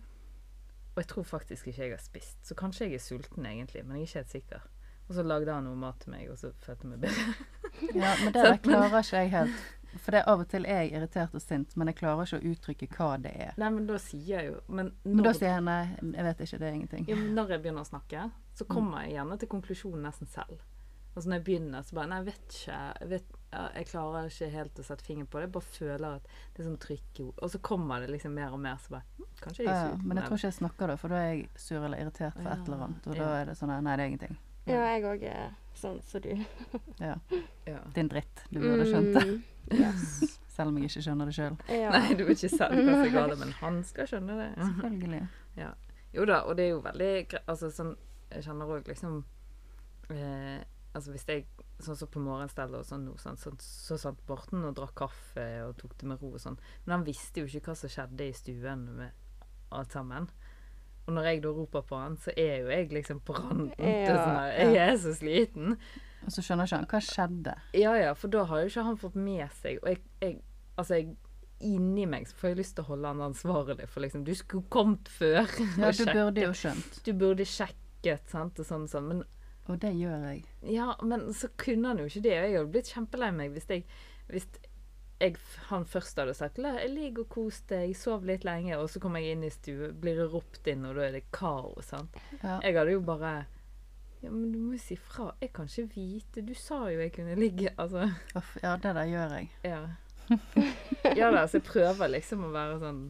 Og 0.93 1.01
jeg 1.01 1.07
tror 1.09 1.23
faktisk 1.25 1.67
ikke 1.71 1.83
jeg 1.87 1.93
har 1.95 2.01
spist. 2.03 2.39
Så 2.45 2.55
kanskje 2.59 2.87
jeg 2.89 2.99
er 2.99 3.03
sulten 3.05 3.45
egentlig, 3.49 3.85
men 3.85 3.97
jeg 3.97 4.03
er 4.03 4.09
ikke 4.09 4.19
helt 4.23 4.33
sikker. 4.33 4.65
Og 5.09 5.15
så 5.17 5.23
lagde 5.25 5.51
han 5.53 5.65
noe 5.67 5.75
mat 5.79 5.97
til 5.99 6.13
meg, 6.13 6.29
og 6.31 6.37
så 6.39 6.51
følte 6.63 6.87
jeg 6.87 6.91
meg 6.95 7.05
bedre. 7.07 7.37
Ja, 7.97 8.11
men 8.23 8.33
det 8.35 8.43
der 8.45 8.57
klarer 8.61 8.99
ikke 9.01 9.17
jeg 9.23 9.31
helt. 9.33 9.63
For 10.03 10.13
det 10.13 10.19
er 10.21 10.27
av 10.29 10.41
og 10.43 10.47
til 10.49 10.65
er 10.69 10.83
jeg 10.83 10.91
irritert 10.93 11.33
og 11.37 11.41
sint, 11.41 11.73
men 11.77 11.89
jeg 11.89 11.97
klarer 11.99 12.25
ikke 12.25 12.37
å 12.39 12.51
uttrykke 12.53 12.87
hva 12.95 13.07
det 13.21 13.31
er. 13.47 13.51
Nei, 13.61 13.69
men 13.73 13.87
da 13.89 13.97
sier 14.01 14.29
jeg 14.39 14.47
jo 14.51 14.59
Men 14.73 14.91
Men 15.03 15.23
da 15.25 15.33
sier 15.37 15.51
jeg 15.55 15.63
nei, 15.65 15.79
jeg 16.13 16.25
vet 16.27 16.43
ikke, 16.45 16.59
det 16.61 16.67
er 16.69 16.77
ingenting. 16.77 17.07
ja, 17.09 17.17
men 17.19 17.33
når 17.37 17.49
jeg 17.55 17.63
begynner 17.65 17.85
å 17.85 17.89
snakke, 17.89 18.27
så 18.57 18.65
Mm. 18.65 18.69
kommer 18.75 19.03
jeg 19.03 19.13
gjerne 19.17 19.37
til 19.41 19.49
konklusjonen 19.49 20.05
nesten 20.07 20.27
selv. 20.29 20.61
Altså 21.15 21.29
når 21.29 21.35
jeg 21.39 21.45
begynner, 21.49 21.81
så 21.83 21.95
bare 21.97 22.07
Nei, 22.09 22.17
jeg 22.21 22.25
vet 22.25 22.57
ikke. 22.57 22.79
Jeg, 23.01 23.09
vet, 23.09 23.35
ja, 23.53 23.63
jeg 23.77 23.87
klarer 23.91 24.29
ikke 24.29 24.49
helt 24.53 24.79
å 24.81 24.85
sette 24.85 25.05
fingeren 25.05 25.29
på 25.29 25.39
det. 25.39 25.47
Jeg 25.47 25.53
bare 25.55 25.69
føler 25.75 26.17
at 26.17 26.31
det 26.53 26.63
er 26.63 26.67
sånn 26.67 26.79
trykk 26.81 27.21
i. 27.21 27.27
Og 27.33 27.51
så 27.53 27.61
kommer 27.63 28.03
det 28.03 28.09
liksom 28.13 28.33
mer 28.35 28.55
og 28.55 28.61
mer, 28.63 28.79
så 28.81 28.95
bare 28.97 29.05
hm, 29.19 29.29
Kanskje 29.43 29.65
jeg 29.65 29.71
er 29.73 29.79
er 29.79 29.91
ja, 29.91 29.99
men 30.01 30.19
jeg 30.19 30.27
tror 30.27 30.39
ikke 30.39 30.49
jeg 30.49 30.57
snakker 30.59 30.91
da, 30.93 30.97
for 30.99 31.13
da 31.13 31.19
er 31.21 31.31
jeg 31.31 31.45
sur 31.59 31.79
eller 31.79 32.01
irritert 32.01 32.39
for 32.39 32.49
et 32.49 32.67
eller 32.67 32.85
annet. 32.87 33.07
Og 33.07 33.19
da 33.19 33.29
er 33.39 33.49
det 33.51 33.57
sånn 33.59 33.73
nei, 33.73 33.81
det 33.93 33.93
er 33.93 34.11
ingenting. 34.13 34.37
Ja, 34.63 34.83
jeg 34.93 35.05
òg 35.09 35.25
er 35.27 35.49
sånn 35.77 35.99
som 36.07 36.23
du. 36.23 36.31
Ja. 37.03 37.17
ja. 37.71 37.81
Din 37.95 38.09
dritt. 38.11 38.45
Du 38.49 38.61
burde 38.63 38.87
skjønt 38.87 39.11
det. 39.17 39.25
Mm, 39.27 39.41
yes. 39.83 40.37
Selv 40.53 40.69
om 40.69 40.77
jeg 40.79 40.91
ikke 40.91 41.05
skjønner 41.07 41.29
det 41.29 41.37
sjøl. 41.37 41.57
Ja. 41.67 41.91
Nei, 41.95 42.13
du 42.17 42.23
er 42.25 42.35
ikke 42.35 42.51
selv 42.53 42.77
hva 42.77 42.93
som 42.93 43.07
er 43.07 43.15
galt, 43.15 43.39
men 43.41 43.55
han 43.59 43.81
skal 43.87 44.09
skjønne 44.09 44.37
det. 44.39 44.51
Selvfølgelig. 44.61 45.25
Jo 46.13 46.27
da, 46.29 46.43
og 46.45 46.57
det 46.57 46.67
er 46.67 46.75
jo 46.75 46.81
veldig 46.85 47.39
Altså 47.49 47.71
sånn 47.73 47.95
Jeg 48.29 48.45
kjenner 48.45 48.69
òg 48.69 48.89
liksom 48.89 49.23
eh, 50.13 50.59
Altså 50.93 51.13
hvis 51.13 51.25
jeg 51.25 51.47
Sånn 51.81 51.97
som 51.97 52.09
på 52.13 52.21
morgenstellet 52.23 52.79
og 52.79 52.85
sånn 52.87 53.07
sånn, 53.19 53.39
så, 53.41 53.51
så 53.59 53.97
satt 53.99 54.21
Borten 54.27 54.63
og 54.67 54.75
drakk 54.77 54.93
kaffe 55.01 55.47
og 55.65 55.73
tok 55.79 55.97
det 55.99 56.07
med 56.11 56.21
ro 56.21 56.35
og 56.35 56.41
sånn. 56.43 56.59
Men 56.85 56.99
han 56.99 57.05
visste 57.07 57.41
jo 57.41 57.49
ikke 57.49 57.71
hva 57.71 57.77
som 57.79 57.91
skjedde 57.91 58.29
i 58.29 58.35
stuen 58.37 58.85
med 58.99 59.11
alt 59.73 59.95
sammen. 59.95 60.29
Og 61.03 61.11
når 61.17 61.27
jeg 61.27 61.43
da 61.43 61.51
roper 61.51 61.83
på 61.89 61.99
han, 61.99 62.15
så 62.21 62.31
er 62.39 62.61
jo 62.61 62.71
jeg 62.71 62.93
liksom 62.93 63.19
på 63.27 63.35
randen 63.35 63.73
til 63.75 64.15
sånn 64.15 64.37
her 64.37 64.53
Jeg 64.61 64.79
er 64.85 64.97
så 65.01 65.15
sliten. 65.17 65.77
Og 66.23 66.31
så 66.31 66.45
skjønner 66.45 66.69
ikke 66.69 66.79
han 66.79 66.89
hva 66.93 67.03
skjedde. 67.03 67.55
Ja 67.75 67.97
ja, 67.99 68.13
for 68.15 68.31
da 68.31 68.45
har 68.47 68.63
jo 68.63 68.71
ikke 68.71 68.87
han 68.87 68.99
fått 69.01 69.17
med 69.19 69.43
seg 69.59 69.81
Og 69.81 69.89
jeg, 69.91 70.03
jeg 70.23 70.39
Altså, 70.79 71.01
jeg 71.01 71.11
inni 71.63 72.05
meg 72.09 72.25
så 72.27 72.37
får 72.39 72.49
jeg 72.49 72.59
lyst 72.61 72.75
til 72.77 72.85
å 72.85 72.89
holde 72.93 73.11
han 73.11 73.21
ansvarlig 73.27 73.85
for 73.91 74.03
liksom 74.03 74.23
Du 74.27 74.33
skulle 74.35 74.67
kommet 74.73 75.11
før. 75.11 75.47
Ja, 75.79 75.91
du 75.91 76.03
burde 76.09 76.47
jo 76.47 76.55
skjønt. 76.57 76.99
Du 77.05 77.11
burde 77.17 77.45
sjekket, 77.47 78.25
sant, 78.31 78.59
og 78.59 78.67
sånn 78.67 78.87
og 78.87 78.91
sånn. 78.91 79.11
Men 79.11 79.21
Og 79.71 79.79
det 79.79 79.93
gjør 79.95 80.25
jeg. 80.27 80.43
ja, 80.73 80.89
men 81.03 81.33
så 81.33 81.47
kunne 81.57 81.87
han 81.87 81.99
jo 82.01 82.05
ikke 82.09 82.23
det. 82.25 82.35
Og 82.39 82.43
jeg 82.49 82.57
hadde 82.57 82.71
blitt 82.73 82.91
kjempelei 82.91 83.31
meg 83.31 83.51
hvis 83.55 83.69
jeg 83.69 83.85
Hvis 84.27 84.47
jeg, 85.21 85.35
han 85.69 85.85
først 85.85 86.17
hadde 86.19 86.33
sagt 86.33 86.57
«La, 86.57 86.73
'Jeg 86.79 86.89
ligger 86.89 87.23
og 87.23 87.29
kos 87.29 87.61
deg, 87.69 87.95
sov 87.95 88.25
litt 88.27 88.43
lenge', 88.43 88.75
og 88.75 88.89
så 88.89 88.99
kommer 88.99 89.19
jeg 89.19 89.37
inn 89.37 89.43
i 89.43 89.49
stue, 89.49 89.91
blir 89.93 90.17
jeg 90.19 90.31
ropt 90.33 90.67
inn, 90.67 90.85
og 90.85 90.95
da 90.95 91.05
er 91.07 91.11
det 91.11 91.23
kaos, 91.31 91.85
sant. 91.85 92.15
Ja. 92.41 92.59
Jeg 92.63 92.75
hadde 92.77 92.91
jo 92.91 93.01
bare 93.01 93.45
Ja, 94.23 94.31
men 94.31 94.51
du 94.51 94.59
må 94.59 94.73
jo 94.73 94.79
si 94.79 94.95
fra. 94.95 95.33
Jeg 95.41 95.51
kan 95.53 95.67
ikke 95.67 95.95
vite. 95.95 96.41
Du 96.41 96.53
sa 96.55 96.89
jo 96.91 96.99
jeg 96.99 97.11
kunne 97.15 97.35
ligge 97.35 97.73
Altså. 97.77 98.09
Ja, 98.63 98.75
det 98.77 98.95
der 98.95 99.03
gjør 99.05 99.33
jeg. 99.37 99.49
Ja. 99.63 99.81
ja 101.19 101.31
da, 101.31 101.47
så 101.47 101.59
jeg 101.59 101.63
prøver 101.67 102.07
liksom 102.07 102.45
å 102.47 102.51
være 102.53 102.79
sånn 102.79 103.03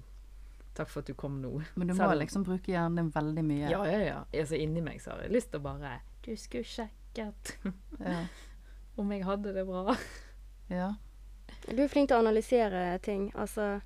Takk 0.74 0.90
for 0.90 1.04
at 1.04 1.08
du 1.08 1.14
kom 1.14 1.36
nå. 1.42 1.52
Men 1.76 1.88
du 1.88 1.94
må 1.94 2.00
Selv- 2.02 2.18
liksom 2.24 2.44
bruke 2.44 2.72
hjernen 2.72 2.96
din 2.98 3.12
veldig 3.14 3.44
mye. 3.46 3.70
Ja, 3.70 3.84
ja, 3.86 4.00
ja. 4.00 4.24
Altså, 4.34 4.58
inni 4.58 4.82
meg 4.82 5.02
så 5.02 5.12
har 5.12 5.22
jeg 5.22 5.32
lyst 5.36 5.52
til 5.52 5.62
å 5.62 5.68
bare 5.68 6.00
Du 6.26 6.36
skulle 6.38 6.64
sjekket 6.64 7.58
Ja. 8.00 8.26
om 8.96 9.12
jeg 9.12 9.26
hadde 9.26 9.54
det 9.54 9.66
bra. 9.68 9.96
ja. 10.70 10.94
Du 11.68 11.80
er 11.84 11.88
flink 11.88 12.10
til 12.10 12.18
å 12.18 12.24
analysere 12.24 12.98
ting. 13.06 13.30
Altså 13.40 13.82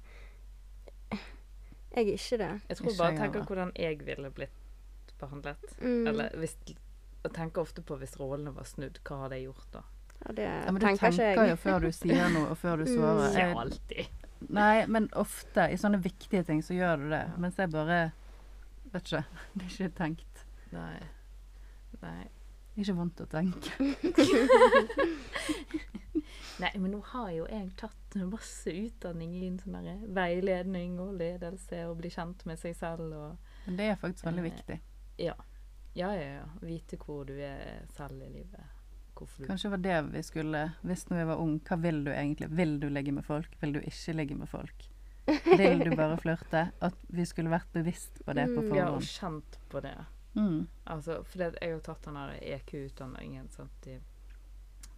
Jeg 1.11 2.07
er 2.07 2.13
ikke 2.13 2.37
det. 2.41 2.49
Jeg 2.69 2.77
tror 2.77 2.89
Ikke 2.91 2.97
bare 3.01 3.11
jeg 3.11 3.19
tenker 3.21 3.45
hvordan 3.49 3.71
jeg 3.77 3.99
ville 4.05 4.29
blitt 4.33 5.13
behandlet. 5.19 5.75
Mm. 5.81 6.07
Eller 6.07 6.29
hvis 6.37 6.55
Jeg 6.67 7.33
tenker 7.33 7.61
ofte 7.61 7.81
på 7.81 7.97
hvis 7.99 8.15
rollene 8.19 8.53
var 8.55 8.63
snudd, 8.69 8.99
hva 9.07 9.23
hadde 9.23 9.39
jeg 9.39 9.47
gjort 9.49 9.71
da? 9.73 9.81
Ja, 10.25 10.31
det 10.37 10.43
Ja, 10.47 10.71
men 10.71 10.79
du 10.81 10.85
tenker 10.87 11.11
tenker 11.11 11.31
ikke 11.33 11.49
jo 11.49 11.57
før 11.61 11.79
du 11.83 11.91
sier 11.93 12.29
noe, 12.33 12.47
og 12.53 12.57
før 12.57 12.77
du 12.77 12.85
Mm. 12.87 12.93
svarer. 12.95 13.27
Ikke 13.33 13.49
mm. 13.51 13.57
alltid. 13.63 14.23
Nei, 14.53 14.85
men 14.87 15.09
ofte 15.17 15.65
i 15.73 15.77
sånne 15.81 15.99
viktige 16.03 16.43
ting 16.45 16.61
så 16.63 16.73
gjør 16.77 16.97
du 17.03 17.09
det. 17.09 17.23
Mens 17.37 17.57
jeg 17.57 17.71
bare 17.73 18.11
Vet 18.93 19.03
ikke. 19.03 19.23
Det 19.57 19.65
er 19.65 19.69
ikke 19.73 19.95
tenkt. 19.97 20.43
Nei. 20.71 20.97
Nei. 22.01 22.27
Ikke 22.77 22.93
vant 22.97 23.15
til 23.17 23.25
å 23.25 23.31
tenke. 23.31 23.71
Nei, 26.57 26.71
men 26.81 26.89
nå 26.91 26.99
har 27.11 27.29
jo 27.35 27.45
jeg 27.49 27.67
tatt 27.77 28.15
masse 28.29 28.71
utdanning 28.73 29.33
i 29.37 29.43
en 29.47 29.59
sånn 29.61 30.07
veiledning 30.15 30.95
og 31.01 31.13
ledelse 31.19 31.83
og 31.89 31.99
bli 32.01 32.09
kjent 32.13 32.45
med 32.49 32.57
seg 32.61 32.73
selv 32.79 33.13
og 33.13 33.53
Men 33.67 33.77
det 33.77 33.91
er 33.91 33.99
faktisk 34.01 34.25
veldig 34.25 34.43
Eh, 34.45 34.47
viktig. 34.49 34.77
Ja. 35.21 35.35
Ja, 35.97 36.09
ja, 36.13 36.27
ja. 36.39 36.47
Vite 36.61 36.97
hvor 37.01 37.25
du 37.25 37.33
er 37.37 37.85
selv 37.97 38.21
i 38.25 38.29
livet. 38.39 38.73
Hvorfor 39.17 39.41
du 39.43 39.47
Kanskje 39.49 39.71
var 39.73 39.81
det 39.81 39.95
vi 40.13 40.21
skulle 40.21 40.59
Hvis 40.85 41.07
når 41.09 41.17
jeg 41.17 41.27
var 41.31 41.39
ung, 41.41 41.55
hva 41.65 41.77
vil 41.81 42.03
du 42.05 42.11
egentlig? 42.13 42.49
Vil 42.57 42.79
du 42.79 42.89
ligge 42.89 43.11
med 43.13 43.25
folk? 43.25 43.55
Vil 43.61 43.73
du 43.73 43.79
ikke 43.81 44.13
ligge 44.17 44.35
med 44.37 44.49
folk? 44.49 44.89
Vil 45.27 45.81
du 45.85 45.95
bare 45.95 46.17
flørte? 46.25 46.67
At 46.81 46.97
vi 47.09 47.25
skulle 47.25 47.49
vært 47.53 47.69
bevisst 47.73 48.21
på 48.25 48.33
det 48.37 48.47
på 48.53 48.61
forhånd. 48.61 48.77
Ja, 48.77 48.91
og 48.93 49.01
kjent 49.05 49.57
på 49.69 49.81
det. 49.85 49.95
Mm. 50.37 50.67
Altså, 50.85 51.23
for 51.25 51.37
det, 51.41 51.47
jeg 51.61 51.73
har 51.73 51.79
tatt 51.81 52.03
den 52.05 52.13
der 52.19 52.37
EQ-utdanningen. 52.55 53.49
sant, 53.49 53.87
i- 53.87 53.99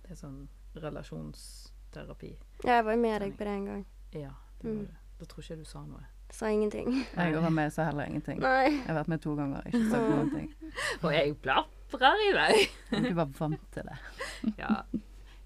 Det 0.04 0.12
er 0.12 0.16
sånn 0.20 0.48
relasjonsterapi. 0.76 2.36
Ja, 2.64 2.76
jeg 2.80 2.86
var 2.86 2.92
jo 2.96 3.02
med 3.02 3.22
deg 3.22 3.34
på 3.38 3.46
det 3.48 3.54
en 3.54 3.66
gang. 3.66 3.86
Ja, 4.12 4.32
det 4.62 4.64
var 4.68 4.72
Mm. 4.76 4.86
det. 4.88 4.96
Da 5.20 5.26
tror 5.26 5.40
ikke 5.44 5.50
jeg 5.50 5.60
du 5.60 5.66
sa 5.66 5.80
noe. 5.86 6.04
Sa 6.32 6.46
ingenting. 6.48 7.06
Jeg 7.16 7.34
var 7.42 7.50
med, 7.50 7.74
sa 7.74 7.84
heller 7.86 8.04
ingenting. 8.06 8.40
Nei. 8.40 8.70
Jeg 8.70 8.86
har 8.88 8.96
vært 9.04 9.08
med 9.08 9.22
to 9.22 9.36
ganger, 9.36 9.62
ikke 9.66 9.90
sagt 9.90 10.10
noen 10.10 10.30
ting. 10.32 10.54
Og 11.04 11.12
jeg 11.14 11.36
plaprer 11.42 12.16
i 12.30 12.34
vei! 12.34 13.02
Du 13.02 13.14
var 13.14 13.26
vant 13.26 13.72
til 13.72 13.84
det. 13.84 13.98
Ja. 14.58 14.84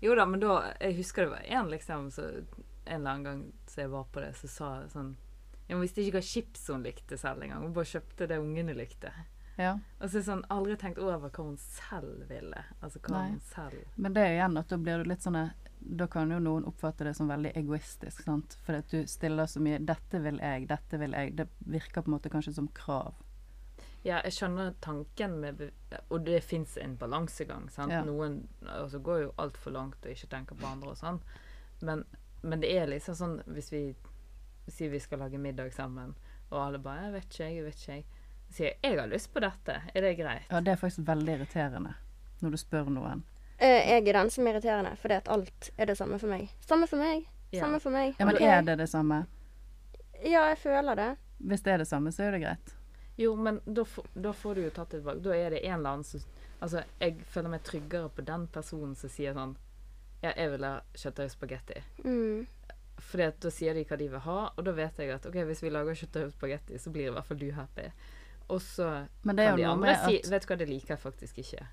Jo 0.02 0.16
da, 0.16 0.26
men 0.26 0.40
da 0.40 0.74
Jeg 0.82 0.96
husker 0.98 1.24
det 1.24 1.30
var 1.32 1.42
en 1.46 1.70
liksom 1.70 2.12
så 2.12 2.46
En 2.86 2.96
eller 3.00 3.12
annen 3.12 3.24
gang 3.24 3.54
så 3.66 3.76
jeg 3.82 3.90
var 3.90 4.04
på 4.12 4.20
det, 4.20 4.34
så 4.36 4.48
sa 4.50 4.82
jeg 4.82 4.90
sånn 4.92 5.16
Jeg 5.70 5.78
Hun 5.78 5.82
visste 5.82 6.02
ikke 6.04 6.18
hva 6.18 6.22
chips 6.22 6.68
hun 6.68 6.84
likte 6.84 7.18
selv 7.18 7.42
engang. 7.42 7.62
Hun 7.64 7.74
bare 7.74 7.86
kjøpte 7.86 8.28
det 8.28 8.38
ungene 8.40 8.76
likte. 8.76 9.10
Ja. 9.56 9.80
Og 10.00 10.10
så 10.10 10.18
er 10.18 10.22
det 10.22 10.26
sånn 10.26 10.46
Aldri 10.54 10.76
tenkt 10.82 11.02
over 11.02 11.30
hva 11.30 11.44
hun 11.46 11.58
selv 11.62 12.24
ville. 12.30 12.64
Altså 12.82 13.02
hva 13.04 13.20
Nei. 13.20 13.28
hun 13.36 13.44
selv 13.52 14.00
Men 14.02 14.16
det 14.16 14.24
er 14.26 14.38
igjen 14.38 14.58
at 14.58 14.72
da 14.72 14.80
blir 14.82 15.04
du 15.04 15.12
litt 15.12 15.26
sånn 15.26 15.38
Da 16.02 16.08
kan 16.08 16.32
jo 16.32 16.40
noen 16.42 16.66
oppfatte 16.66 17.06
det 17.06 17.14
som 17.18 17.30
veldig 17.30 17.52
egoistisk, 17.60 18.24
sant. 18.24 18.58
For 18.66 18.80
at 18.80 18.90
du 18.90 19.06
stiller 19.08 19.50
så 19.52 19.62
mye 19.62 19.82
'Dette 19.84 20.24
vil 20.24 20.40
jeg, 20.40 20.68
dette 20.68 20.98
vil 20.98 21.12
jeg'. 21.12 21.36
Det 21.36 21.48
virker 21.60 22.02
på 22.02 22.10
en 22.10 22.18
måte 22.18 22.32
kanskje 22.34 22.56
som 22.56 22.68
krav. 22.68 23.14
Ja, 24.04 24.20
jeg 24.24 24.34
skjønner 24.36 24.74
tanken 24.82 25.40
med 25.40 25.72
Og 26.10 26.26
det 26.26 26.44
fins 26.44 26.78
en 26.78 26.98
balansegang. 26.98 27.70
sant? 27.70 27.92
Ja. 27.92 28.04
Noen 28.04 28.48
altså, 28.68 29.00
går 29.00 29.22
jo 29.22 29.34
altfor 29.38 29.72
langt 29.72 30.06
og 30.06 30.12
ikke 30.12 30.28
tenker 30.28 30.56
på 30.56 30.68
andre 30.68 30.90
og 30.90 30.98
sånn. 30.98 31.22
Men, 31.82 32.06
men 32.42 32.60
det 32.60 32.72
er 32.78 32.88
liksom 32.88 33.16
sånn 33.16 33.42
hvis 33.46 33.72
vi 33.72 33.96
sier 34.68 34.90
vi 34.90 35.00
skal 35.00 35.20
lage 35.20 35.38
middag 35.38 35.74
sammen, 35.74 36.16
og 36.50 36.60
alle 36.66 36.80
bare 36.80 37.04
'Jeg 37.04 37.14
vet 37.14 37.24
ikke, 37.24 37.44
jeg, 37.44 37.64
vet 37.64 37.76
ikke', 37.76 37.94
jeg. 37.94 38.06
Sier 38.54 38.76
jeg 38.84 39.00
har 39.00 39.08
lyst 39.10 39.32
på 39.34 39.42
dette'. 39.42 39.80
Er 39.96 40.02
det 40.06 40.16
greit? 40.20 40.44
Ja, 40.52 40.60
det 40.62 40.72
er 40.76 40.76
faktisk 40.78 41.08
veldig 41.08 41.38
irriterende 41.40 41.96
når 42.44 42.52
du 42.52 42.58
spør 42.58 42.90
noen. 42.92 43.24
Eh, 43.58 43.88
Jeg 43.90 44.08
er 44.08 44.14
den 44.14 44.30
som 44.30 44.46
er 44.48 44.54
irriterende, 44.54 44.96
fordi 45.00 45.14
at 45.16 45.28
alt 45.32 45.70
er 45.78 45.86
det 45.90 45.98
samme 45.98 46.20
for 46.20 46.28
meg. 46.30 46.50
Samme 46.60 46.88
for 46.88 46.98
meg. 46.98 47.26
Ja. 47.52 47.62
Samme 47.64 47.80
for 47.80 47.90
meg. 47.92 48.16
Ja, 48.20 48.26
men 48.26 48.38
er 48.42 48.62
det 48.62 48.78
det 48.78 48.90
samme? 48.90 49.26
Ja, 50.24 50.46
jeg 50.50 50.58
føler 50.58 50.96
det. 50.96 51.10
Hvis 51.40 51.62
det 51.64 51.74
er 51.74 51.78
det 51.78 51.88
samme, 51.88 52.12
så 52.12 52.24
er 52.28 52.32
det 52.32 52.42
greit. 52.44 52.74
Jo, 53.18 53.36
men 53.36 53.60
da, 53.66 53.84
får- 53.84 54.08
da 54.22 54.32
får 54.32 54.56
du 54.56 54.62
jo 54.64 54.70
tatt 54.70 54.94
et 54.94 55.04
valg. 55.06 55.22
Da 55.24 55.34
er 55.36 55.50
det 55.50 55.64
en 55.66 55.74
eller 55.80 55.90
annen 55.90 56.04
som 56.04 56.22
Altså, 56.64 56.84
jeg 57.02 57.18
føler 57.28 57.50
meg 57.50 57.64
tryggere 57.64 58.10
på 58.10 58.24
den 58.24 58.48
personen 58.48 58.96
som 58.96 59.10
sier 59.10 59.34
sånn 59.34 59.58
Ja, 60.24 60.32
jeg 60.38 60.50
vil 60.52 60.64
ha 60.64 60.80
kjøttdeig 60.96 61.26
og 61.26 61.32
spagetti. 61.32 61.82
Mm. 62.06 62.48
Fordi 63.04 63.24
at 63.28 63.40
da 63.42 63.50
sier 63.50 63.74
de 63.74 63.84
hva 63.84 63.98
de 63.98 64.08
vil 64.08 64.20
ha, 64.20 64.50
og 64.58 64.64
da 64.64 64.72
vet 64.72 64.98
jeg 64.98 65.10
at 65.12 65.26
ok, 65.26 65.34
hvis 65.44 65.62
vi 65.62 65.70
lager 65.70 65.94
kjøttdeig 65.94 66.26
og 66.26 66.32
spagetti, 66.32 66.78
så 66.80 66.90
blir 66.94 67.08
i 67.10 67.12
hvert 67.12 67.26
fall 67.26 67.38
du 67.38 67.52
happy. 67.52 67.90
Og 68.48 68.62
så 68.62 69.08
Men 69.24 69.38
det 69.38 69.46
er 69.46 69.50
kan 69.50 69.60
de 69.60 69.66
andre 69.68 69.96
si 70.06 70.18
at 70.20 70.32
Vet 70.32 70.44
du 70.44 70.48
hva, 70.48 70.58
det 70.60 70.68
liker 70.70 70.94
jeg 70.94 71.00
faktisk 71.00 71.38
ikke. 71.38 71.68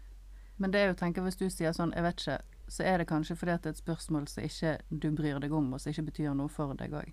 Men 0.57 0.73
det 0.73 0.81
er 0.81 0.87
jo, 0.87 0.95
tenker 0.95 1.23
hvis 1.25 1.37
du 1.37 1.49
sier 1.51 1.73
sånn 1.73 1.93
'jeg 1.95 2.03
vet 2.03 2.21
ikke', 2.21 2.43
så 2.69 2.85
er 2.85 2.99
det 2.99 3.07
kanskje 3.09 3.37
fordi 3.37 3.53
at 3.53 3.63
det 3.63 3.67
er 3.67 3.71
et 3.71 3.79
spørsmål 3.79 4.29
som 4.29 4.45
ikke 4.45 4.79
du 4.91 5.11
bryr 5.17 5.39
deg 5.39 5.53
om, 5.53 5.73
og 5.73 5.81
som 5.81 5.91
ikke 5.91 6.03
betyr 6.03 6.35
noe 6.35 6.49
for 6.49 6.75
deg 6.75 6.93
òg. 6.93 7.13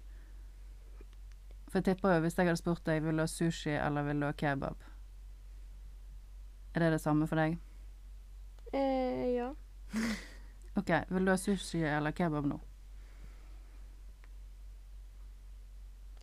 For 1.68 1.80
jeg 1.80 1.84
tipper 1.84 2.14
jo, 2.14 2.20
hvis 2.20 2.38
jeg 2.38 2.46
hadde 2.46 2.58
spurt 2.58 2.86
deg 2.86 3.04
'vil 3.04 3.16
du 3.16 3.22
ha 3.22 3.28
sushi 3.28 3.70
eller 3.70 4.04
vil 4.04 4.20
du 4.20 4.26
ha 4.26 4.32
kebab', 4.32 4.84
er 6.76 6.80
det 6.80 6.92
det 6.92 7.02
samme 7.02 7.28
for 7.28 7.36
deg? 7.36 7.58
Eh, 8.74 9.36
ja. 9.36 9.54
OK, 10.78 10.90
vil 11.10 11.26
du 11.26 11.32
ha 11.32 11.38
sushi 11.38 11.84
eller 11.84 12.12
kebab 12.12 12.46
nå? 12.46 12.60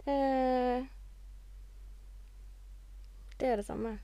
Eh, 0.06 0.84
det 3.44 3.50
er 3.52 3.60
det 3.60 3.66
samme. 3.68 3.98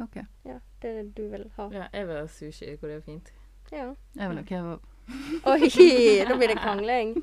OK. 0.00 0.16
Ja, 0.44 0.58
det 0.82 0.90
er 0.90 1.02
det 1.02 1.14
du 1.16 1.28
vil 1.32 1.46
ha. 1.56 1.68
Ja, 1.72 1.86
jeg 1.92 2.08
vil 2.08 2.16
ha 2.18 2.26
sushi. 2.28 2.74
hvor 2.76 2.88
det 2.90 2.96
er 3.00 3.04
fint? 3.06 3.32
Ja. 3.72 3.86
Jeg 4.18 4.28
vil 4.28 4.36
ha 4.40 4.44
kebab. 4.44 4.88
Oi, 5.50 5.68
da 6.28 6.36
blir 6.38 6.48
det 6.52 6.58
krangling. 6.60 7.14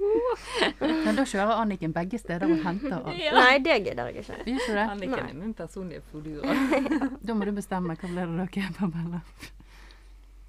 Men 1.06 1.16
da 1.16 1.24
kjører 1.30 1.62
Anniken 1.62 1.94
begge 1.96 2.20
steder 2.20 2.50
og 2.50 2.60
henter 2.66 2.98
alt. 3.00 3.22
Nei, 3.38 3.58
det 3.64 3.78
gidder 3.86 4.10
jeg 4.10 4.24
ikke. 4.24 4.36
Gjør 4.36 4.58
ikke 4.58 4.76
det? 4.76 4.86
Anniken 4.96 5.16
Nei. 5.16 5.30
er 5.30 5.38
min 5.40 5.54
personlige 5.54 6.02
fodura. 6.12 6.58
Da 7.30 7.34
må 7.38 7.46
du 7.48 7.54
bestemme. 7.56 7.96
Hva 7.96 8.10
blir 8.12 8.26
det 8.34 8.38
da? 8.42 8.48
Kebab 8.58 8.98
eller 9.06 9.22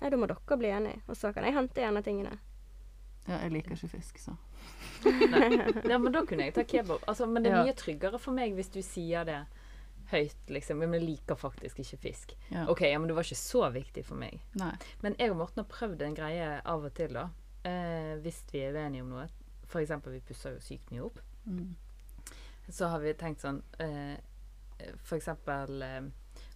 Nei, 0.01 0.11
da 0.11 0.17
må 0.17 0.27
dere 0.31 0.57
bli 0.57 0.71
enige, 0.73 1.03
og 1.13 1.17
så 1.21 1.31
kan 1.37 1.45
jeg 1.45 1.53
hente 1.59 1.83
gjerne 1.83 2.01
av 2.01 2.07
tingene. 2.07 2.39
Ja, 3.29 3.37
jeg 3.45 3.53
liker 3.53 3.77
ikke 3.77 3.91
fisk, 3.93 4.17
så. 4.19 4.33
ja, 5.05 5.99
men 6.01 6.13
da 6.15 6.23
kunne 6.27 6.47
jeg 6.49 6.55
ta 6.57 6.65
kebab. 6.65 7.03
Altså, 7.09 7.27
men 7.29 7.45
det 7.45 7.53
er 7.53 7.59
Ja. 7.59 7.65
mye 7.69 7.77
tryggere 7.77 8.19
for 8.19 8.33
meg 8.33 8.55
hvis 8.57 8.73
du 8.73 8.81
sier 8.83 9.25
det 9.29 9.43
høyt, 10.13 10.37
liksom. 10.53 10.79
Men 10.83 10.95
jeg 10.97 11.05
liker 11.07 11.39
faktisk 11.39 11.79
ikke 11.83 11.99
fisk. 12.03 12.35
Ja. 12.51 12.67
OK, 12.73 12.81
ja, 12.89 12.99
men 12.99 13.09
det 13.11 13.17
var 13.17 13.27
ikke 13.27 13.39
så 13.41 13.65
viktig 13.75 14.05
for 14.07 14.19
meg. 14.21 14.41
Nei. 14.61 14.73
Men 15.05 15.17
jeg 15.19 15.33
og 15.33 15.39
Morten 15.43 15.63
har 15.65 15.71
prøvd 15.71 16.03
en 16.07 16.17
greie 16.19 16.49
av 16.65 16.85
og 16.89 16.95
til, 16.99 17.15
da. 17.17 17.29
Eh, 17.69 18.15
hvis 18.25 18.43
vi 18.53 18.65
er 18.67 18.77
uenige 18.79 19.05
om 19.07 19.13
noe. 19.15 19.29
Eksempel, 19.71 20.17
vi 20.17 20.25
pusser 20.27 20.57
jo 20.57 20.63
sykt 20.65 20.91
mye 20.91 21.05
opp. 21.07 21.21
Mm. 21.47 21.77
Så 22.71 22.89
har 22.91 23.03
vi 23.03 23.13
tenkt 23.19 23.43
sånn 23.45 23.61
eh, 23.83 24.17
eksempel 25.15 25.83
eh, 25.83 26.01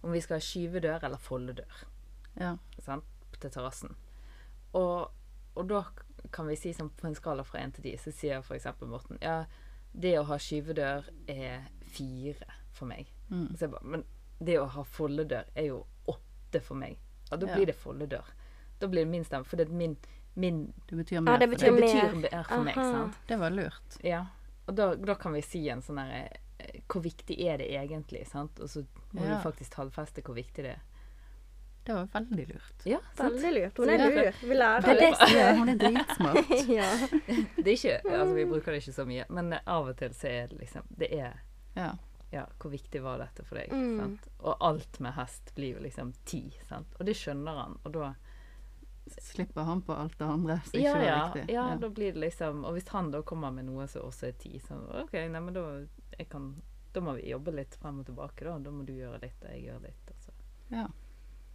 om 0.03 0.11
vi 0.11 0.21
skal 0.23 0.39
ha 0.39 0.43
skyvedør 0.43 1.03
eller 1.07 1.21
foldedør 1.21 1.83
Ja. 2.39 2.55
sant? 2.83 3.03
til 3.39 3.51
terrassen. 3.51 3.95
Og, 4.79 5.11
og 5.55 5.67
da 5.67 5.81
kan 6.31 6.47
vi 6.47 6.55
si 6.55 6.71
sånn 6.73 6.89
på 6.95 7.07
en 7.09 7.15
skala 7.17 7.43
fra 7.43 7.59
én 7.59 7.73
til 7.75 7.83
ti, 7.83 7.91
så 7.99 8.11
sier 8.15 8.43
eksempel 8.55 8.87
Morten 8.87 9.19
ja, 9.21 9.41
det 9.91 10.13
å 10.19 10.23
ha 10.29 10.37
skyvedør 10.39 11.09
er 11.31 11.65
fire 11.95 12.47
for 12.75 12.87
meg. 12.87 13.11
Mm. 13.31 13.47
Så 13.57 13.59
jeg 13.65 13.71
bare, 13.71 13.83
men 13.83 14.03
det 14.43 14.59
å 14.59 14.65
ha 14.69 14.83
foldedør 14.83 15.45
er 15.55 15.65
jo 15.69 15.85
åtte 16.07 16.61
for 16.61 16.75
meg. 16.75 16.97
Ja, 17.31 17.37
da 17.37 17.47
Ja. 17.47 17.55
blir 17.55 17.65
det 17.65 17.75
foldedør. 17.75 18.25
Da 18.79 18.87
blir 18.87 19.05
det 19.05 19.11
min 19.11 19.23
stemme. 19.25 19.45
For 19.45 19.57
det 19.57 19.67
er 19.69 19.73
min, 19.73 19.97
min 20.35 20.73
Det 20.87 20.95
betyr 20.97 21.13
Ja, 21.15 21.21
mer 21.21 21.37
betyr 21.39 21.47
for 21.71 21.79
deg. 21.79 21.79
Mer. 21.79 22.01
Det 22.11 22.21
betyr 22.21 22.31
mer 22.31 22.43
for 22.43 22.63
meg, 22.63 22.77
Aha. 22.77 22.91
sant? 22.91 23.13
Det 23.27 23.37
var 23.39 23.49
lurt. 23.49 23.99
Ja. 24.03 24.25
Og 24.67 24.75
da, 24.75 24.95
da 24.95 25.15
kan 25.15 25.33
vi 25.33 25.41
si 25.41 25.69
en 25.69 25.81
sånn 25.81 25.97
herre 26.01 26.29
eh, 26.59 26.81
Hvor 26.87 27.01
viktig 27.01 27.39
er 27.39 27.57
det 27.57 27.69
egentlig? 27.71 28.27
sant? 28.27 28.59
Og 28.59 28.67
så 28.69 28.85
må 29.13 29.21
Ja. 29.25 29.37
du 29.37 29.43
faktisk 29.49 29.71
tallfeste 29.75 30.21
hvor 30.23 30.35
viktig 30.35 30.63
det 30.63 30.75
er. 30.75 30.81
Det 31.85 31.93
var 31.93 32.07
veldig 32.07 32.47
lurt. 32.49 32.85
Ja, 32.85 32.97
sant? 33.15 33.33
Veldig 33.35 33.51
lurt. 33.53 33.77
Hun 33.77 33.89
er 33.89 33.97
lur. 34.09 34.31
Vi 34.41 34.55
lærer 34.55 34.81
Det 34.81 34.89
er 34.89 35.51
det 35.51 35.57
hun 35.59 35.69
er 35.69 35.77
dritsmart. 35.77 36.49
ja. 36.79 36.89
Det 37.63 37.67
er 37.67 37.77
ikke, 37.77 37.99
altså 38.09 38.33
Vi 38.35 38.45
bruker 38.45 38.71
det 38.71 38.81
ikke 38.81 38.93
så 38.95 39.05
mye, 39.05 39.25
men 39.29 39.53
av 39.53 39.87
og 39.87 39.95
til 39.97 40.09
så 40.17 40.27
er 40.27 40.47
det 40.47 40.59
liksom 40.59 40.83
Det 40.97 41.11
er 41.13 41.39
Ja. 41.75 41.91
Ja, 42.35 42.43
hvor 42.59 42.73
viktig 42.73 42.99
var 43.05 43.21
dette 43.23 43.45
for 43.47 43.55
deg? 43.61 43.71
Mm. 43.71 43.97
Sant? 44.01 44.29
Og 44.43 44.57
alt 44.67 44.99
med 45.03 45.15
hest 45.15 45.53
blir 45.55 45.77
jo 45.77 45.83
liksom 45.85 46.11
ti, 46.27 46.43
sant? 46.67 46.91
Og 46.99 47.07
det 47.07 47.15
skjønner 47.15 47.61
han, 47.63 47.77
og 47.87 47.93
da 47.95 48.13
Slipper 49.21 49.61
han 49.67 49.83
på 49.85 49.93
alt 49.93 50.15
det 50.17 50.25
andre 50.25 50.55
som 50.65 50.79
ja, 50.81 50.89
ikke 50.89 50.99
var 50.99 51.05
ja, 51.05 51.17
viktig. 51.35 51.53
ja, 51.53 51.65
da 51.77 51.89
blir 51.93 52.13
det 52.15 52.21
liksom 52.23 52.63
Og 52.65 52.73
hvis 52.73 52.87
han 52.89 53.11
da 53.13 53.19
kommer 53.21 53.51
med 53.53 53.67
noe 53.67 53.85
som 53.87 54.07
også 54.07 54.31
er 54.31 54.39
ti, 54.41 54.55
så 54.65 54.79
OK, 55.03 55.13
nei, 55.29 55.41
men 55.45 55.53
da 55.53 55.65
jeg 56.17 56.25
kan 56.31 56.47
Da 56.95 57.03
må 57.05 57.13
vi 57.19 57.27
jobbe 57.29 57.53
litt 57.53 57.75
frem 57.77 57.99
og 58.01 58.07
tilbake, 58.09 58.47
da. 58.47 58.55
Da 58.65 58.71
må 58.73 58.81
du 58.87 58.93
gjøre 58.95 59.19
litt, 59.21 59.37
og 59.45 59.51
jeg 59.53 59.61
gjør 59.67 59.83
litt. 59.85 60.09
Altså. 60.15 60.33
ja. 60.73 60.87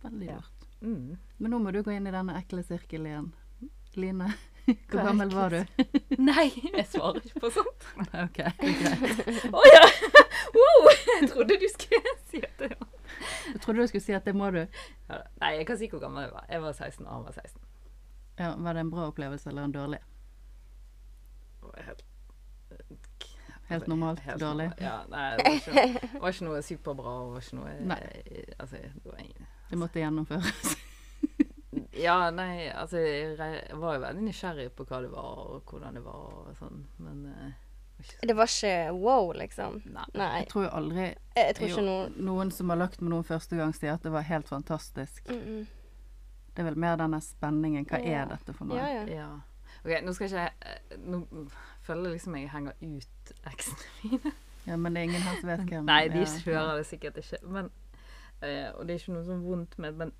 Veldig 0.04 0.26
Ja. 0.30 0.36
lurt. 0.38 0.66
Mm. 0.80 1.16
Men 1.38 1.50
nå 1.50 1.58
må 1.64 1.72
du 1.74 1.82
gå 1.82 1.90
inn 1.96 2.06
i 2.06 2.12
denne 2.14 2.36
ekle 2.38 2.62
sirkelen 2.64 3.06
igjen. 3.10 3.32
Line, 3.98 4.30
hvor 4.66 5.02
gammel 5.04 5.30
var 5.34 5.50
du? 5.54 5.84
Nei, 6.30 6.48
jeg 6.76 6.86
svarer 6.92 7.20
ikke 7.24 7.40
på 7.46 7.50
sånt. 7.54 7.86
OK, 8.14 8.40
greit. 8.54 9.50
Å 9.54 9.62
ja! 9.72 9.82
Wow! 10.56 10.88
Jeg 11.20 11.28
trodde 11.32 11.56
du 11.62 11.66
skulle 11.72 12.14
si 12.30 12.40
at 12.42 12.56
det 12.62 12.70
var 12.74 12.88
Jeg 13.52 13.60
trodde 13.64 13.80
du 13.82 13.86
skulle 13.90 14.04
si 14.04 14.14
at 14.16 14.24
det 14.28 14.34
må 14.36 14.50
du. 14.54 14.60
ja, 14.62 15.18
Nei, 15.42 15.52
jeg 15.60 15.66
kan 15.68 15.78
si 15.80 15.88
hvor 15.92 16.02
gammel 16.02 16.26
jeg 16.28 16.32
var. 16.34 16.46
Jeg 16.50 16.62
var 16.64 16.72
16, 16.76 17.06
og 17.06 17.12
han 17.14 17.24
var 17.28 17.36
16. 17.38 17.60
Ja, 18.40 18.52
Var 18.56 18.72
det 18.78 18.80
en 18.86 18.90
bra 18.94 19.08
opplevelse 19.10 19.50
eller 19.50 19.66
en 19.68 19.74
dårlig? 19.74 19.98
Helt- 21.76 22.04
Helt 23.70 23.86
normalt 23.86 24.18
Helt 24.26 24.40
dårlig. 24.42 24.70
Ja, 24.82 24.96
nei, 25.10 25.36
det 25.36 25.44
var 25.46 25.58
ikke, 25.60 26.08
var 26.20 26.32
ikke 26.34 26.46
noe 26.48 26.62
superbra. 26.66 27.12
Var 27.30 27.44
ikke 27.44 27.58
noe 27.60 27.98
Altså, 28.58 28.80
det 28.80 29.04
var 29.12 29.20
ingen 29.22 29.46
Det 29.70 29.78
måtte 29.78 30.00
gjennomføres. 30.02 30.72
Ja, 31.98 32.30
nei, 32.30 32.68
altså 32.70 33.00
jeg 33.02 33.78
var 33.80 33.96
jo 33.96 34.02
veldig 34.04 34.22
nysgjerrig 34.22 34.68
på 34.78 34.84
hva 34.86 35.00
det 35.02 35.10
var, 35.10 35.40
og 35.56 35.62
hvordan 35.70 35.96
det 35.98 36.04
var 36.04 36.28
og 36.38 36.52
sånn, 36.58 36.84
men 37.02 37.24
uh, 37.26 37.50
det 38.00 38.06
var 38.06 38.06
ikke 38.06 38.28
Det 38.28 38.36
var 38.36 38.52
ikke 38.54 38.92
wow, 38.92 39.32
liksom. 39.32 39.82
Nei. 39.84 40.06
Nei. 40.14 40.30
Jeg 40.38 40.48
tror 40.52 40.64
jo 40.64 40.70
aldri 40.78 41.02
Jeg, 41.02 41.16
jeg 41.36 41.54
tror 41.58 41.68
jo, 41.68 41.74
ikke 41.74 41.86
noe 41.88 42.26
noen 42.30 42.50
som 42.54 42.70
har 42.72 42.80
lagt 42.80 43.02
med 43.02 43.10
noen 43.12 43.26
første 43.26 43.58
gang, 43.58 43.74
sier 43.76 43.96
at 43.98 44.06
det 44.06 44.12
var 44.14 44.22
helt 44.22 44.48
fantastisk. 44.48 45.28
mm 45.28 45.40
-mm. 45.40 45.66
Det 46.50 46.58
er 46.58 46.64
vel 46.64 46.78
mer 46.78 46.96
denne 46.96 47.20
spenningen. 47.20 47.86
Hva 47.86 47.98
Ja. 47.98 48.22
er 48.22 48.26
dette 48.28 48.52
for 48.52 48.64
noe? 48.64 48.76
Ja, 48.76 48.86
ja. 48.86 49.04
Ja. 49.06 49.28
OK, 49.84 50.04
nå 50.04 50.12
skal 50.12 50.26
ikke 50.26 50.40
jeg 50.40 50.50
eh, 50.66 50.98
Nå 50.98 51.26
føler 51.82 52.02
jeg 52.04 52.12
liksom 52.12 52.36
jeg 52.36 52.50
henger 52.50 52.72
ut 52.82 53.32
eksene 53.46 53.76
mine. 54.10 54.32
Ja, 54.66 54.76
men 54.76 54.94
det 54.94 55.00
er 55.00 55.04
ingen 55.04 55.22
her 55.22 55.40
som 55.40 55.48
vet 55.48 55.60
hvem 55.60 55.84
Nei, 55.84 56.08
de 56.08 56.18
ja. 56.18 56.26
hører 56.44 56.76
det 56.76 56.86
sikkert 56.86 57.16
ikke. 57.16 57.36
Men, 57.42 57.70
uh, 58.42 58.78
og 58.78 58.86
det 58.86 58.94
er 58.94 58.98
ikke 58.98 59.12
noe 59.12 59.24
sånn 59.24 59.44
vondt 59.44 59.78
med 59.78 59.92
Men 59.92 60.12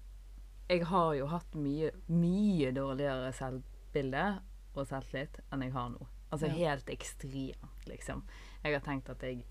jeg 0.71 0.85
har 0.87 1.13
jo 1.19 1.27
hatt 1.33 1.55
mye, 1.59 1.91
mye 2.15 2.71
dårligere 2.77 3.33
selvbilde 3.35 4.25
og 4.77 4.87
selvtillit 4.87 5.41
enn 5.51 5.65
jeg 5.67 5.73
har 5.75 5.89
nå. 5.97 6.07
Altså 6.31 6.47
Ja. 6.47 6.55
helt 6.55 6.87
ekstremt, 6.95 7.87
liksom. 7.91 8.23
Jeg 8.63 8.77
har 8.77 8.81
tenkt 8.87 9.11
at 9.11 9.23
jeg 9.27 9.45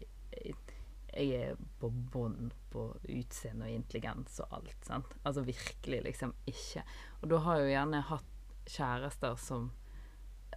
jeg 1.12 1.32
er 1.42 1.56
på 1.82 1.90
bånn 2.14 2.52
på 2.70 2.84
utseende 3.10 3.66
og 3.66 3.72
intelligens 3.74 4.40
og 4.46 4.54
alt. 4.60 4.76
sant? 4.86 5.06
Altså 5.26 5.42
virkelig 5.44 6.04
liksom 6.06 6.34
ikke. 6.48 6.84
Og 7.24 7.30
da 7.32 7.40
har 7.40 7.58
jeg 7.58 7.66
jo 7.66 7.74
gjerne 7.74 8.02
hatt 8.12 8.26
kjærester 8.70 9.36
som 9.42 9.72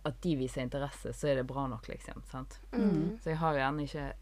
At 0.04 0.20
de 0.20 0.36
viser 0.36 0.62
interesse, 0.62 1.12
så 1.14 1.28
er 1.28 1.34
det 1.36 1.46
bra 1.46 1.66
nok, 1.68 1.86
liksom. 1.88 2.22
sant? 2.26 2.60
Mm. 2.72 3.18
Så 3.22 3.30
jeg 3.30 3.36
har 3.38 3.52
jo 3.54 3.58
gjerne 3.60 3.82
ikke 3.86 4.12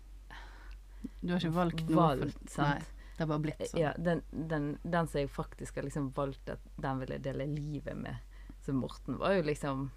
Du 1.22 1.32
har 1.32 1.38
ikke 1.40 1.54
valgt 1.54 1.88
noe? 1.88 1.96
valgt, 1.96 2.50
sant? 2.50 2.68
nei, 2.68 2.82
det 3.20 3.26
har 3.26 3.32
bare 3.34 3.44
blitt 3.44 3.60
sånn. 3.68 3.80
Ja, 3.82 3.90
den, 4.00 4.22
den, 4.32 4.70
den 4.82 5.08
som 5.12 5.20
jeg 5.20 5.28
faktisk 5.28 5.76
har 5.76 5.84
liksom 5.84 6.06
valgt 6.16 6.48
at 6.48 6.62
den 6.80 7.00
ville 7.02 7.18
dele 7.20 7.44
livet 7.50 7.98
med, 8.00 8.16
som 8.64 8.78
Morten, 8.80 9.18
var 9.20 9.34
jo 9.36 9.42
liksom 9.44 9.90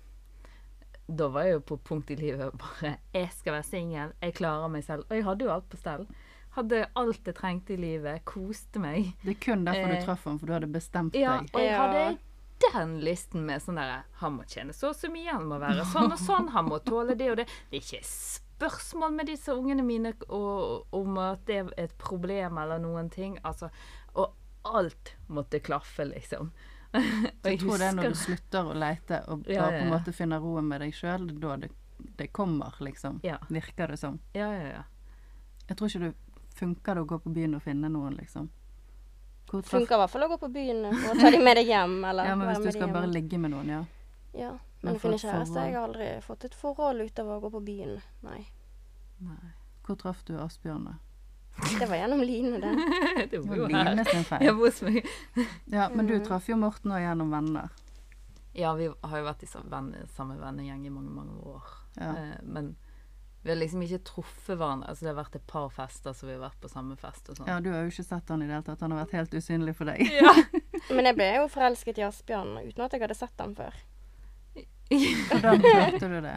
Da 1.07 1.27
var 1.31 1.43
jeg 1.47 1.53
jo 1.57 1.62
på 1.71 1.77
punkt 1.88 2.12
i 2.12 2.15
livet 2.19 2.51
bare 2.59 2.97
'Jeg 3.13 3.31
skal 3.36 3.53
være 3.53 3.63
singel, 3.67 4.12
jeg 4.21 4.33
klarer 4.36 4.67
meg 4.71 4.83
selv.' 4.83 5.05
Og 5.09 5.15
jeg 5.15 5.23
hadde 5.23 5.45
jo 5.45 5.51
alt 5.51 5.69
på 5.69 5.77
stell. 5.79 6.05
Hadde 6.55 6.86
alt 6.95 7.25
jeg 7.25 7.36
trengte 7.36 7.73
i 7.73 7.77
livet. 7.77 8.25
Koste 8.25 8.79
meg. 8.79 9.13
Det 9.23 9.31
er 9.38 9.39
kun 9.39 9.65
derfor 9.65 9.89
Eh, 9.89 9.99
du 9.99 10.05
traff 10.05 10.23
ham, 10.25 10.39
for 10.39 10.45
du 10.47 10.53
hadde 10.53 10.67
bestemt 10.71 11.15
Ja, 11.15 11.39
deg. 11.39 11.49
og 11.53 11.62
jeg 11.62 11.77
hadde 11.77 12.17
den 12.73 12.99
listen 13.01 13.45
med 13.45 13.62
sånn 13.62 13.75
derre 13.75 14.03
Han 14.21 14.38
må 14.38 14.43
tjene 14.47 14.71
så 14.73 14.89
og 14.89 14.95
så 14.95 15.09
mye, 15.12 15.31
han 15.31 15.45
må 15.47 15.59
være 15.59 15.83
sånn 15.93 16.12
og 16.12 16.19
sånn, 16.19 16.49
han 16.49 16.65
må 16.65 16.79
tåle 16.79 17.15
det 17.15 17.31
og 17.31 17.38
det. 17.38 17.47
Det 17.71 17.77
er 17.77 17.81
ikke 17.81 18.03
spørsmål 18.63 19.12
med 19.12 19.28
disse 19.28 19.54
ungene 19.54 19.84
mine 19.84 20.13
og, 20.30 20.88
om 20.95 21.17
at 21.21 21.43
det 21.47 21.58
er 21.62 21.73
et 21.86 21.95
problem 21.99 22.58
eller 22.58 22.80
noen 22.80 23.10
ting. 23.12 23.38
Altså, 23.43 23.69
og 24.13 24.34
alt 24.63 25.15
måtte 25.28 25.60
klaffe, 25.60 26.06
liksom. 26.06 26.52
Jeg 27.43 27.60
tror 27.60 27.78
det 27.78 27.88
er 27.88 27.95
når 27.97 28.13
du 28.13 28.17
slutter 28.21 28.69
å 28.69 28.73
leite 28.78 29.23
og 29.28 29.45
bare 29.47 29.56
Ja, 29.56 29.63
ja, 29.65 29.80
på 29.80 29.86
en 29.88 29.93
måte 29.95 30.13
finner 30.13 30.43
roen 30.43 30.67
med 30.69 30.84
deg 30.84 30.93
sjøl, 30.95 31.26
da 31.41 31.58
det, 31.58 31.71
det 32.19 32.30
kommer, 32.32 32.76
liksom. 32.80 33.19
Ja. 33.26 33.39
Virker 33.49 33.95
det 33.95 33.97
som. 33.97 34.19
Ja, 34.38 34.52
ja, 34.54 34.67
ja. 34.78 34.84
Jeg 35.67 35.78
tror 35.80 35.89
ikke 35.89 36.04
det 36.06 36.13
funker 36.54 36.95
det 36.95 37.06
å 37.06 37.10
gå 37.10 37.19
på 37.23 37.34
byen 37.34 37.58
og 37.58 37.63
finne 37.65 37.89
noen, 37.89 38.13
liksom. 38.19 38.52
Hvor 39.49 39.65
Funker 39.67 39.97
i 39.97 40.02
hvert 40.02 40.12
fall 40.13 40.26
å 40.26 40.30
gå 40.32 40.38
på 40.41 40.49
byen 40.54 40.86
og 40.88 41.02
ta 41.19 41.30
dem 41.34 41.43
med 41.45 41.58
deg 41.60 41.67
hjem. 41.73 41.97
Eller 42.10 42.30
Ja, 42.30 42.38
men 42.38 42.49
hvis 42.54 42.63
du 42.63 42.78
skal 42.78 42.93
bare 42.93 43.10
ligge 43.10 43.41
med 43.41 43.54
noen, 43.54 43.73
ja. 43.73 43.82
Ja, 44.34 44.54
Men 44.83 44.97
men 44.97 44.99
finne 44.99 45.17
kjæreste 45.17 45.53
forhold. 45.53 45.65
Jeg 45.65 45.75
har 45.77 45.87
aldri 45.87 46.07
fått 46.25 46.45
et 46.49 46.55
forhold 46.59 47.01
utover 47.07 47.37
å 47.39 47.43
gå 47.45 47.51
på 47.53 47.63
byen. 47.63 47.97
Nei. 48.25 48.41
Nei. 49.23 49.51
Hvor 49.87 49.99
traff 49.99 50.23
du 50.27 50.35
Asbjørn, 50.39 50.89
da? 50.91 50.97
Det 51.79 51.85
var 51.85 51.99
gjennom 52.01 52.21
Line, 52.25 52.59
det. 52.59 52.73
det 53.31 53.39
var 53.45 53.55
jo 53.59 53.67
her. 53.69 53.89
Line 53.93 54.05
sin 54.09 54.19
Jeg 54.19 54.27
feil. 54.27 54.47
var 54.49 54.59
hos 54.63 54.81
meg. 54.81 55.09
Ja, 55.71 55.89
men 55.93 56.09
du 56.09 56.15
traff 56.25 56.49
jo 56.49 56.57
Morten 56.59 56.91
òg 56.95 57.03
gjennom 57.03 57.31
venner. 57.31 57.69
Ja, 58.53 58.73
vi 58.77 58.89
har 58.89 59.21
jo 59.21 59.25
vært 59.25 59.43
i 59.45 59.49
samme, 59.49 59.93
vennegjeng 60.17 60.83
i 60.85 60.91
mange, 60.93 61.13
mange 61.13 61.37
år. 61.53 61.69
Ja. 61.97 62.09
Eh, 62.09 62.41
men 62.43 62.73
vi 63.43 63.49
har 63.53 63.57
liksom 63.59 63.81
ikke 63.85 64.01
truffet 64.07 64.57
hverandre. 64.57 64.89
Altså, 64.89 65.05
det 65.05 65.13
har 65.13 65.19
vært 65.21 65.39
et 65.39 65.47
par 65.49 65.71
fester, 65.73 66.13
så 66.15 66.27
vi 66.27 66.35
har 66.35 66.43
vært 66.43 66.59
på 66.63 66.69
samme 66.71 66.97
fest 66.99 67.29
og 67.29 67.39
sånn. 67.39 67.49
ja, 67.49 67.57
du 67.63 67.71
har 67.73 67.85
jo 67.85 67.93
ikke 67.93 68.05
sett 68.07 68.29
han 68.33 68.43
i 68.43 68.49
det 68.49 68.55
hele 68.55 68.67
tatt. 68.67 68.83
Han 68.85 68.93
har 68.95 69.03
vært 69.05 69.17
helt 69.19 69.33
usynlig 69.39 69.75
for 69.77 69.89
deg. 69.89 70.03
Ja. 70.19 70.35
Men 70.91 71.07
jeg 71.07 71.15
ble 71.15 71.29
jo 71.37 71.47
forelsket 71.51 71.99
i 72.01 72.05
Asbjørn 72.07 72.57
uten 72.65 72.85
at 72.85 72.93
jeg 72.95 73.03
hadde 73.05 73.15
sett 73.17 73.39
ham 73.39 73.53
før. 73.57 73.75
Hvordan 74.89 75.61
klarte 75.63 76.07
du 76.09 76.19
det? 76.21 76.35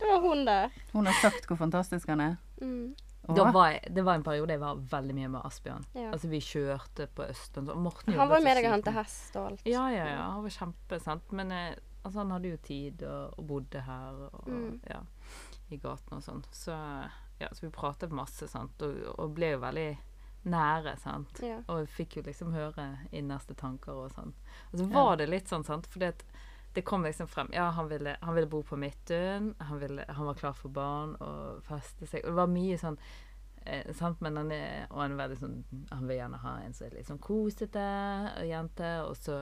Det 0.00 0.08
var 0.08 0.20
hun 0.24 0.44
der. 0.48 0.70
Hun 0.92 1.06
har 1.10 1.16
sagt 1.20 1.46
hvor 1.50 1.58
fantastisk 1.60 2.08
han 2.08 2.20
er. 2.24 2.36
Mm. 2.62 2.94
Da 3.30 3.50
var 3.52 3.68
jeg, 3.74 3.90
det 3.94 4.02
var 4.02 4.16
en 4.16 4.24
periode 4.26 4.54
jeg 4.56 4.60
var 4.62 4.78
veldig 4.90 5.14
mye 5.14 5.28
med 5.30 5.44
Asbjørn. 5.44 5.84
Ja. 5.94 6.08
Altså, 6.10 6.28
vi 6.32 6.40
kjørte 6.42 7.06
på 7.14 7.26
Østen. 7.30 7.66
så 7.68 7.76
Morten 7.78 8.16
Han 8.16 8.30
var 8.32 8.40
med 8.42 8.56
deg 8.58 8.66
og 8.66 8.72
hentet 8.74 8.96
hest 8.96 9.36
og 9.36 9.50
alt. 9.52 9.62
Ja, 9.68 9.84
ja, 9.92 10.06
ja. 10.08 10.24
Han 10.32 10.42
var 10.46 10.54
kjempesent. 10.56 11.30
Men 11.36 11.52
eh, 11.54 11.74
altså, 12.02 12.18
han 12.24 12.32
hadde 12.34 12.48
jo 12.54 12.58
tid 12.64 13.04
og, 13.06 13.34
og 13.38 13.46
bodde 13.52 13.84
her 13.86 14.24
og 14.32 14.48
Mm. 14.50 14.80
ja, 14.88 15.02
i 15.70 15.76
gaten 15.78 16.16
og 16.16 16.24
sånn. 16.26 16.42
Så, 16.50 16.74
ja, 17.38 17.52
så 17.52 17.66
vi 17.68 17.70
pratet 17.76 18.10
masse, 18.10 18.48
sant. 18.50 18.82
Og, 18.82 18.98
og 19.20 19.36
ble 19.36 19.52
jo 19.52 19.60
veldig 19.62 19.88
nære, 20.50 20.96
sant. 20.98 21.38
Ja. 21.44 21.60
Og 21.68 21.86
fikk 21.92 22.16
jo 22.18 22.22
liksom 22.26 22.54
høre 22.56 22.88
innerste 23.12 23.54
tanker 23.54 23.92
og 24.06 24.14
sånn. 24.16 24.32
Og 24.72 24.80
så 24.80 24.88
var 24.90 25.20
det 25.20 25.28
litt 25.28 25.52
sånn, 25.52 25.62
sant, 25.68 25.86
fordi 25.92 26.08
at 26.08 26.24
det 26.74 26.82
kom 26.86 27.02
liksom 27.04 27.26
frem 27.28 27.48
Ja, 27.52 27.70
han 27.70 27.88
ville, 27.88 28.16
han 28.20 28.34
ville 28.34 28.46
bo 28.46 28.62
på 28.62 28.76
Midtun. 28.78 29.54
han, 29.58 29.78
ville, 29.80 30.04
han 30.08 30.26
var 30.26 30.34
klar 30.34 30.52
for 30.54 30.68
barn 30.68 31.16
og 31.20 31.62
feste 31.66 32.06
seg. 32.06 32.22
Og 32.24 32.30
det 32.30 32.36
var 32.36 32.46
mye 32.52 32.78
sånn 32.78 32.98
eh, 33.66 33.92
sant, 33.94 34.20
men 34.20 34.36
han 34.36 34.52
er, 34.52 34.86
og 34.90 35.00
han 35.02 35.12
er 35.12 35.16
veldig 35.24 35.38
sånn 35.40 35.56
Han 35.90 36.06
vil 36.08 36.16
gjerne 36.20 36.38
ha 36.44 36.52
en 36.64 36.72
som 36.74 36.86
er 36.86 36.94
litt 36.98 37.06
sånn 37.10 37.18
kosete 37.18 37.82
og 38.38 38.46
jente, 38.46 38.92
og 39.04 39.16
så 39.18 39.40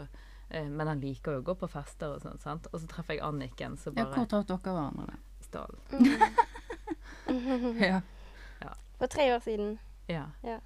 eh, 0.50 0.68
Men 0.68 0.86
han 0.88 1.00
liker 1.04 1.32
jo 1.36 1.42
å 1.42 1.46
gå 1.50 1.54
på 1.60 1.68
fester 1.68 2.14
og 2.16 2.22
sånn, 2.24 2.38
sant. 2.40 2.66
Og 2.72 2.80
så 2.80 2.86
treffer 2.88 3.14
jeg 3.18 3.22
Anniken, 3.28 3.76
så 3.76 3.92
bare 3.92 4.08
Ja, 4.08 4.14
hvor 4.16 4.26
traff 4.32 4.46
dere 4.48 4.74
hverandre? 4.74 5.18
da? 5.52 5.66
Mm. 5.92 6.06
Mm. 7.28 7.76
Ja. 7.82 8.00
For 8.98 9.06
tre 9.06 9.34
år 9.34 9.40
siden. 9.44 9.78
Ja. 10.08 10.24
Ja. 10.42 10.58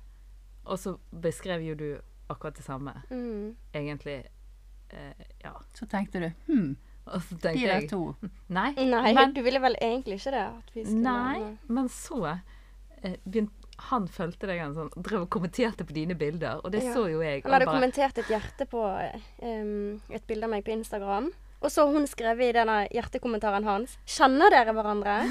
Og 0.64 0.78
så 0.78 0.92
beskrev 1.10 1.60
jo 1.66 1.74
du 1.74 1.88
akkurat 2.30 2.54
det 2.56 2.62
samme, 2.64 3.02
Mm. 3.10 3.56
egentlig. 3.74 4.24
Eh, 4.92 5.24
ja. 5.44 5.52
Så 5.74 5.86
tenkte 5.88 6.20
du 6.20 6.30
hm, 6.52 6.76
Og 7.06 7.20
så 7.22 7.34
de 7.34 7.40
tenkte 7.48 7.66
der 7.66 7.86
to. 7.88 8.14
Nei. 8.48 8.72
Nei, 8.76 9.12
Men- 9.16 9.32
du 9.34 9.42
ville 9.42 9.58
vel 9.60 9.74
egentlig 9.80 10.20
ikke 10.20 10.30
det? 10.34 10.46
At 10.58 10.70
vi 10.74 10.84
skulle 10.84 11.02
Nei, 11.02 11.56
men 11.68 11.88
så 11.88 12.20
eh, 13.02 13.16
begynte 13.24 13.52
Han 13.90 14.06
fulgte 14.06 14.46
deg 14.46 14.60
en 14.62 14.74
sånn 14.76 14.90
Drev 15.02 15.22
og 15.24 15.30
kommenterte 15.30 15.84
på 15.88 15.92
dine 15.96 16.14
bilder, 16.14 16.60
og 16.62 16.70
det 16.72 16.84
Ja. 16.84 16.92
så 16.94 17.08
jo 17.10 17.20
jeg. 17.24 17.42
Han 17.42 17.52
hadde 17.52 17.66
bare, 17.66 17.74
kommentert 17.80 18.18
et 18.18 18.26
hjerte 18.30 18.66
på 18.70 18.82
um, 19.42 20.00
et 20.10 20.26
bilde 20.28 20.44
av 20.44 20.50
meg 20.50 20.64
på 20.64 20.70
Instagram. 20.76 21.32
Og 21.62 21.70
så 21.70 21.84
hun 21.90 22.06
skrevet 22.06 22.48
i 22.50 22.52
denne 22.52 22.88
hjertekommentaren 22.90 23.64
hans 23.64 23.96
'Kjenner 24.06 24.50
dere 24.50 24.72
hverandre?' 24.74 25.26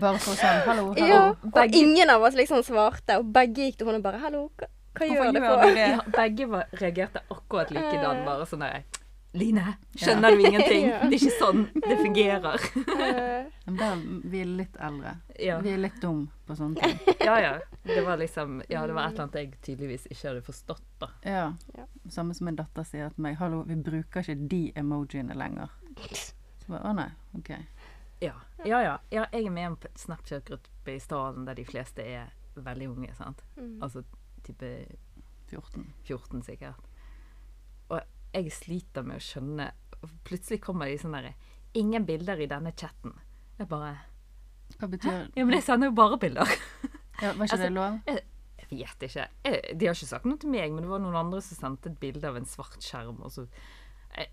Bare 0.00 0.18
for 0.18 0.36
sånn 0.36 0.62
hallo, 0.66 0.92
hallo. 0.94 1.06
Ja, 1.08 1.22
og 1.32 1.52
begge- 1.52 1.74
ingen 1.80 2.10
av 2.10 2.22
oss 2.22 2.34
liksom 2.34 2.62
svarte. 2.62 3.18
Og 3.18 3.32
begge 3.32 3.66
gikk 3.68 3.78
til 3.78 3.86
hun 3.88 3.96
og 3.96 4.02
bare 4.02 4.18
'Hallo, 4.20 4.50
hva, 4.94 5.06
gjør 5.06 5.32
det 5.32 5.42
for 5.44 5.74
det? 5.74 5.88
ja, 5.88 6.00
begge 6.16 6.46
var, 6.46 6.64
reagerte 6.80 7.20
akkurat 7.28 7.70
likedan. 7.70 8.22
Eh. 8.22 8.24
Bare 8.26 8.46
sånn 8.46 8.64
der 8.66 8.82
Line, 9.36 9.74
skjønner 9.94 10.32
du 10.32 10.40
ingenting? 10.40 10.86
Det 11.10 11.12
er 11.12 11.14
ikke 11.18 11.34
sånn 11.36 11.66
det 11.84 11.96
fungerer. 12.00 12.62
Eh, 12.96 13.50
Men 13.66 13.76
der, 13.76 13.98
vi 14.32 14.40
er 14.40 14.48
litt 14.62 14.78
eldre. 14.80 15.12
Ja. 15.36 15.58
Vi 15.62 15.74
er 15.74 15.82
litt 15.82 15.98
dum 16.00 16.22
på 16.48 16.56
sånne 16.56 16.80
ting. 16.82 17.18
ja, 17.20 17.34
ja. 17.44 17.50
Det 17.84 18.00
var 18.06 18.16
liksom 18.20 18.62
Ja, 18.72 18.86
det 18.88 18.96
var 18.96 19.10
et 19.10 19.12
eller 19.12 19.26
annet 19.26 19.36
jeg 19.36 19.50
tydeligvis 19.66 20.06
ikke 20.08 20.30
hadde 20.30 20.42
forstått, 20.46 20.86
da. 21.04 21.10
Ja. 21.28 21.44
Ja. 21.76 21.84
Samme 22.10 22.34
som 22.34 22.48
min 22.48 22.56
datter 22.56 22.88
sier 22.88 23.12
til 23.12 23.26
meg. 23.28 23.36
'Hallo, 23.36 23.62
vi 23.68 23.76
bruker 23.76 24.24
ikke 24.24 24.48
de 24.48 24.62
emojiene 24.80 25.36
lenger'. 25.36 25.76
Så 26.08 26.72
bare, 26.72 26.82
Å 26.88 26.94
nei, 26.96 27.10
OK. 27.36 27.52
Ja. 28.24 28.32
Ja, 28.64 28.80
ja. 28.82 28.96
ja 29.12 29.26
jeg 29.32 29.44
er 29.46 29.50
med 29.54 29.76
på 29.78 29.92
en 29.92 30.00
Snapchat-gruppe 30.08 30.96
i 30.96 30.98
Stallen 31.04 31.44
der 31.46 31.54
de 31.60 31.68
fleste 31.68 32.02
er 32.02 32.32
veldig 32.56 32.88
unge, 32.96 33.12
sant. 33.14 33.44
mm. 33.60 33.76
Altså 33.84 34.02
type 34.48 34.70
14. 35.52 35.84
14 36.08 36.42
sikkert. 36.48 36.88
Og 37.88 38.00
jeg 38.34 38.52
sliter 38.52 39.06
med 39.06 39.20
å 39.20 39.24
skjønne 39.24 39.70
Plutselig 40.28 40.60
kommer 40.62 40.86
de 40.86 40.98
sånn 41.00 41.14
derre 41.16 41.32
Ingen 41.78 42.04
bilder 42.06 42.38
i 42.38 42.46
denne 42.50 42.70
chatten. 42.76 43.14
Jeg 43.58 43.66
bare 43.70 43.94
Hva 44.78 44.88
betyr 44.92 45.10
det? 45.10 45.22
Ja, 45.40 45.46
men 45.48 45.56
jeg 45.56 45.64
sender 45.66 45.90
jo 45.90 45.96
bare 45.96 46.18
bilder. 46.22 46.52
ja, 47.22 47.32
Var 47.32 47.32
ikke 47.32 47.42
Altså, 47.42 47.62
det 47.64 47.72
lov? 47.74 47.98
Jeg 48.08 48.68
vet 48.70 49.04
ikke. 49.08 49.26
Jeg, 49.48 49.60
de 49.80 49.88
har 49.88 49.96
ikke 49.96 50.10
sagt 50.12 50.28
noe 50.28 50.38
til 50.40 50.52
meg, 50.52 50.72
men 50.74 50.84
det 50.84 50.90
var 50.90 51.00
noen 51.02 51.16
andre 51.16 51.40
som 51.44 51.56
sendte 51.56 51.88
et 51.90 51.98
bilde 52.02 52.28
av 52.28 52.36
en 52.36 52.48
svart 52.48 52.84
skjerm, 52.84 53.22
og 53.24 53.32
så 53.32 53.46
jeg, 53.48 54.28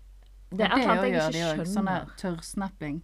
Det 0.52 0.66
er 0.66 0.74
annet 0.76 1.06
jeg 1.06 1.14
ikke 1.14 1.30
de 1.32 1.44
òg. 1.46 1.62
Sånn 1.72 1.92
tørrsnapping. 2.20 2.98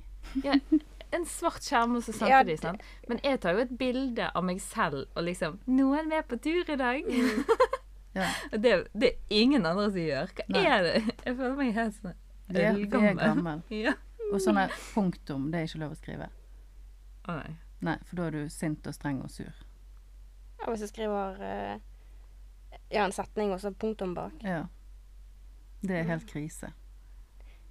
Ja, 0.45 0.59
en 1.13 1.27
svart 1.29 1.63
skjerm, 1.65 1.97
og 1.99 2.05
så 2.07 2.13
sendte 2.15 2.31
Ja, 2.33 2.43
de 2.47 2.57
sånn. 2.61 2.81
Men 3.09 3.21
jeg 3.25 3.41
tar 3.43 3.57
jo 3.57 3.65
et 3.67 3.73
bilde 3.79 4.31
av 4.35 4.45
meg 4.45 4.61
selv 4.65 5.07
og 5.15 5.25
liksom 5.29 5.61
'Noen 5.67 6.09
med 6.09 6.29
på 6.29 6.39
tur 6.41 6.69
i 6.69 6.77
dag?' 6.77 7.09
Ja. 8.15 8.27
Og 8.53 8.61
det, 8.61 8.73
det 8.93 9.09
er 9.09 9.19
ingen 9.31 9.65
andre 9.67 9.87
som 9.89 9.97
gjør. 9.97 10.33
Hva 10.37 10.45
Nei. 10.53 10.65
er 10.69 10.83
det? 10.85 11.15
Jeg 11.25 11.37
føler 11.37 11.55
meg 11.57 11.71
helt 11.73 11.95
sånn 11.97 12.13
er, 12.13 12.75
vi 12.77 12.83
er 12.83 13.15
gammel. 13.17 13.63
Ja. 13.87 13.95
Og 14.33 14.41
sånne 14.41 14.67
punktum, 14.95 15.51
det 15.53 15.61
er 15.61 15.69
ikke 15.69 15.81
lov 15.83 15.93
å 15.93 15.99
skrive. 15.99 16.29
Å 17.29 17.37
nei. 17.37 17.55
Nei, 17.83 17.97
for 18.07 18.17
da 18.17 18.27
er 18.29 18.37
du 18.37 18.53
sint 18.53 18.87
og 18.87 18.95
streng 18.95 19.19
og 19.25 19.33
sur. 19.33 19.51
Ja, 20.61 20.69
hvis 20.71 20.85
jeg 20.85 20.93
skriver 20.93 21.41
eh, 21.43 21.81
ja, 22.93 23.05
en 23.05 23.13
setning 23.13 23.53
og 23.53 23.61
så 23.61 23.73
punktum 23.75 24.15
bak. 24.15 24.37
Ja. 24.47 24.67
Det 25.83 25.99
er 25.99 26.07
helt 26.07 26.29
krise. 26.31 26.71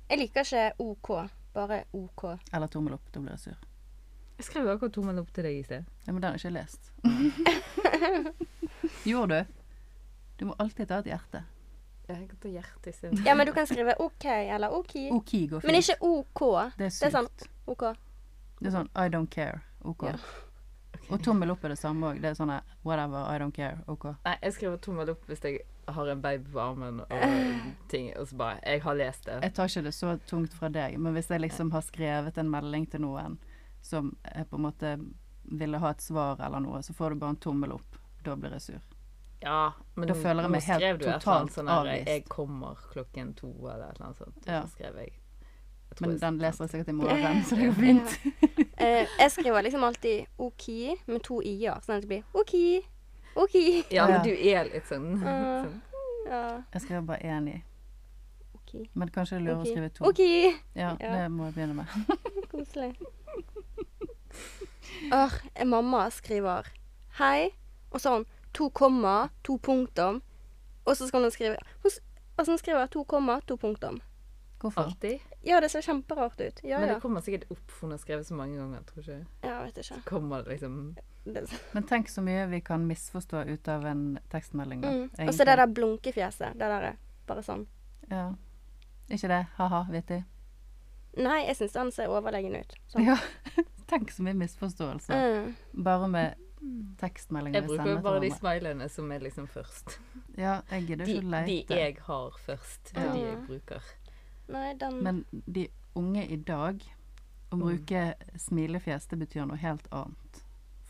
Jeg 0.10 0.20
liker 0.20 0.44
ikke 0.44 0.84
OK, 0.84 1.10
bare 1.54 1.84
OK. 1.98 2.24
Eller 2.54 2.68
tommel 2.68 2.94
opp. 2.98 3.12
Da 3.12 3.20
blir 3.20 3.32
jeg 3.36 3.40
sur. 3.40 3.56
Jeg 4.38 4.46
skrev 4.48 4.68
akkurat 4.72 4.94
tommel 4.96 5.20
opp 5.22 5.32
til 5.36 5.44
deg 5.46 5.58
i 5.60 5.64
sted. 5.64 5.84
Ja, 6.06 6.12
men 6.14 6.22
den 6.22 6.32
har 6.32 6.38
jeg 6.38 6.46
ikke 6.46 6.56
lest. 6.56 6.92
Gjorde 9.06 9.42
du? 9.42 9.46
Du 10.38 10.46
må 10.50 10.54
alltid 10.58 10.88
ta 10.90 10.98
et 11.04 11.10
hjerte. 11.12 11.44
Jeg 12.10 12.28
kan 12.30 12.38
ta 12.42 12.48
hjerte 12.52 12.90
i 12.90 12.94
stedet. 12.96 13.20
Ja, 13.26 13.36
men 13.38 13.46
du 13.48 13.54
kan 13.54 13.68
skrive 13.70 13.94
OK 14.02 14.26
eller 14.26 14.70
OK. 14.74 14.96
OK 15.12 15.32
går 15.52 15.60
fint. 15.62 15.68
Men 15.70 15.76
ikke 15.78 15.98
OK. 16.02 16.42
Det 16.78 16.86
er 16.88 16.92
Det 16.98 17.08
er 17.08 17.12
sånn. 17.18 17.30
OK. 17.70 17.84
Det 18.60 18.68
er 18.72 18.76
sånn 18.76 18.90
I 18.98 19.06
don't 19.14 19.30
care. 19.32 19.60
OK. 19.86 20.04
Ja. 20.10 20.16
Og 21.12 21.22
tommel 21.24 21.52
opp 21.54 21.64
er 21.66 21.70
det 21.76 21.80
samme 21.80 22.08
òg. 22.12 22.20
Det 22.24 22.30
er 22.32 22.36
sånn 22.38 22.52
whatever, 22.88 23.22
I 23.30 23.38
don't 23.42 23.54
care. 23.56 23.78
OK. 23.88 24.06
Nei, 24.26 24.36
jeg 24.42 24.54
skriver 24.58 24.78
tommel 24.82 25.10
opp 25.14 25.24
hvis 25.30 25.44
jeg 25.46 25.62
har 25.96 26.08
en 26.14 26.22
baby 26.22 26.52
på 26.54 26.60
armen 26.60 27.00
og 27.02 27.24
ting, 27.92 28.12
og 28.18 28.28
så 28.28 28.36
bare 28.38 28.60
Jeg 28.66 28.82
har 28.84 28.96
lest 28.96 29.26
det. 29.26 29.40
Jeg 29.44 29.54
tar 29.54 29.66
ikke 29.72 29.84
det 29.84 29.94
så 29.94 30.14
tungt 30.30 30.54
fra 30.54 30.70
deg, 30.70 30.98
men 31.00 31.14
hvis 31.14 31.30
jeg 31.30 31.42
liksom 31.42 31.72
har 31.72 31.82
skrevet 31.82 32.38
en 32.38 32.50
melding 32.52 32.86
til 32.92 33.02
noen 33.02 33.38
som 33.82 34.16
jeg 34.36 34.46
på 34.50 34.56
en 34.60 34.62
måte 34.68 34.96
ville 35.52 35.78
ha 35.82 35.90
et 35.92 36.02
svar 36.02 36.40
eller 36.46 36.60
noe, 36.62 36.82
så 36.86 36.94
får 36.94 37.10
du 37.16 37.16
bare 37.24 37.30
en 37.36 37.42
tommel 37.42 37.72
opp. 37.74 37.96
Da 38.24 38.36
blir 38.38 38.52
jeg 38.54 38.62
sur. 38.62 38.82
Ja, 39.42 39.72
men 39.96 40.08
Da 40.08 40.14
føler 40.14 40.46
jeg 40.46 40.52
meg 40.54 40.62
helt 40.68 40.84
skrev 40.84 41.00
du 41.00 41.06
et 41.06 41.08
eller 41.08 41.14
annet 41.16 41.24
totalt 41.26 41.56
sånn 41.56 41.68
her, 41.72 41.80
avvist. 41.82 42.08
Jeg 42.12 42.26
kommer 42.30 42.84
klokken 42.94 43.32
to, 43.40 43.50
eller 43.66 43.88
et 43.90 43.96
eller 43.96 44.06
annet 44.06 44.18
sånt. 44.22 44.46
Ja. 44.46 44.60
så 44.62 44.76
skrev 44.76 45.00
jeg, 45.02 45.16
jeg 45.90 45.98
tror 45.98 46.06
Men 46.08 46.12
jeg- 46.12 46.22
den 46.22 46.38
leser 46.44 46.64
jeg 46.64 46.70
sikkert 46.76 46.90
i 46.94 46.98
morgen, 47.00 47.42
så 47.50 47.56
det 47.58 47.66
går 47.72 47.80
fint. 47.88 48.70
Eh, 48.78 49.08
jeg 49.20 49.32
skriver 49.34 49.62
liksom 49.66 49.84
alltid 49.84 50.26
OK 50.38 50.68
med 51.08 51.24
to 51.26 51.42
i-er, 51.42 51.82
sånn 51.82 51.98
at 51.98 52.06
det 52.06 52.12
blir 52.14 52.24
OK. 52.38 52.54
OK. 53.36 53.56
Ja, 53.92 54.08
men 54.08 54.24
du 54.26 54.32
er 54.36 54.68
litt 54.70 54.88
sånn, 54.90 55.14
sånn. 55.22 55.82
Ja, 56.28 56.62
Jeg 56.74 56.82
skriver 56.82 57.02
bare 57.08 57.20
én 57.38 57.48
i. 57.50 57.58
Okay. 58.62 58.86
Men 58.94 59.10
kanskje 59.12 59.38
jeg 59.40 59.46
lurer 59.46 59.62
å 59.64 59.68
skrive 59.68 59.90
to. 59.90 60.06
OK. 60.08 60.20
Ja, 60.76 60.96
Ja. 61.00 61.16
det 61.16 61.32
må 61.32 61.50
jeg 61.50 61.56
begynne 61.56 61.74
med. 61.74 61.88
Koselig. 62.52 62.94
Ør, 65.12 65.34
en 65.56 65.70
mamma 65.72 66.06
skriver 66.14 66.68
hei, 67.20 67.50
og 67.92 68.00
så 68.02 68.10
har 68.10 68.22
hun 68.22 68.26
to 68.54 68.70
komma, 68.70 69.16
to 69.44 69.58
punktum, 69.58 70.22
og 70.86 70.96
så 70.98 71.08
skal 71.08 71.22
hun 71.28 71.32
skrive 71.32 71.58
hun, 71.84 71.92
Altså 72.40 72.52
hun 72.56 72.58
skriver 72.62 72.88
to 72.90 73.04
komma, 73.06 73.40
to 73.46 73.56
punktum. 73.60 74.00
Hvorfor? 74.62 74.82
Alltid. 74.88 75.20
Ja, 75.46 75.60
det 75.62 75.70
ser 75.72 75.82
kjemperart 75.82 76.40
ut. 76.42 76.62
Ja, 76.64 76.80
Men 76.80 76.90
det 76.90 77.02
kommer 77.02 77.22
sikkert 77.22 77.44
opp, 77.52 77.62
for 77.70 77.88
hun 77.88 77.92
har 77.92 78.00
skrevet 78.02 78.26
så 78.28 78.34
mange 78.38 78.58
ganger, 78.58 78.82
tror 78.88 79.02
ikke. 79.04 79.26
Ja, 79.44 79.60
vet 79.66 79.78
ikke. 79.78 80.00
Kommer 80.06 80.42
det 80.46 80.56
liksom 80.56 80.96
Det, 81.24 81.44
Men 81.74 81.84
tenk 81.86 82.10
så 82.10 82.22
mye 82.26 82.48
vi 82.50 82.62
kan 82.66 82.88
misforstå 82.88 83.44
ut 83.46 83.68
av 83.70 83.86
en 83.86 84.20
tekstmelding, 84.32 84.82
da. 84.82 84.90
mm. 84.92 85.28
Og 85.28 85.34
så 85.38 85.46
det 85.46 85.56
der 85.60 85.68
blunkefjeset. 85.68 86.54
Det 86.58 86.70
der 86.72 86.88
er 86.92 86.96
bare 87.30 87.44
sånn. 87.46 87.68
Ja. 88.10 88.32
Ikke 89.12 89.28
det? 89.30 89.42
Ha-ha, 89.58 89.84
vittig. 89.92 90.24
Nei, 91.18 91.42
jeg 91.46 91.58
syns 91.60 91.74
den 91.76 91.92
ser 91.92 92.10
overlegen 92.10 92.56
ut. 92.56 92.74
Sånn. 92.90 93.06
Ja. 93.06 93.18
Tenk 93.92 94.12
så 94.16 94.24
mye 94.24 94.34
misforståelse. 94.40 95.12
Mm. 95.14 95.52
Bare 95.84 96.08
med 96.08 96.40
tekstmeldinger 97.02 97.58
Jeg 97.60 97.68
vi 97.68 97.76
sender 97.76 97.90
jo 97.92 97.96
bruker 97.98 98.06
bare 98.06 98.22
de 98.24 98.30
smilene 98.38 98.88
som 98.94 99.12
er 99.12 99.24
liksom 99.26 99.48
først. 99.50 99.98
Ja, 100.38 100.60
jeg 100.72 100.88
gidder 100.88 101.06
De, 101.10 101.16
ikke 101.18 101.28
å 101.28 101.46
de 101.46 101.58
jeg 101.82 101.98
har 102.08 102.38
først. 102.46 102.94
Det 102.94 103.02
er 103.04 103.12
de 103.14 103.24
jeg 103.26 103.40
bruker. 103.48 103.90
Nei, 104.52 104.68
den 104.80 104.98
Men 105.04 105.24
de 105.46 105.68
unge 105.96 106.26
i 106.28 106.38
dag 106.38 106.82
Å 107.52 107.58
Mm. 107.58 107.62
bruke 107.66 108.02
smilefjes, 108.40 109.08
det 109.12 109.18
betyr 109.20 109.46
noe 109.46 109.58
helt 109.60 109.88
annet 109.92 110.38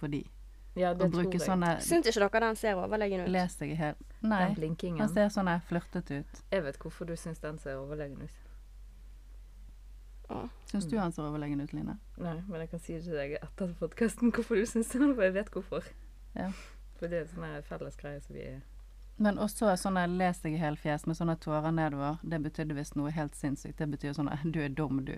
for 0.01 0.11
de. 0.11 0.23
Ja, 0.79 0.93
det 0.95 1.09
tror 1.11 1.27
jeg. 1.27 1.41
sånne 1.43 1.73
Syns 1.83 2.07
ikke 2.07 2.29
dere 2.31 2.45
den 2.45 2.55
ser 2.59 2.79
overlegen 2.79 3.25
ut? 3.25 3.31
Les 3.33 3.57
deg 3.59 3.73
helt 3.75 4.05
Den 4.21 4.29
Nei. 4.31 4.43
Han 4.45 4.55
blinkingen. 4.55 5.09
ser 5.11 5.27
sånn 5.33 5.49
her 5.51 5.59
flørtete 5.67 6.21
ut. 6.21 6.43
Jeg 6.53 6.63
vet 6.63 6.77
hvorfor 6.79 7.09
du 7.09 7.15
syns 7.19 7.41
den 7.43 7.59
ser 7.59 7.81
overlegen 7.81 8.21
ut. 8.23 8.37
Syns 10.71 10.85
du 10.87 10.97
han 10.97 11.11
ser 11.11 11.27
overlegen 11.27 11.59
ut, 11.61 11.73
Line? 11.73 11.97
Nei, 12.17 12.37
men 12.47 12.61
jeg 12.63 12.69
kan 12.71 12.79
si 12.79 12.93
det 12.95 13.03
til 13.03 13.17
deg 13.19 13.33
etter 13.41 13.73
podkasten 13.79 14.31
hvorfor 14.31 14.55
du 14.55 14.65
syns 14.69 14.93
det, 14.93 15.01
for 15.01 15.25
jeg 15.25 15.33
vet 15.35 15.49
hvorfor. 15.51 15.89
Ja. 16.37 16.51
For 16.99 17.11
det 17.11 17.23
er 17.23 17.25
sånne 17.33 17.49
her 17.57 17.65
felles 17.67 17.97
greie 17.99 18.21
som 18.23 18.37
vi 18.37 18.45
er 18.45 18.61
Men 19.17 19.37
også 19.41 19.73
sånne 19.77 20.05
les 20.07 20.39
deg 20.41 20.55
i 20.55 20.61
helfjes 20.61 21.03
med 21.05 21.17
sånne 21.19 21.35
tårer 21.41 21.73
nedover. 21.75 22.21
Det 22.23 22.39
betydde 22.41 22.77
visst 22.77 22.95
noe 22.95 23.11
helt 23.11 23.35
sinnssykt. 23.35 23.77
Det 23.77 23.89
betyr 23.91 24.15
sånn 24.15 24.31
du 24.53 24.61
er 24.63 24.69
dum, 24.69 25.03
du. 25.05 25.17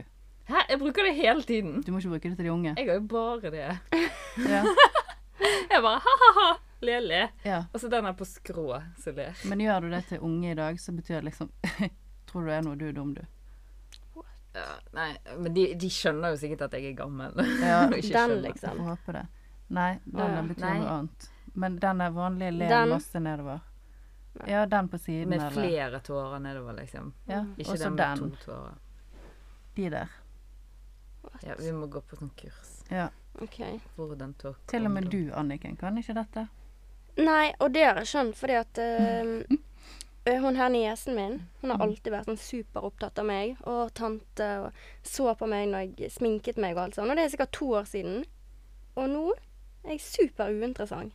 Hæ? 0.49 0.59
Jeg 0.69 0.79
bruker 0.79 1.03
det 1.07 1.13
hele 1.15 1.43
tiden! 1.43 1.81
Du 1.85 1.91
må 1.91 1.97
ikke 2.01 2.09
bruke 2.09 2.29
det 2.29 2.37
til 2.37 2.45
de 2.45 2.51
unge. 2.51 2.73
Jeg 2.77 2.87
har 2.89 2.93
jo 2.99 3.07
bare 3.07 3.51
det. 3.53 3.79
Ja. 4.49 4.63
Jeg 5.73 5.81
bare 5.81 5.99
ha-ha-ha, 6.03 6.47
le-le. 6.85 7.21
ja. 7.45 7.63
Og 7.73 7.79
så 7.81 7.89
den 7.89 8.05
er 8.05 8.13
på 8.15 8.25
skrå 8.27 8.67
som 9.01 9.15
ler. 9.17 9.33
Men 9.49 9.59
gjør 9.63 9.79
du 9.81 9.89
det 9.91 10.03
til 10.07 10.19
unge 10.23 10.51
i 10.51 10.55
dag, 10.55 10.79
så 10.79 10.91
betyr 10.95 11.15
det 11.21 11.23
liksom 11.31 11.49
Tror 12.29 12.41
du 12.45 12.47
det 12.51 12.55
er 12.57 12.61
noe 12.65 12.75
du 12.79 12.85
er 12.87 12.93
dum, 12.95 13.13
du. 13.17 13.21
Ja, 14.53 14.67
nei, 14.93 15.09
men 15.41 15.53
de, 15.55 15.63
de 15.81 15.89
skjønner 15.89 16.35
jo 16.35 16.37
sikkert 16.43 16.61
at 16.67 16.75
jeg 16.77 16.91
er 16.91 16.97
gammel. 16.99 17.33
Ja, 17.63 17.79
Den, 17.91 18.01
skjønner. 18.05 18.41
liksom. 18.45 18.77
Får 18.77 18.89
håpe 18.93 19.15
det. 19.17 19.25
Nei, 19.73 19.91
den 20.05 20.35
Ja. 20.37 20.41
betyr 20.51 20.65
Nei. 20.67 20.73
noe 20.79 20.95
annet. 20.99 21.29
Men 21.53 21.77
den 21.81 22.01
er 22.01 22.13
vanlig 22.13 22.51
le 22.53 22.69
masse 22.93 23.19
nedover. 23.21 23.59
Ja, 24.49 24.63
den 24.65 24.87
på 24.89 24.97
siden, 24.97 25.29
Med 25.29 25.41
eller 25.41 25.53
flere 25.53 25.99
tårer 26.05 26.39
nedover, 26.41 26.73
liksom. 26.77 27.11
Ja, 27.29 27.43
Ikke 27.57 27.71
Også 27.75 27.83
den 27.89 27.95
med 27.95 28.05
den. 28.05 28.31
to 28.31 28.45
tårer. 28.45 28.77
De 29.75 29.89
der. 29.89 30.07
Ja, 31.43 31.55
vi 31.59 31.71
må 31.75 31.87
gå 31.91 32.01
på 32.01 32.17
sånn 32.19 32.31
kurs. 32.39 32.73
Ja. 32.91 33.09
OK. 33.41 33.59
Hvordan 33.95 34.33
tårer 34.37 34.59
Til 34.69 34.85
og 34.85 34.93
med 34.93 35.09
du, 35.09 35.31
Anniken, 35.33 35.77
kan 35.79 35.97
ikke 35.97 36.15
dette? 36.17 36.47
Nei, 37.17 37.53
og 37.61 37.73
det 37.73 37.85
har 37.85 38.01
jeg 38.01 38.09
skjønt 38.09 38.37
fordi 38.37 38.57
at 38.57 38.81
eh, 38.83 40.37
hun 40.41 40.57
her 40.57 40.69
niesen 40.73 41.17
min, 41.17 41.39
hun 41.61 41.73
har 41.73 41.81
alltid 41.85 42.13
vært 42.13 42.29
sånn 42.29 42.39
superopptatt 42.41 43.19
av 43.21 43.27
meg 43.29 43.57
og 43.69 43.93
tante 43.97 44.49
og 44.63 44.85
så 45.05 45.33
på 45.37 45.49
meg 45.49 45.67
når 45.71 45.89
jeg 45.99 46.13
sminket 46.15 46.61
meg 46.61 46.77
og 46.77 46.85
alt 46.87 46.99
sånt. 46.99 47.11
Og 47.11 47.19
det 47.19 47.27
er 47.27 47.33
sikkert 47.33 47.55
to 47.57 47.73
år 47.81 47.89
siden. 47.89 48.23
Og 48.95 49.09
nå 49.09 49.25
er 49.83 49.95
jeg 49.95 50.05
super 50.05 50.53
uinteressant. 50.53 51.13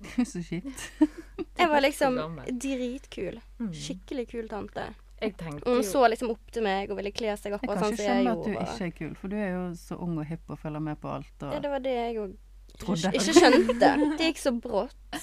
så 0.32 0.40
kjipt. 0.42 0.86
Jeg 1.60 1.68
var 1.68 1.82
liksom 1.84 2.16
dritkul. 2.56 3.36
Mm. 3.58 3.72
Skikkelig 3.76 4.22
kul 4.30 4.46
tante. 4.48 4.86
Jeg 5.20 5.34
tenkte 5.36 5.66
Og 5.68 5.80
hun 5.80 5.84
så 5.84 6.02
liksom 6.08 6.30
opp 6.32 6.52
til 6.54 6.64
meg 6.64 6.90
og 6.90 6.96
ville 7.00 7.12
kle 7.12 7.34
seg 7.36 7.56
opp. 7.56 7.64
Jeg 7.64 7.72
kan 7.72 7.82
sånn 7.82 7.96
ikke 7.96 8.06
skjønne 8.06 8.30
at 8.32 8.44
du 8.44 8.52
ikke 8.54 8.86
er 8.86 8.94
kul, 8.98 9.10
for 9.20 9.32
du 9.32 9.36
er 9.36 9.50
jo 9.52 9.64
så 9.76 9.98
ung 10.00 10.14
og 10.20 10.24
hipp 10.30 10.52
og 10.54 10.60
følger 10.62 10.84
med 10.86 11.00
på 11.02 11.10
alt. 11.12 11.34
Ja, 11.44 11.58
det 11.60 11.72
var 11.74 11.84
det 11.84 11.96
jeg 11.96 12.16
òg 12.22 12.38
Trodde. 12.80 13.10
ikke 13.12 13.34
skjønte. 13.36 13.90
Det 14.16 14.28
gikk 14.30 14.38
så 14.40 14.52
brått. 14.56 15.18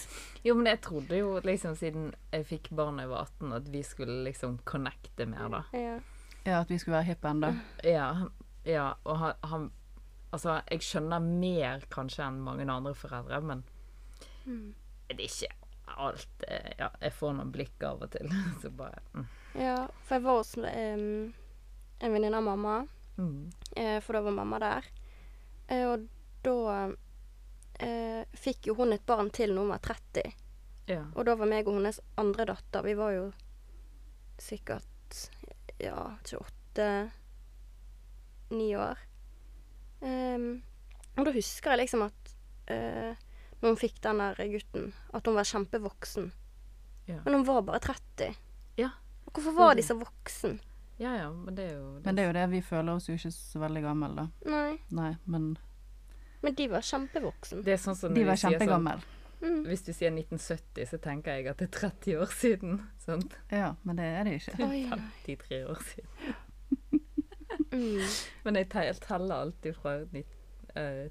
Jo, 0.45 0.53
men 0.59 0.69
jeg 0.69 0.81
trodde 0.85 1.17
jo 1.17 1.31
liksom 1.43 1.73
siden 1.79 2.11
jeg 2.31 2.45
fikk 2.45 2.69
barn 2.77 2.99
da 2.99 3.07
jeg 3.07 3.09
var 3.13 3.31
18, 3.31 3.53
at 3.57 3.71
vi 3.73 3.81
skulle 3.87 4.17
liksom 4.27 4.59
connecte 4.67 5.25
mer, 5.25 5.47
da. 5.49 5.63
Ja. 5.73 5.95
ja, 6.45 6.59
at 6.59 6.69
vi 6.69 6.77
skulle 6.77 6.99
være 6.99 7.09
hippe 7.13 7.31
ennå. 7.31 7.53
Ja, 7.87 8.11
ja 8.67 8.91
og 9.03 9.17
han, 9.23 9.33
han 9.43 9.67
Altså, 10.27 10.57
jeg 10.67 10.83
skjønner 10.83 11.23
mer 11.23 11.85
kanskje 11.89 12.25
enn 12.27 12.41
mange 12.43 12.65
andre 12.69 12.93
foreldre, 12.93 13.41
men 13.41 13.63
Mm. 14.47 14.73
det 15.09 15.19
er 15.19 15.23
ikke 15.27 15.53
alt 15.97 16.43
eh, 16.47 16.71
Ja, 16.79 16.87
jeg 17.01 17.13
får 17.13 17.33
noen 17.35 17.51
blikk 17.51 17.83
av 17.83 18.01
og 18.05 18.11
til, 18.13 18.29
så 18.61 18.69
bare 18.71 19.01
mm. 19.13 19.25
Ja, 19.57 19.87
for 20.05 20.15
jeg 20.17 20.23
var 20.23 20.37
hos 20.37 20.53
um, 20.57 21.33
en 21.99 22.13
venninne 22.13 22.37
av 22.37 22.43
mamma. 22.45 22.87
Mm. 23.17 23.51
uh, 23.77 23.99
for 24.01 24.13
da 24.13 24.21
var 24.21 24.31
mamma 24.31 24.59
der. 24.61 24.85
Uh, 25.71 25.85
og 25.91 26.07
da 26.45 26.57
uh, 26.93 28.23
fikk 28.37 28.67
jo 28.69 28.77
hun 28.77 28.93
et 28.93 29.05
barn 29.05 29.29
til 29.33 29.53
når 29.53 29.61
hun 29.65 29.73
var 29.73 29.81
30. 29.87 30.35
Ja. 30.87 31.03
Og 31.15 31.25
da 31.27 31.35
var 31.35 31.49
meg 31.49 31.67
og 31.67 31.75
hennes 31.79 31.99
andre 32.15 32.45
datter 32.47 32.85
Vi 32.85 32.93
var 32.95 33.11
jo 33.11 33.25
sikkert 34.39 35.17
ja, 35.81 36.15
28-9 36.23 37.09
år. 38.77 38.97
Um, 39.99 40.63
og 41.17 41.25
da 41.25 41.31
husker 41.33 41.73
jeg 41.73 41.81
liksom 41.81 42.01
at 42.05 42.23
når 42.67 43.71
hun 43.71 43.79
fikk 43.79 43.97
den 44.03 44.19
der 44.21 44.49
gutten, 44.51 44.89
at 45.15 45.25
hun 45.25 45.37
var 45.37 45.47
kjempevoksen. 45.47 46.27
Ja. 47.07 47.21
Men 47.25 47.39
hun 47.39 47.45
var 47.47 47.61
bare 47.65 47.79
30. 47.79 48.35
Ja. 48.77 48.89
Hvorfor 49.37 49.53
var 49.57 49.75
de 49.77 49.83
så 49.85 49.95
voksen? 49.99 50.57
ja 50.97 51.11
ja, 51.13 51.27
men 51.31 51.53
det 51.55 51.67
er 51.69 51.75
jo 51.77 51.89
Men 52.05 52.15
det 52.17 52.23
er 52.23 52.27
jo 52.31 52.33
det, 52.33 52.45
vi 52.55 52.61
føler 52.65 52.95
oss 52.97 53.05
jo 53.09 53.13
ikke 53.13 53.29
så 53.35 53.59
veldig 53.61 53.83
gamle, 53.85 54.07
da. 54.17 54.23
Nei. 54.49 54.77
Nei, 54.97 55.11
men 55.29 55.51
Men 56.41 56.55
de 56.57 56.65
var 56.71 56.81
kjempevoksen. 56.81 57.61
Det 57.65 57.73
er 57.75 57.77
sånn 57.81 57.95
som 57.99 58.13
de 58.15 58.21
når 58.23 58.31
var 58.31 58.39
sier 58.41 58.55
kjempegamle. 58.57 58.95
Mm. 59.37 59.59
Hvis 59.69 59.83
du 59.85 59.91
sier 59.93 60.09
1970, 60.09 60.87
så 60.89 60.97
tenker 60.97 61.37
jeg 61.37 61.47
at 61.51 61.59
det 61.61 61.67
er 61.69 61.89
30 61.91 62.17
år 62.23 62.31
siden. 62.33 62.79
Sant? 62.97 63.35
Ja, 63.53 63.75
men 63.85 63.99
det 64.01 64.05
er 64.09 64.23
det 64.25 64.33
ikke. 64.39 64.57
Oi, 64.65 64.79
oi. 64.89 65.01
53 65.27 65.63
år 65.69 65.83
siden. 65.91 66.33
Mm. 67.71 67.99
Men 68.45 68.55
jeg 68.55 68.69
teller 68.71 69.35
alltid 69.35 69.75
fra 69.75 69.91
nitt- 70.13 70.75
eh, 70.75 71.09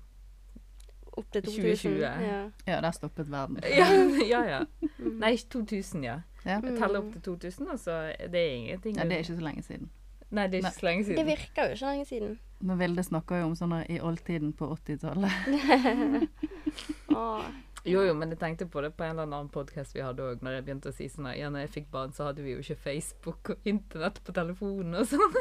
Opp 1.17 1.29
til 1.33 1.43
2000. 1.43 1.63
2020. 1.63 2.01
Ja. 2.27 2.41
Ja, 2.67 2.81
der 2.85 2.97
stoppet 2.97 3.31
verden. 3.33 3.61
ja, 3.65 3.87
ja, 4.35 4.41
ja. 4.51 4.65
Mm. 4.99 5.19
Nei, 5.23 5.37
2000, 5.37 6.05
ja. 6.05 6.21
Ja. 6.47 6.61
Teller 6.61 7.01
opp 7.01 7.13
til 7.13 7.23
2000, 7.23 7.71
altså. 7.71 8.01
det 8.33 8.41
er 8.41 8.51
ingenting 8.55 8.97
ja, 8.97 9.05
det 9.05 9.13
er 9.13 9.25
ikke 9.25 9.37
så 9.37 9.47
lenge 9.49 9.63
siden. 9.63 9.91
Nei, 10.31 10.47
det 10.51 10.59
er 10.59 10.65
ikke 10.65 10.81
så 10.81 10.87
lenge 10.87 11.05
siden. 11.05 11.19
Det 11.19 11.27
virker 11.27 11.69
jo 11.69 11.77
ikke 11.77 11.87
lenge 11.87 12.05
siden. 12.05 12.39
Men 12.61 12.79
Vilde 12.79 13.03
snakker 13.03 13.41
jo 13.41 13.51
om 13.51 13.55
sånne 13.59 13.85
i 13.93 14.01
oldtiden 14.01 14.53
på 14.57 14.69
80-tallet. 14.75 15.31
Åh. 17.21 17.47
Jo, 17.87 18.01
jo, 18.03 18.15
men 18.19 18.33
jeg 18.35 18.41
tenkte 18.41 18.67
på 18.67 18.83
det 18.83 18.97
på 18.99 19.05
en 19.07 19.13
eller 19.15 19.29
annen 19.29 19.51
podkast 19.55 19.95
vi 19.95 20.03
hadde 20.03 20.25
òg, 20.25 20.41
når 20.43 20.57
jeg 20.57 20.65
begynte 20.67 20.91
å 20.91 20.95
si 20.97 21.07
sånn 21.11 21.29
at 21.31 21.37
ja, 21.39 21.51
når 21.55 21.69
jeg 21.69 21.75
fikk 21.77 21.93
barn, 21.93 22.15
så 22.17 22.27
hadde 22.27 22.43
vi 22.43 22.57
jo 22.57 22.65
ikke 22.65 22.81
Facebook 22.83 23.53
og 23.55 23.69
internett 23.71 24.19
på 24.27 24.35
telefonen 24.35 24.99
og 24.99 25.07
sånn. 25.13 25.37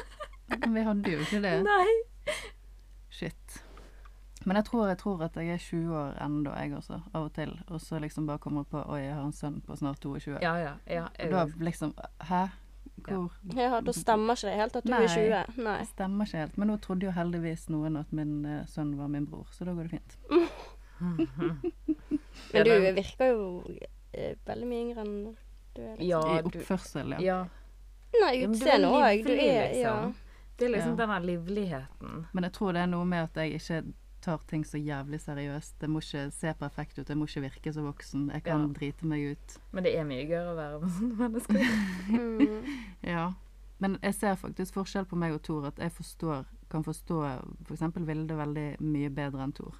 Men 0.54 0.76
vi 0.78 0.84
hadde 0.86 1.16
jo 1.16 1.24
ikke 1.26 1.42
det. 1.42 1.56
Nei. 1.66 2.36
Shit. 3.10 3.65
Men 4.46 4.60
jeg 4.60 4.66
tror, 4.66 4.88
jeg 4.88 4.98
tror 5.02 5.24
at 5.26 5.38
jeg 5.42 5.50
er 5.54 5.58
20 5.62 5.96
år 5.98 6.20
ennå, 6.26 6.52
jeg 6.54 6.76
også, 6.78 7.00
av 7.14 7.24
og 7.28 7.34
til. 7.34 7.54
Og 7.68 7.82
så 7.82 8.00
liksom 8.00 8.28
bare 8.28 8.42
kommer 8.44 8.64
på 8.70 8.84
Oi, 8.84 9.00
jeg 9.02 9.16
har 9.16 9.24
en 9.26 9.34
sønn 9.34 9.58
på 9.66 9.78
snart 9.80 10.00
22. 10.04 10.38
Ja, 10.42 10.54
ja. 10.62 10.76
ja 10.90 11.08
Og 11.26 11.32
da 11.32 11.46
liksom 11.66 11.96
Hæ? 12.30 12.46
Hvor 13.06 13.34
Ja, 13.58 13.82
da 13.82 13.92
stemmer 13.92 14.38
ikke 14.38 14.48
det 14.48 14.60
helt 14.60 14.76
at 14.76 14.86
du 14.86 14.92
Nei. 14.94 15.02
er 15.04 15.48
20. 15.48 15.64
Nei. 15.66 15.80
Det 15.80 15.88
stemmer 15.90 16.30
ikke 16.30 16.44
helt. 16.46 16.58
Men 16.58 16.72
nå 16.72 16.78
trodde 16.84 17.10
jo 17.10 17.12
heldigvis 17.12 17.68
noen 17.74 17.98
at 18.00 18.14
min 18.16 18.38
uh, 18.46 18.62
sønn 18.70 18.96
var 18.98 19.12
min 19.12 19.26
bror, 19.30 19.50
så 19.52 19.66
da 19.68 19.74
går 19.76 19.90
det 19.90 19.98
fint. 19.98 20.18
Men 22.54 22.64
du 22.64 22.72
virker 22.96 23.34
jo 23.34 23.64
eh, 24.14 24.38
veldig 24.48 24.70
mye 24.70 24.82
yngre 24.86 25.04
enn 25.04 25.18
du 25.76 25.82
er. 25.82 25.96
Liksom. 25.98 26.08
ja, 26.08 26.22
I 26.38 26.44
oppførsel, 26.48 27.16
ja. 27.18 27.22
ja. 27.26 27.40
Nei, 28.22 28.32
du 28.40 28.54
utseende 28.54 28.92
òg. 28.96 29.26
Du 29.26 29.34
er 29.34 29.76
ja. 29.76 29.96
liksom. 30.00 30.16
Det 30.56 30.66
er 30.66 30.72
liksom 30.78 30.92
Ja. 30.92 30.98
den 31.02 31.10
der 31.10 31.20
livligheten. 31.20 32.26
Men 32.32 32.44
jeg 32.48 32.54
tror 32.54 32.72
det 32.72 32.82
er 32.86 32.88
noe 32.88 33.06
med 33.06 33.24
at 33.28 33.42
jeg 33.42 33.60
ikke 33.60 33.82
tar 34.26 34.42
ting 34.50 34.64
så 34.66 34.80
jævlig 34.82 35.20
seriøst. 35.22 35.78
Det 35.82 35.90
må 35.90 36.02
ikke 36.02 36.26
se 36.34 36.54
perfekt 36.60 36.98
ut, 37.00 37.08
jeg 37.10 37.18
må 37.18 37.28
ikke 37.30 37.44
virke 37.46 37.74
så 37.74 37.84
voksen. 37.86 38.28
Jeg 38.34 38.44
kan 38.44 38.62
Ja. 38.68 38.74
drite 38.80 39.06
meg 39.06 39.32
ut. 39.36 39.58
Men 39.72 39.84
det 39.86 39.94
er 40.00 40.04
mye 40.10 40.26
gøyere 40.28 40.54
å 40.54 40.58
være 40.58 40.80
med 40.82 40.96
sånne 41.00 41.18
mennesker. 41.24 41.66
Mm. 42.16 42.66
Ja. 43.04 43.32
Men 43.80 43.98
jeg 44.02 44.14
ser 44.16 44.36
faktisk 44.40 44.74
forskjell 44.78 45.06
på 45.06 45.18
meg 45.20 45.34
og 45.36 45.42
Tor, 45.44 45.66
at 45.68 45.78
jeg 45.84 45.92
forstår, 45.92 46.46
kan 46.72 46.84
forstå 46.84 47.18
f.eks. 47.68 47.82
Vilde 48.08 48.38
veldig 48.40 48.68
mye 48.80 49.10
bedre 49.12 49.44
enn 49.44 49.52
Tor. 49.54 49.76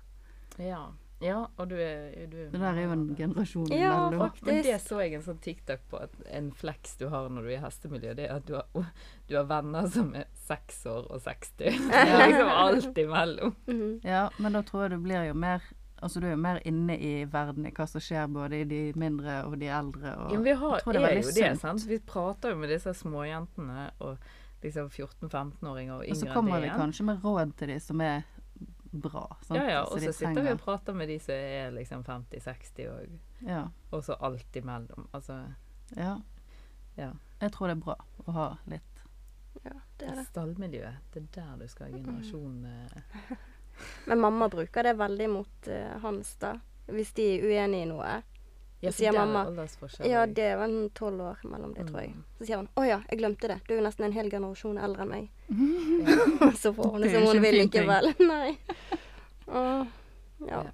Ja. 0.60 0.82
Ja, 1.24 1.46
og 1.58 1.70
du 1.70 1.76
er, 1.80 2.12
du 2.28 2.36
er 2.38 2.50
Det 2.52 2.60
der 2.60 2.74
er 2.76 2.82
jo 2.84 2.92
en 2.92 3.06
generasjon 3.16 3.70
Ja, 3.72 4.10
mellom. 4.10 4.26
faktisk. 4.28 4.46
Men 4.50 4.64
det 4.64 4.82
så 4.84 5.00
jeg 5.00 5.14
en 5.16 5.24
sånn 5.24 5.40
TikTok 5.42 5.80
på, 5.90 6.02
at 6.04 6.12
en 6.28 6.52
flex 6.52 6.98
du 7.00 7.08
har 7.10 7.30
når 7.30 7.42
du 7.42 7.48
er 7.54 7.56
i 7.58 7.62
hestemiljø, 7.64 8.14
det 8.18 8.26
er 8.30 8.36
at 8.36 8.46
du 8.50 8.54
har, 8.58 8.92
du 9.30 9.36
har 9.38 9.48
venner 9.50 9.88
som 9.90 10.12
er 10.16 10.28
seks 10.48 10.84
år 10.92 11.08
og 11.10 11.22
60. 11.24 11.56
Det 11.64 12.04
er 12.04 12.28
liksom 12.28 12.52
alt 12.52 12.98
imellom. 13.06 13.56
Mhm. 13.68 14.00
Ja, 14.04 14.30
men 14.40 14.54
da 14.60 14.62
tror 14.68 14.84
jeg 14.86 14.92
du 14.98 15.02
blir 15.08 15.24
jo 15.30 15.34
mer 15.34 15.64
Altså 16.04 16.20
du 16.20 16.26
er 16.28 16.34
jo 16.36 16.38
mer 16.44 16.58
inne 16.68 16.98
i 17.00 17.24
verden, 17.32 17.66
i 17.66 17.72
hva 17.72 17.86
som 17.88 18.02
skjer 18.04 18.28
både 18.30 18.58
i 18.60 18.66
de 18.68 18.80
mindre 19.00 19.38
og 19.48 19.56
de 19.58 19.70
eldre. 19.72 20.12
Og 20.20 20.34
Ja, 20.34 20.36
men 20.38 20.44
vi 20.44 20.52
har, 20.60 20.74
jeg 20.76 20.84
tror 20.84 20.94
det 20.94 21.02
er, 21.02 21.08
er 21.08 21.16
jo 21.16 21.22
sunt. 21.24 21.38
det, 21.40 21.60
sant? 21.62 21.86
Vi 21.88 21.98
prater 22.00 22.52
jo 22.52 22.58
med 22.60 22.70
disse 22.70 22.94
småjentene 23.00 23.86
og 24.04 24.18
liksom 24.62 24.90
14-15-åringer 24.92 25.96
og 25.96 26.04
yngre 26.04 26.12
det 26.12 26.12
igjen. 26.12 26.12
Og 26.12 26.20
så 26.28 26.34
kommer 26.36 26.62
vi 26.62 26.70
kanskje 26.76 27.06
med 27.08 27.24
råd 27.24 27.54
til 27.58 27.72
de 27.74 27.80
som 27.80 28.02
er 28.02 28.22
bra. 28.96 29.38
Sant? 29.42 29.60
Ja, 29.60 29.70
ja, 29.70 29.82
og 29.84 30.02
så 30.02 30.14
sitter 30.14 30.42
vi 30.42 30.52
og 30.54 30.62
prater 30.62 30.98
med 30.98 31.10
de 31.12 31.20
som 31.20 31.36
er 31.36 31.72
liksom 31.76 32.04
50-60 32.04 32.90
og, 32.92 33.16
Ja, 33.46 33.64
og 33.92 34.04
så 34.04 34.18
alt 34.20 34.56
imellom. 34.56 35.08
Altså, 35.14 35.40
ja. 35.96 36.18
ja. 36.96 37.12
Jeg 37.42 37.52
tror 37.52 37.70
det 37.72 37.78
er 37.78 37.84
bra 37.84 37.98
å 38.26 38.36
ha 38.36 38.48
litt 38.72 39.04
Ja, 39.64 39.76
det 39.98 40.08
er 40.12 40.20
det. 40.20 40.28
Stallmiljøet, 40.30 41.04
det 41.14 41.24
er 41.24 41.28
der 41.36 41.58
du 41.64 41.68
skal 41.72 41.92
ha 41.92 41.98
generasjon 41.98 42.66
eh, 42.70 43.36
Men 44.10 44.22
mamma 44.24 44.48
bruker 44.50 44.88
det 44.88 44.96
veldig 45.00 45.28
mot 45.30 45.68
uh, 45.68 45.98
Hans, 46.04 46.36
da. 46.40 46.56
Hvis 46.88 47.12
de 47.18 47.26
er 47.34 47.44
uenige 47.44 47.84
i 47.84 47.90
noe. 47.90 48.12
Ja, 48.86 48.92
sier 48.96 49.12
det 49.12 49.20
er 49.20 49.26
mamma. 49.26 49.68
Ja, 50.06 50.26
det 50.26 50.50
var 50.58 50.64
en 50.70 50.90
tolv 50.98 51.22
år 51.22 51.38
mellom 51.44 51.74
det, 51.76 51.88
tror 51.90 52.02
jeg. 52.02 52.14
Mm. 52.16 52.24
Så 52.40 52.46
sier 52.46 52.58
hun 52.58 52.68
'Å 52.76 52.88
ja, 52.88 53.02
jeg 53.10 53.20
glemte 53.20 53.48
det. 53.48 53.60
Du 53.68 53.74
er 53.74 53.78
jo 53.82 53.84
nesten 53.88 54.06
en 54.06 54.12
hel 54.14 54.30
generasjon 54.30 54.78
eldre 54.78 55.02
enn 55.02 55.10
meg'. 55.10 55.30
Ja. 56.42 56.52
så 56.52 56.74
får 56.74 56.92
hun 56.92 57.02
Det 57.02 57.12
som 57.12 57.24
hun 57.24 57.42
vil 57.42 57.56
likevel. 57.66 58.14
Nei. 58.34 58.58
Åh, 59.48 59.86
ja. 60.48 60.64
Ja. 60.64 60.72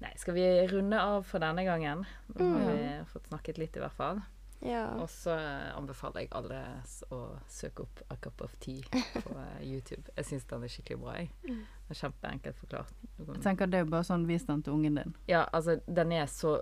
Nei, 0.00 0.12
skal 0.16 0.34
vi 0.34 0.66
runde 0.66 1.00
av 1.00 1.22
for 1.28 1.38
denne 1.42 1.64
gangen? 1.64 2.06
Nå 2.34 2.44
har 2.52 2.60
Mm. 2.72 2.76
vi 2.78 3.04
fått 3.12 3.26
snakket 3.28 3.58
litt, 3.58 3.76
i 3.76 3.80
hvert 3.80 3.92
fall. 3.92 4.22
ja. 4.62 4.86
Og 5.00 5.08
så 5.08 5.30
eh, 5.36 5.76
anbefaler 5.76 6.20
jeg 6.20 6.28
alle 6.32 6.82
å 7.10 7.38
søke 7.48 7.80
opp 7.82 8.00
A 8.10 8.16
Cup 8.16 8.40
of 8.42 8.54
Tea 8.60 8.82
på 8.90 9.36
eh, 9.36 9.62
YouTube. 9.64 10.02
Jeg 10.16 10.24
syns 10.24 10.44
den 10.44 10.62
er 10.64 10.68
skikkelig 10.68 11.00
bra. 11.00 11.12
Jeg. 11.16 11.30
Mm. 11.48 11.62
Det 11.88 11.96
Kjempeenkelt 11.96 12.56
forklart. 12.56 12.92
Jeg 13.18 13.42
tenker 13.42 13.66
det 13.66 13.78
er 13.80 13.84
jo 13.84 13.90
bare 13.90 14.04
sånn 14.04 14.26
vis 14.26 14.44
den 14.44 14.62
til 14.62 14.72
ungen 14.72 14.94
din. 14.94 15.14
Ja, 15.28 15.46
altså, 15.52 15.80
den 15.86 16.12
er 16.12 16.26
så 16.26 16.60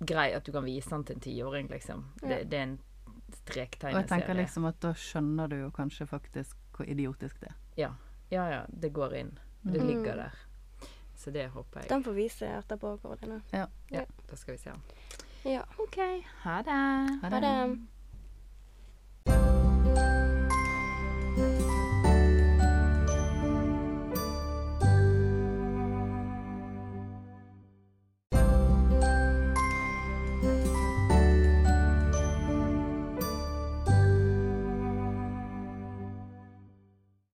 grei 0.00 0.32
at 0.34 0.44
du 0.44 0.52
kan 0.52 0.64
vise 0.64 0.90
den 0.90 1.04
til 1.04 1.16
en 1.16 1.20
tiåring, 1.20 1.68
liksom. 1.70 2.04
Det, 2.20 2.28
Ja. 2.30 2.44
det 2.44 2.54
er 2.58 2.62
en 2.62 2.78
Og 3.48 3.56
jeg 3.56 4.06
tenker 4.08 4.34
liksom 4.34 4.64
at 4.68 4.80
da 4.80 4.92
skjønner 4.92 5.48
du 5.48 5.56
jo 5.56 5.70
kanskje 5.70 6.06
faktisk 6.06 6.56
hvor 6.76 6.84
idiotisk 6.88 7.40
det 7.40 7.48
er. 7.48 7.54
Ja. 7.76 7.90
ja, 8.30 8.46
ja. 8.50 8.62
Det 8.68 8.92
går 8.92 9.14
inn. 9.14 9.38
Det 9.64 9.80
Mm. 9.80 9.86
ligger 9.86 10.14
der. 10.16 10.30
Så 11.16 11.30
det 11.30 11.48
håper 11.50 11.80
jeg. 11.80 11.88
Den 11.88 12.04
får 12.04 12.12
vise 12.14 12.46
etterpå, 12.46 12.98
Karoline. 13.02 13.42
Ja, 13.52 13.66
da 14.30 14.36
skal 14.36 14.54
vi 14.54 14.58
se 14.58 14.70
den. 14.70 14.82
Ja. 15.44 15.62
OK. 15.78 15.96
Ha 16.42 16.62
det. 16.62 17.20
Ha 17.22 17.28
Ha 17.30 17.40
det. 17.40 17.78